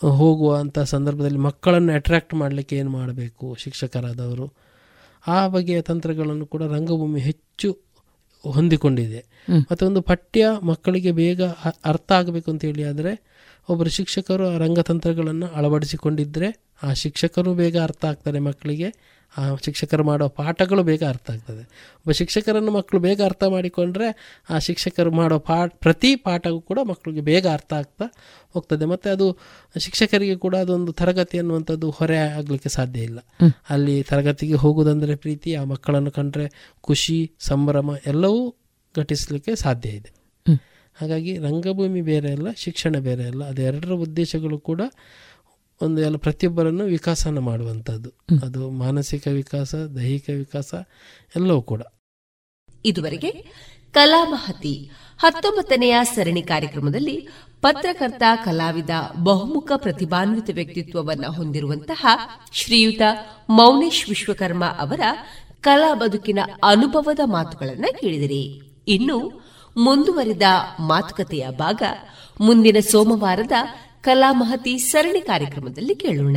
ಹೋಗುವಂಥ 0.00 0.78
ಸಂದರ್ಭದಲ್ಲಿ 0.94 1.40
ಮಕ್ಕಳನ್ನು 1.48 1.92
ಅಟ್ರ್ಯಾಕ್ಟ್ 1.92 2.34
ಮಾಡಲಿಕ್ಕೆ 2.34 2.76
ಏನು 2.76 2.90
ಮಾಡಬೇಕು 2.90 3.46
ಶಿಕ್ಷಕರಾದವರು? 3.64 4.46
ಆ 5.26 5.38
ಬಗೆಯ 5.54 5.80
ತಂತ್ರಗಳನ್ನು 5.82 6.46
ಕೂಡ 6.46 6.62
ರಂಗಭೂಮಿ 6.76 7.20
ಹೆಚ್ಚು 7.20 7.70
ಹೊಂದಿಕೊಂಡಿದೆ. 8.44 9.18
ಮತ್ತೊಂದು 9.18 9.62
ಮತ್ತು 9.70 9.86
ಒಂದು 9.86 10.00
ಪಠ್ಯ 10.02 10.46
ಮಕ್ಕಳಿಗೆ 10.62 11.12
ಬೇಗ 11.12 11.42
ಅರ್ಥ 11.84 12.12
ಆಗಬೇಕು 12.12 12.50
ಅಂತ 12.50 12.64
ಹೇಳಿ 12.64 12.84
ಆದರೆ 12.84 13.12
ಒಬ್ಬರು 13.68 13.90
ಶಿಕ್ಷಕರು 13.90 14.48
ಆ 14.48 14.56
ರಂಗತಂತ್ರಗಳನ್ನು 14.56 15.46
ಅಳವಡಿಸಿಕೊಂಡಿದ್ದರೆ 15.46 16.69
ಆ 16.82 16.92
ಶಿಕ್ಷಕರು 16.92 17.54
ಬೇಗ 17.54 17.78
ಅರ್ಥ 17.78 18.04
ಆಗ್ತಾರೆ 18.04 18.38
ಮಕ್ಕಳಿಗೆ. 18.38 19.10
ಆ 19.38 19.54
ಶಿಕ್ಷಕರು 19.64 20.04
ಮಾಡೋ 20.04 20.28
ಪಾಠಗಳು 20.28 20.82
ಬೇಗ 20.82 21.04
ಅರ್ಥ 21.04 21.30
ಆಗ್ತದೆ. 21.30 21.60
ಒಬ್ಬ 21.96 22.10
ಶಿಕ್ಷಕರನ್ನು 22.10 22.70
ಮಕ್ಕಳು 22.70 23.00
ಬೇಗ 23.00 23.22
ಅರ್ಥ 23.22 23.44
ಮಾಡಿಕೊಂಡ್ರೆ 23.44 24.38
ಆ 24.50 24.58
ಶಿಕ್ಷಕರು 24.58 25.10
ಮಾಡೋ 25.10 25.38
ಪಾಠ 25.38 25.72
ಪ್ರತಿ 25.80 26.16
ಪಾಠವೂ 26.16 26.60
ಕೂಡ 26.60 26.78
ಮಕ್ಕಳಿಗೆ 26.88 27.20
ಬೇಗ 27.20 27.46
ಅರ್ಥ 27.46 27.72
ಆಗ್ತಾ 27.72 28.04
ಹೋಗ್ತದೆ. 28.54 28.84
ಮತ್ತು 28.84 29.10
ಅದು 29.10 29.38
ಶಿಕ್ಷಕರಿಗೆ 29.78 30.36
ಕೂಡ 30.36 30.56
ಅದೊಂದು 30.56 30.92
ತರಗತಿ 30.92 31.38
ಅನ್ನುವಂಥದ್ದು 31.38 31.90
ಹೊರೆ 31.90 32.18
ಆಗಲಿಕ್ಕೆ 32.18 32.68
ಸಾಧ್ಯ 32.68 33.00
ಇಲ್ಲ. 33.00 33.18
ಅಲ್ಲಿ 33.70 34.02
ತರಗತಿಗೆ 34.02 34.54
ಹೋಗುವುದಂದರೆ 34.54 35.16
ಪ್ರೀತಿ 35.16 35.54
ಆ 35.54 35.64
ಮಕ್ಕಳನ್ನು 35.64 36.10
ಕಂಡ್ರೆ 36.10 36.74
ಖುಷಿ 36.80 37.32
ಸಂಭ್ರಮ 37.40 37.90
ಎಲ್ಲವೂ 38.06 38.54
ಘಟಿಸಲಿಕ್ಕೆ 38.96 39.56
ಸಾಧ್ಯ 39.56 39.88
ಇದೆ. 39.88 40.10
ಹಾಗಾಗಿ 41.00 41.38
ರಂಗಭೂಮಿ 41.38 42.00
ಬೇರೆ 42.00 42.32
ಅಲ್ಲ 42.32 42.48
ಶಿಕ್ಷಣ 42.56 42.96
ಬೇರೆ 42.98 43.24
ಅಲ್ಲ. 43.24 43.44
ಅದೆರಡರ 43.44 43.92
ಉದ್ದೇಶಗಳು 43.92 44.58
ಕೂಡ 44.58 44.80
ಒಂದು 45.82 46.00
ಎಲ್ಲ 46.00 46.16
ಪ್ರತಿಯೊಬ್ಬರನ್ನು 46.16 46.84
ವಿಕಾಸನ 46.84 47.38
ಮಾಡುವಂಥದ್ದು. 47.38 48.10
ಅದು 48.44 48.70
ಮಾನಸಿಕ 48.70 49.28
ವಿಕಾಸ 49.28 49.74
ದೈಹಿಕ 49.74 50.24
ವಿಕಾಸ 50.36 50.74
ಎಲ್ಲವೂ 51.36 51.62
ಕೂಡ. 51.62 51.82
ಇದುವರೆಗೆ 52.84 53.30
ಕಲಾಮಹತಿ 53.92 54.90
ಹತ್ತೊಂಬತ್ತನೆಯ 55.18 55.98
ಸರಣಿ 56.02 56.42
ಕಾರ್ಯಕ್ರಮದಲ್ಲಿ 56.42 57.28
ಪತ್ರಕರ್ತ 57.60 58.22
ಕಲಾವಿದ 58.44 58.90
ಬಹುಮುಖ 59.22 59.72
ಪ್ರತಿಭಾನ್ವಿತ 59.76 60.50
ವ್ಯಕ್ತಿತ್ವವನ್ನು 60.54 61.32
ಹೊಂದಿರುವಂತಹ 61.32 62.06
ಶ್ರೀಯುತ 62.52 63.02
ಮೌನೇಶ್ 63.48 64.08
ವಿಶ್ವಕರ್ಮ 64.08 64.64
ಅವರ 64.64 65.00
ಕಲಾ 65.60 65.94
ಬದುಕಿನ 65.94 66.38
ಅನುಭವದ 66.64 67.20
ಮಾತುಗಳನ್ನು 67.24 68.00
ಕೇಳಿದಿರಿ. 68.00 68.62
ಇನ್ನು 68.88 69.50
ಮುಂದುವರಿದ 69.76 70.42
ಮಾತುಕತೆಯ 70.80 71.48
ಭಾಗ 71.50 71.82
ಮುಂದಿನ 72.40 72.76
ಸೋಮವಾರದ 72.90 73.52
ಕಲಾಮಹತಿ 74.00 74.78
ಸರಣಿ 74.78 75.20
ಕಾರ್ಯಕ್ರಮದಲ್ಲಿ 75.20 75.94
ಕೇಳೋಣ. 75.94 76.36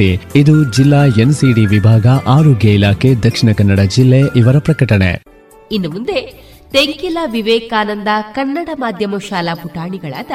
ಇದು 0.35 0.71
ಜಿಲ್ಲಾ 0.73 1.05
ಎನ್ಸಿಡಿ 1.05 1.65
ವಿಭಾಗ 1.65 2.07
ಆರೋಗ್ಯ 2.07 2.69
ಇಲಾಖೆ 2.73 3.15
ದಕ್ಷಿಣ 3.15 3.49
ಕನ್ನಡ 3.57 3.79
ಜಿಲ್ಲೆ 3.79 4.21
ಇವರ 4.35 4.59
ಪ್ರಕಟಣೆ. 4.59 5.11
ಇನ್ನು 5.71 5.89
ಮುಂದೆ 5.89 6.19
ತೆಂಕಿಲ 6.71 7.17
ವಿವೇಕಾನಂದ 7.31 8.07
ಕನ್ನಡ 8.33 8.69
ಮಾಧ್ಯಮ 8.79 9.17
ಶಾಲಾ 9.17 9.53
ಪುಟಾಣಿಗಳಾದ 9.53 10.31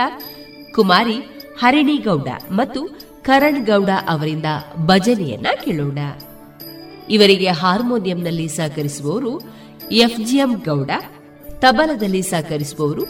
ಕುಮಾರಿ, 0.75 1.19
ಹರಿಣಿಗೌಡ 1.59 2.29
ಮತ್ತು 2.51 2.81
ಕರಣ್ 3.23 3.67
ಗೌಡ 3.67 3.91
ಅವರಿಂದ 4.09 4.49
ಭಜನೆಯನ್ನ 4.87 5.47
ಕೇಳೋಣ. 5.65 5.99
ಇವರಿಗೆ 7.11 7.49
ಹಾರ್ಮೋನಿಯಂನಲ್ಲಿ 7.49 8.49
ಸಹಕರಿಸುವವರು 8.49 9.33
ಎಫ್ಜಿಎಂ 9.93 10.53
ಗೌಡ, 10.65 10.91
ತಬಲದಲ್ಲಿ 11.59 12.23
ಸಹಕರಿಸುವವರು 12.23 13.05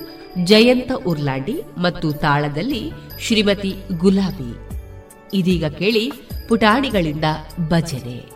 ಜಯಂತ 0.44 0.92
ಉರ್ಲಾಂಡಿ 1.06 1.56
ಮತ್ತು 1.78 2.12
ತಾಳದಲ್ಲಿ 2.12 2.82
ಶ್ರೀಮತಿ 3.20 3.74
ಗುಲಾಬಿ. 3.98 4.50
ಇದೀಗ 5.34 5.66
ಕೇಳಿ 5.66 6.04
ಪುಟಾಣಿಗಳಿಂದ 6.48 7.24
ಭಜನೆ. 7.68 8.35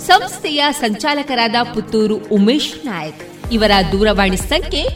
ಸಂಸ್ಥೆಯ 0.00 0.64
ಸಂಚಾಲಕರಾದ 0.70 1.54
ಪುತ್ತೂರು 1.74 2.16
ಉಮೇಶ್ 2.16 2.86
ನಾಯಕ್. 2.86 3.52
ಇವರ 3.52 3.70
ದೂರವಾಣಿ 3.92 4.36
ಸಂಖ್ಯೆ 4.36 4.86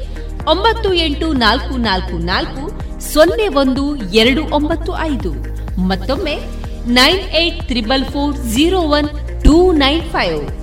ಒಂಬತ್ತು 0.51 0.93
ಎಂಟು 0.93 1.33
ನಾಲ್ಕು 1.33 1.77
ನಾಲ್ಕು 1.77 2.19
ನಾಲ್ಕು 2.19 2.63
ಸೊನ್ನೆ 3.01 3.49
ಒಂದು 3.49 3.97
ಎರಡು 3.97 4.45
ಒಂಬತ್ತು 4.55 4.99
ಐದು. 4.99 5.33
ಮತ್ತೊಮ್ಮೆ 5.81 6.35
nine 6.87 7.21
eight 7.21 7.69
triple 7.69 8.05
four 8.05 8.37
zero 8.37 8.81
one 8.81 9.09
two 9.45 9.73
nine 9.73 10.03
five. 10.11 10.60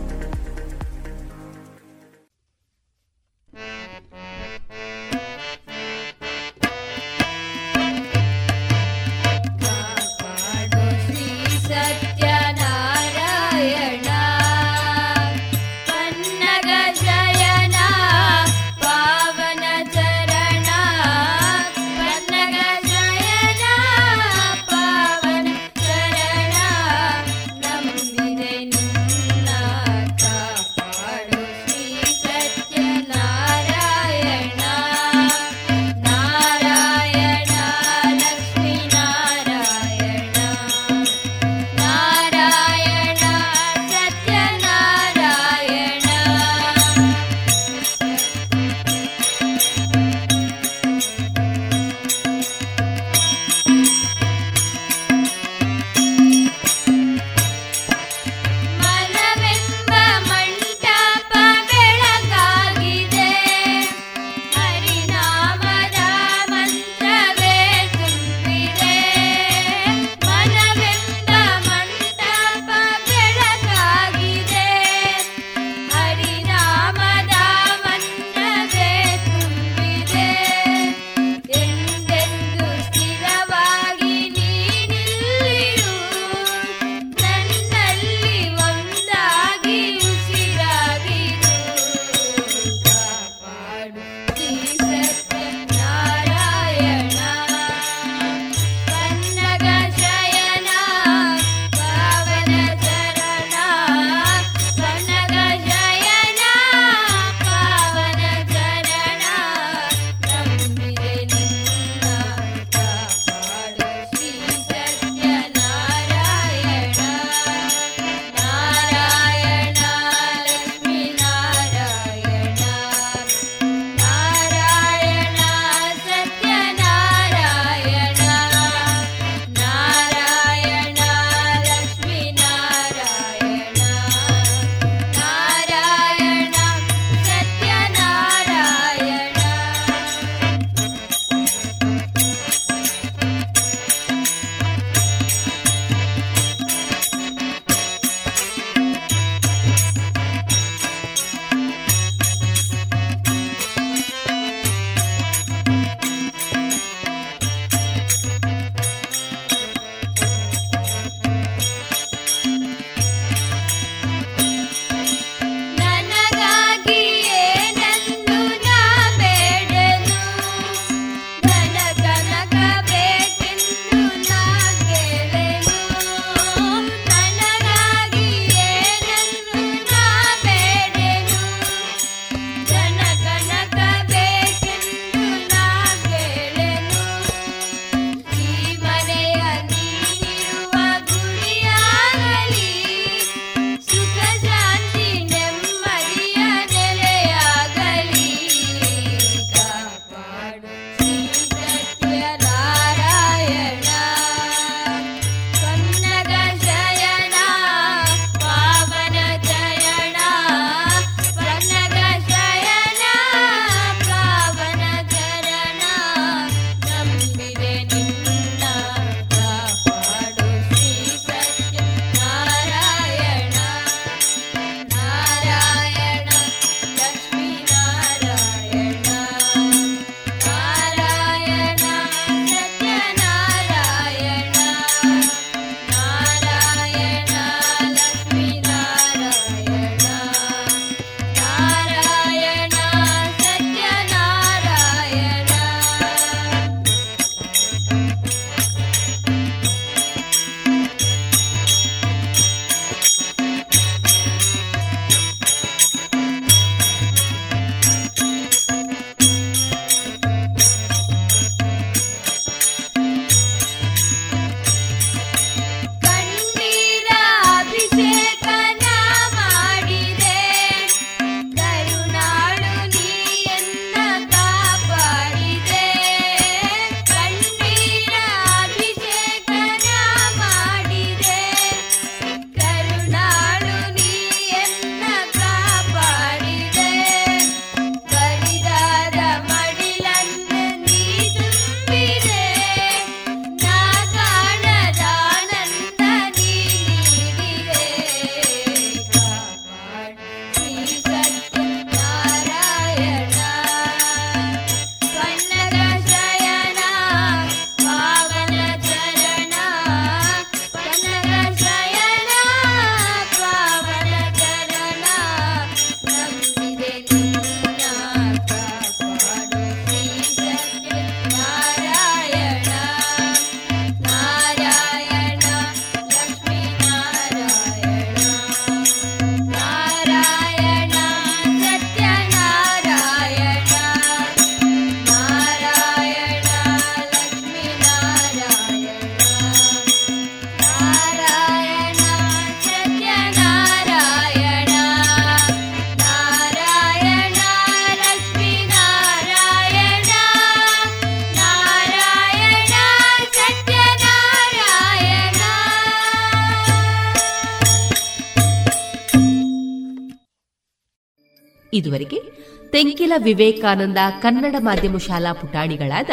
Vivekananda 363.18 363.98
Kannada 364.22 364.56
ಮಾಧ್ಯಮ 364.60 364.98
ಶಾಲಾ 364.98 365.34
ಪುಟಾಣಿಗಳಾದ 365.34 366.10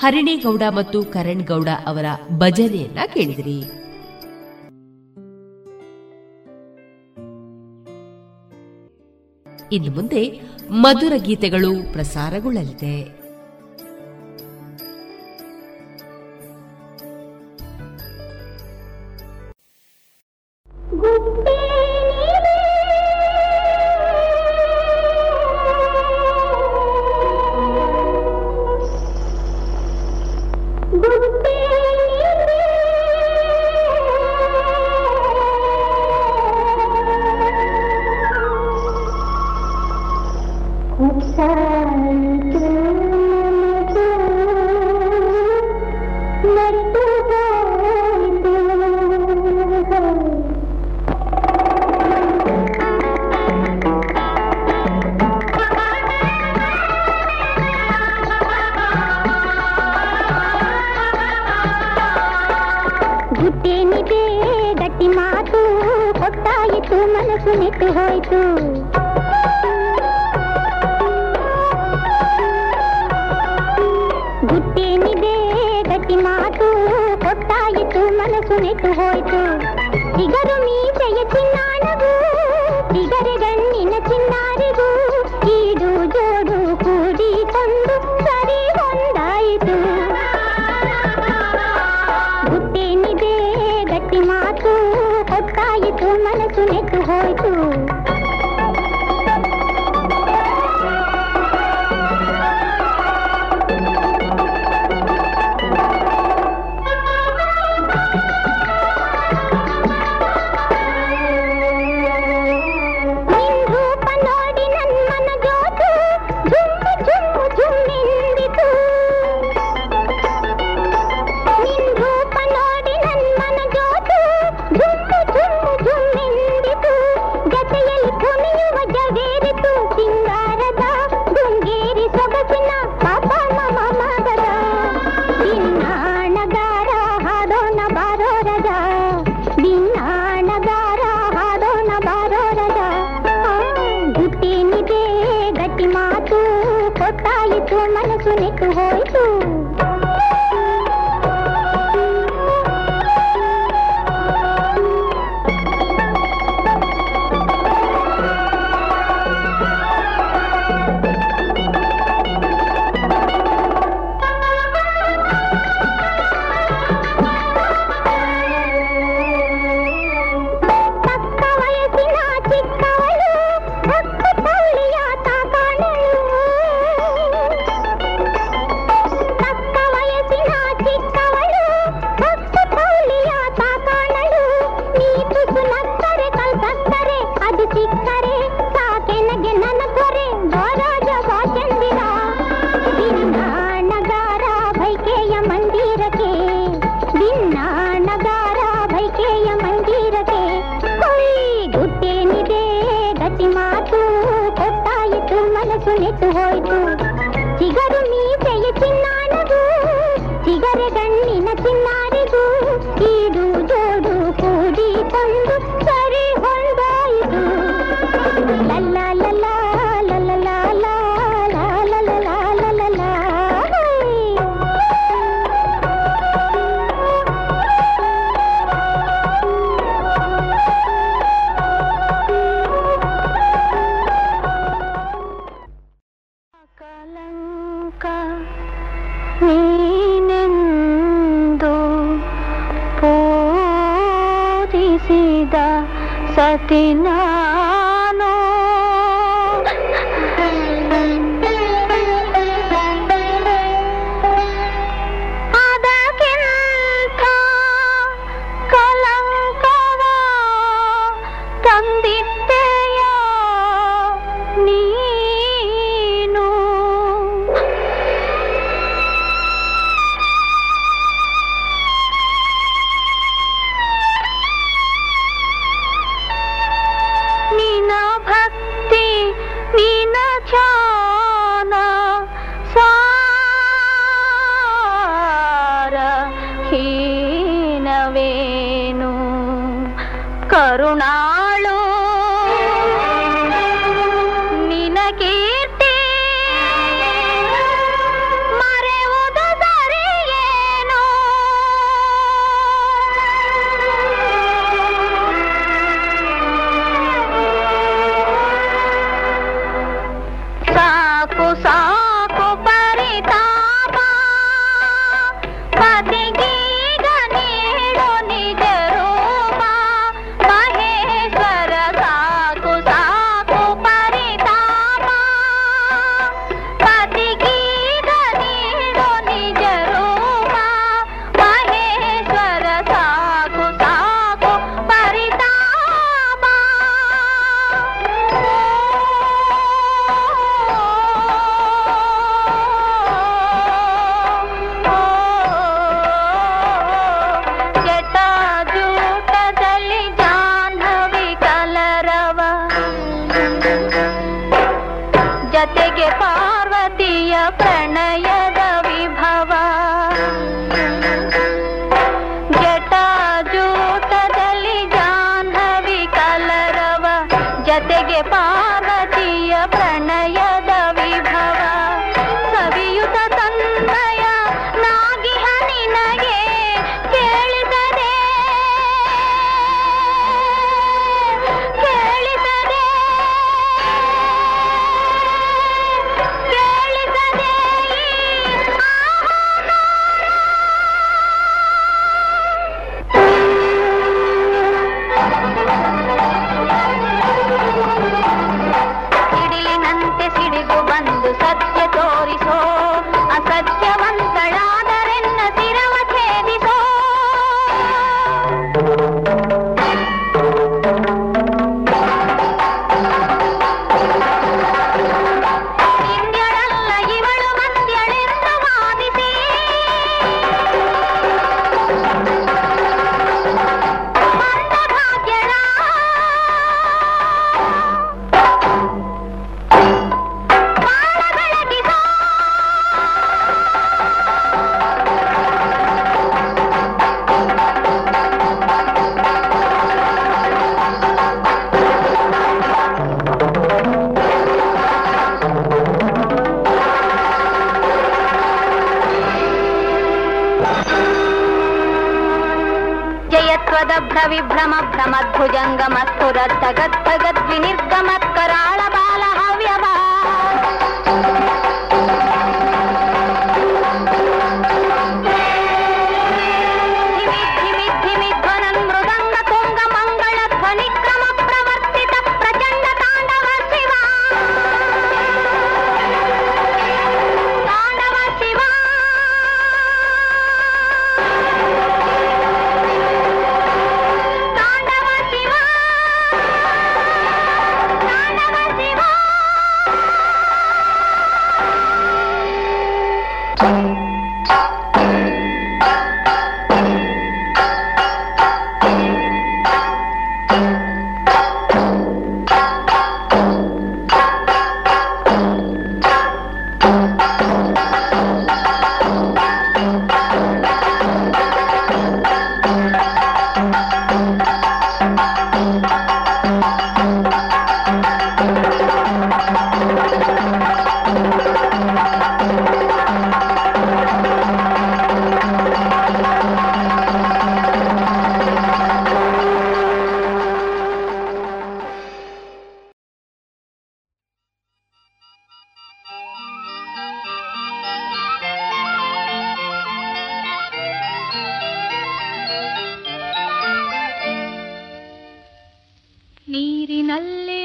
ಹರಿಣೇಗೌಡ 0.00 0.62
ಮತ್ತು 0.76 1.04
ಕರಣ್ 1.04 1.46
ಗೌಡ 1.46 1.68
ಅವರ 1.86 2.04
ಭಜನೆಯನ್ನ 2.38 2.98
ಕೇಳಿದಿರಿ. 3.14 3.60
ಇನ್ನು 9.72 9.92
ಮುಂದೆ 9.92 10.40
ಮಧುರ 10.70 11.12
ಗೀತೆಗಳು 11.16 11.92
ಪ್ರಸಾರಗೊಳ್ಳಲಿದೆ. 11.92 13.21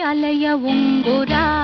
అలయ 0.07 0.45
ఉంగురా. 0.71 1.56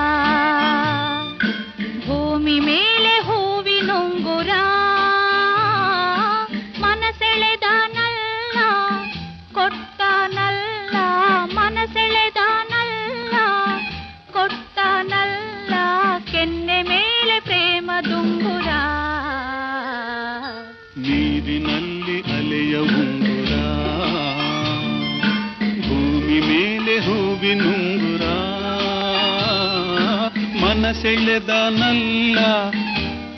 ಮನಸೆಳೆದನಲ್ಲ 30.93 32.39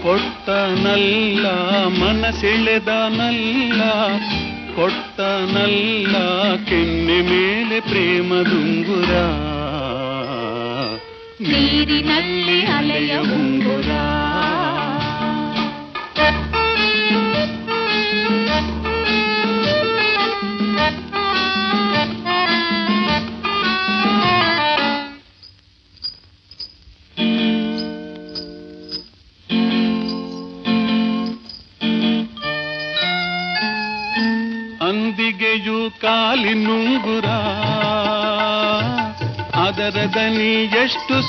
ಕೊಟ್ಟನಲ್ಲ 0.02 1.46
ಮನಸೆಳೆದನಲ್ಲ 2.00 3.82
ಕೊಟ್ಟನಲ್ಲ 4.76 6.16
ಕೆನ್ನೆ 6.66 7.18
ಮೇಲೆ 7.30 7.80
ಪ್ರೇಮದುಂಗುರ 7.80 9.12
ನೀರಿನಲ್ಲಿ 11.48 12.60
ಅಲೆಯ 12.78 13.14
ಉಂಗುರ. 13.38 13.90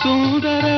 சுந்தர 0.02 0.75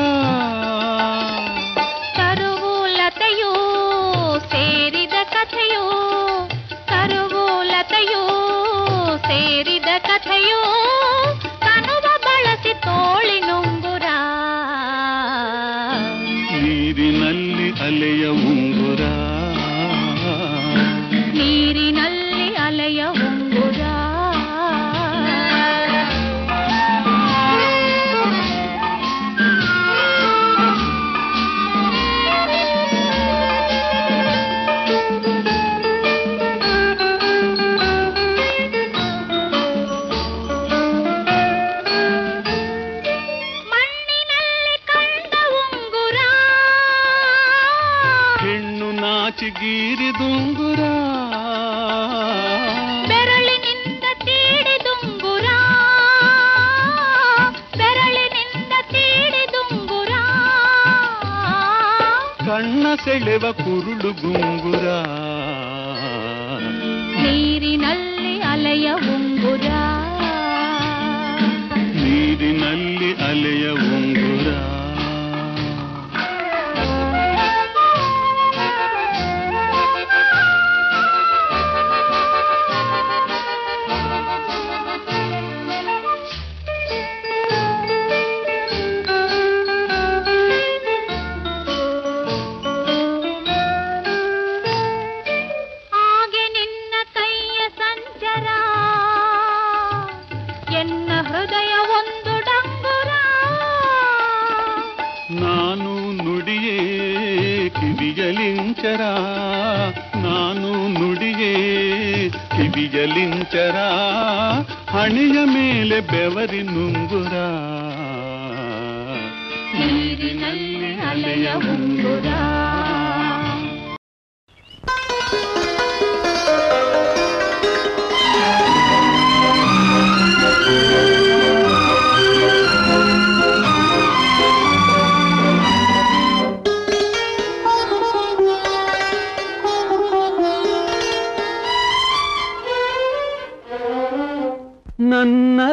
ಬೆವರಿನು 116.10 116.88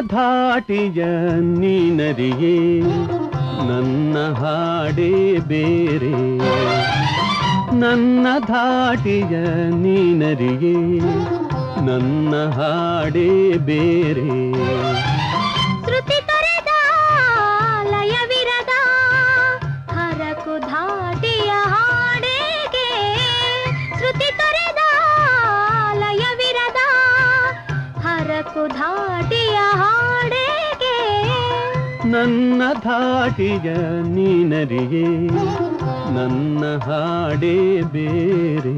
ಧಾಟಿಯ 0.06 1.04
ನೀನರಿಯೇ 1.40 2.80
ನನ್ನ 3.68 4.16
ಹಾಡೇ 4.32 5.38
ಬೇರೆ. 5.38 6.12
ನನ್ನ 7.80 8.26
ಧಾಟಿಯ 8.46 9.36
ನೀನರಿಯೇ 9.70 10.98
ನನ್ನ 11.86 12.34
ಹಾಡೇ 12.50 13.58
ಬೇರೆ. 13.58 14.52
ನನ್ನ 32.16 32.62
ಧಾಟಿಯ 32.82 33.68
ನೀನರಿಯೇ 34.14 35.08
ನನ್ನ 36.14 36.76
ಹಾಡೇ 36.76 37.56
ಬೇರೆ. 37.82 38.76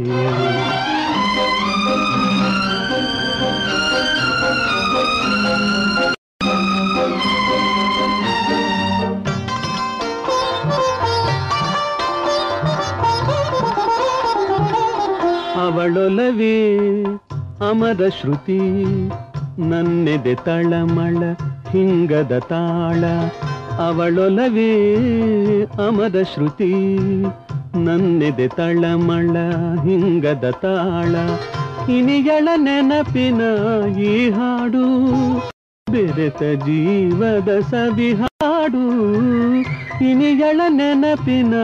ಅವಳೊಲವೇ 15.59 16.57
ಅಮರ 17.71 18.09
ಶ್ರುತಿ 18.09 18.59
ನನ್ನೆದೆ 19.61 20.35
ತಳಮಳ 20.35 21.21
ಹಿಂಗದ 21.73 22.39
ತಾಳ, 22.39 23.05
ಅವಳೊಲವೇ 23.89 24.73
ಅಮದ 25.65 26.23
ಶ್ರುತಿ. 26.23 26.75
ನನ್ನೆದೆ 27.85 28.49
ತಳಮಳ, 28.49 29.37
ಹಿಂಗದ 29.83 30.51
ತಾಳ 30.51 31.15
ಇನಿಗಳ 31.93 32.49
ನೆನಪಿನ 32.57 33.41
ಈ 33.99 34.31
ಹಾಡು. 34.31 35.09
ಬೆರೆತ 35.93 36.43
ಜೀವದ 36.65 37.61
ಸವಿ 37.71 38.13
ಹಾಡು 38.13 38.91
ಇನಿಗಳ 40.05 40.61
ನೆನಪಿನ 40.69 41.55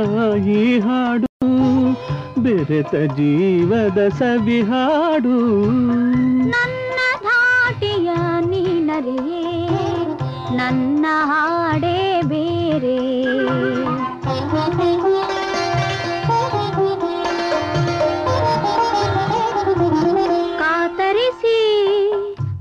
ಈ 0.49 0.79
ಹಾಡು. 0.79 1.27
ಬೆರೆತ 2.43 2.95
ಜೀವದ 3.13 4.09
ಸವಿ 4.09 4.63
ಹಾಡು. 4.63 5.67
ನನ್ನ 6.47 6.99
ಧಾಟಿಯ 7.23 8.11
ನೀನರಿಯೇ. 8.41 9.94
ನನ್ನ 10.57 11.07
ಹಾಡೇ 11.31 11.99
ಬೇರೆ. 12.23 12.99
ಕಾತರಿಸಿ 20.59 21.59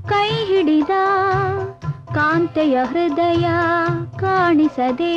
ಕೈ 0.08 0.30
ಹಿಡಿದ 0.44 0.94
ಕಾಂತೆಯ 2.14 2.76
ಹೃದಯ 2.84 3.46
ಕಾಣಿಸದೆ, 4.20 5.14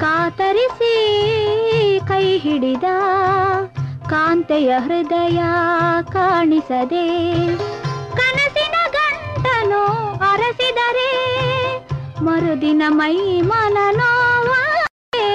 ಕಾತರಿಸಿ 0.00 0.94
ಕೈ 2.08 2.26
ಹಿಡಿದ 2.38 2.84
ಕಾಂತೆಯ 4.08 4.70
ಹೃದಯ 4.78 5.40
ಕಾಣಿಸದೆ, 6.12 7.06
ಕನಸಿನ 8.16 8.76
ಗಂಟನು 8.92 9.82
ಅರಸಿದರೆ 10.30 11.10
ಮರುದಿನ 12.26 12.82
ಮೈ 12.98 13.16
ಮನ 13.50 13.76
ನೋವಾದೆ. 13.98 15.28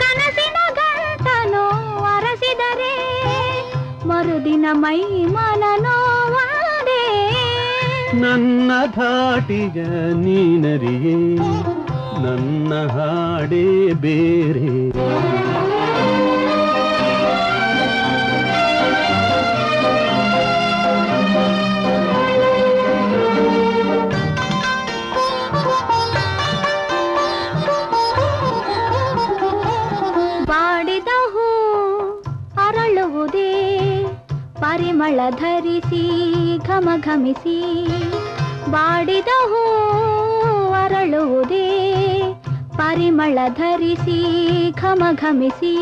ಕನಸಿನ 0.00 0.58
ಗಂಟನು 0.78 1.64
ಅರಸಿದರೆ, 2.12 2.94
ಮರುದಿನ 4.10 4.66
ಮೈ 4.82 5.00
ಮನ 5.36 5.64
ನೋವಾದೆ 5.86 7.02
ನನ್ನ 8.22 8.70
ಧಾಟಿಗ 8.96 9.78
ನೀನರಿಯೇ, 10.24 11.18
ನನ್ನ 12.24 12.72
ಹಾಡೇ 12.86 13.66
ಬೇರೆ 14.04 14.70
ಪರಿಮಳ 34.80 35.20
ಧರಿಸಿ 35.30 36.02
ಘಮ 36.58 36.88
ಘಮಿಸಿ 37.00 37.56
ಬಾಡಿದ 38.70 39.30
ಹೂ 39.50 39.64
ಅರಳುವುದೇ. 40.72 41.66
ಪರಿಮಳ 42.76 43.38
ಧರಿಸಿ 43.56 44.20
ಘಮ 44.72 45.02
ಘಮಿಸಿ 45.14 45.74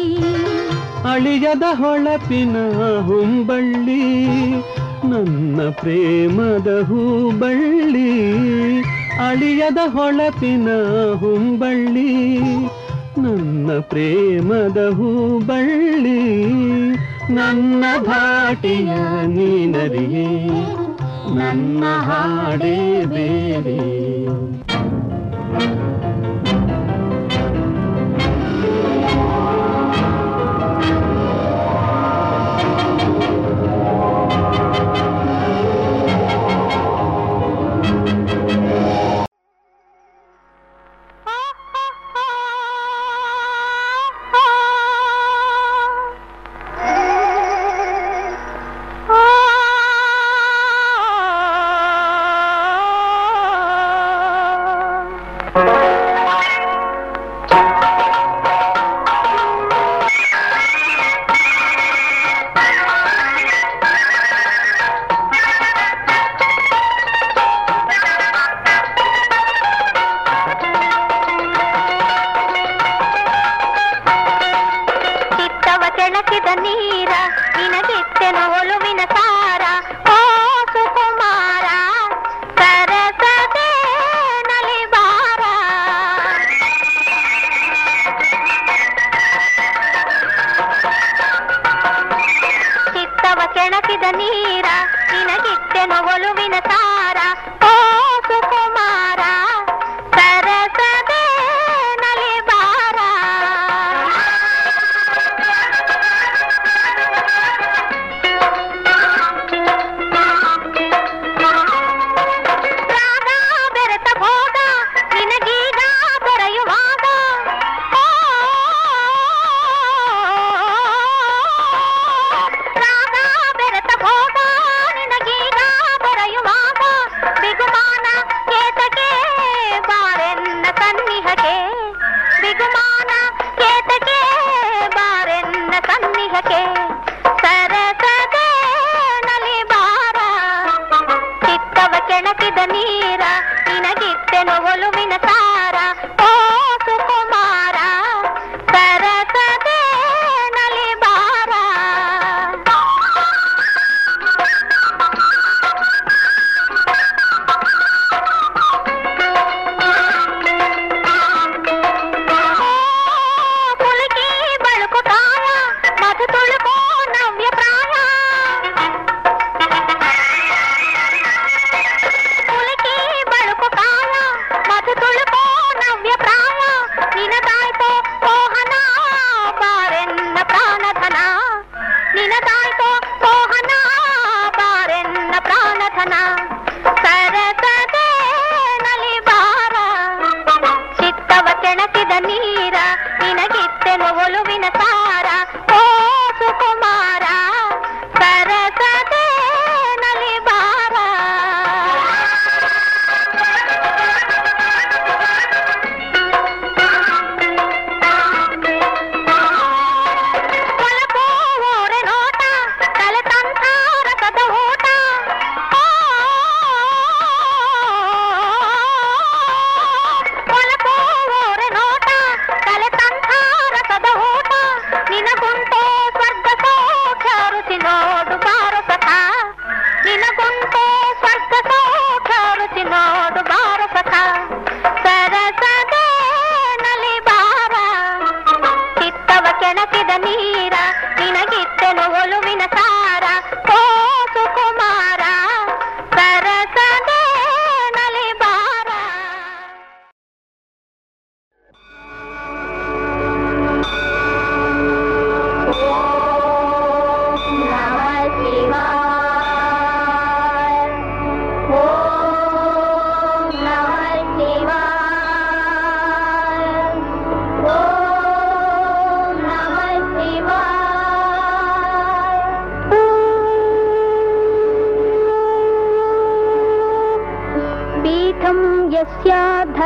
ಅಳಿಯದ 1.13 1.63
ಹೊಳಪಿನ 1.73 2.57
ಹುಂಬಳ್ಳಿ, 3.07 4.03
ನನ್ನ 5.11 5.61
ಪ್ರೇಮದ 5.81 6.71
ಹೂಬಳ್ಳಿ. 6.89 8.11
ಅಳಿಯದ 9.29 9.79
ಹೊಳಪಿನ 9.87 10.69
ಹುಂಬಳ್ಳಿ, 11.15 12.13
ನನ್ನ 13.19 13.71
ಪ್ರೇಮದ 13.81 14.81
ಹೂಬಳ್ಳಿ. 14.97 16.19
ನನ್ನ 17.31 17.85
ಭಾಟಿಯ 17.99 18.93
ನೀನರಿಯೇ 19.27 20.29
ನನ್ನ 21.35 21.85
ಹಾಡೇ 22.01 23.05
ಬೇರೆ. 23.05 23.79
ಚಿತ್ತವ 34.69 35.08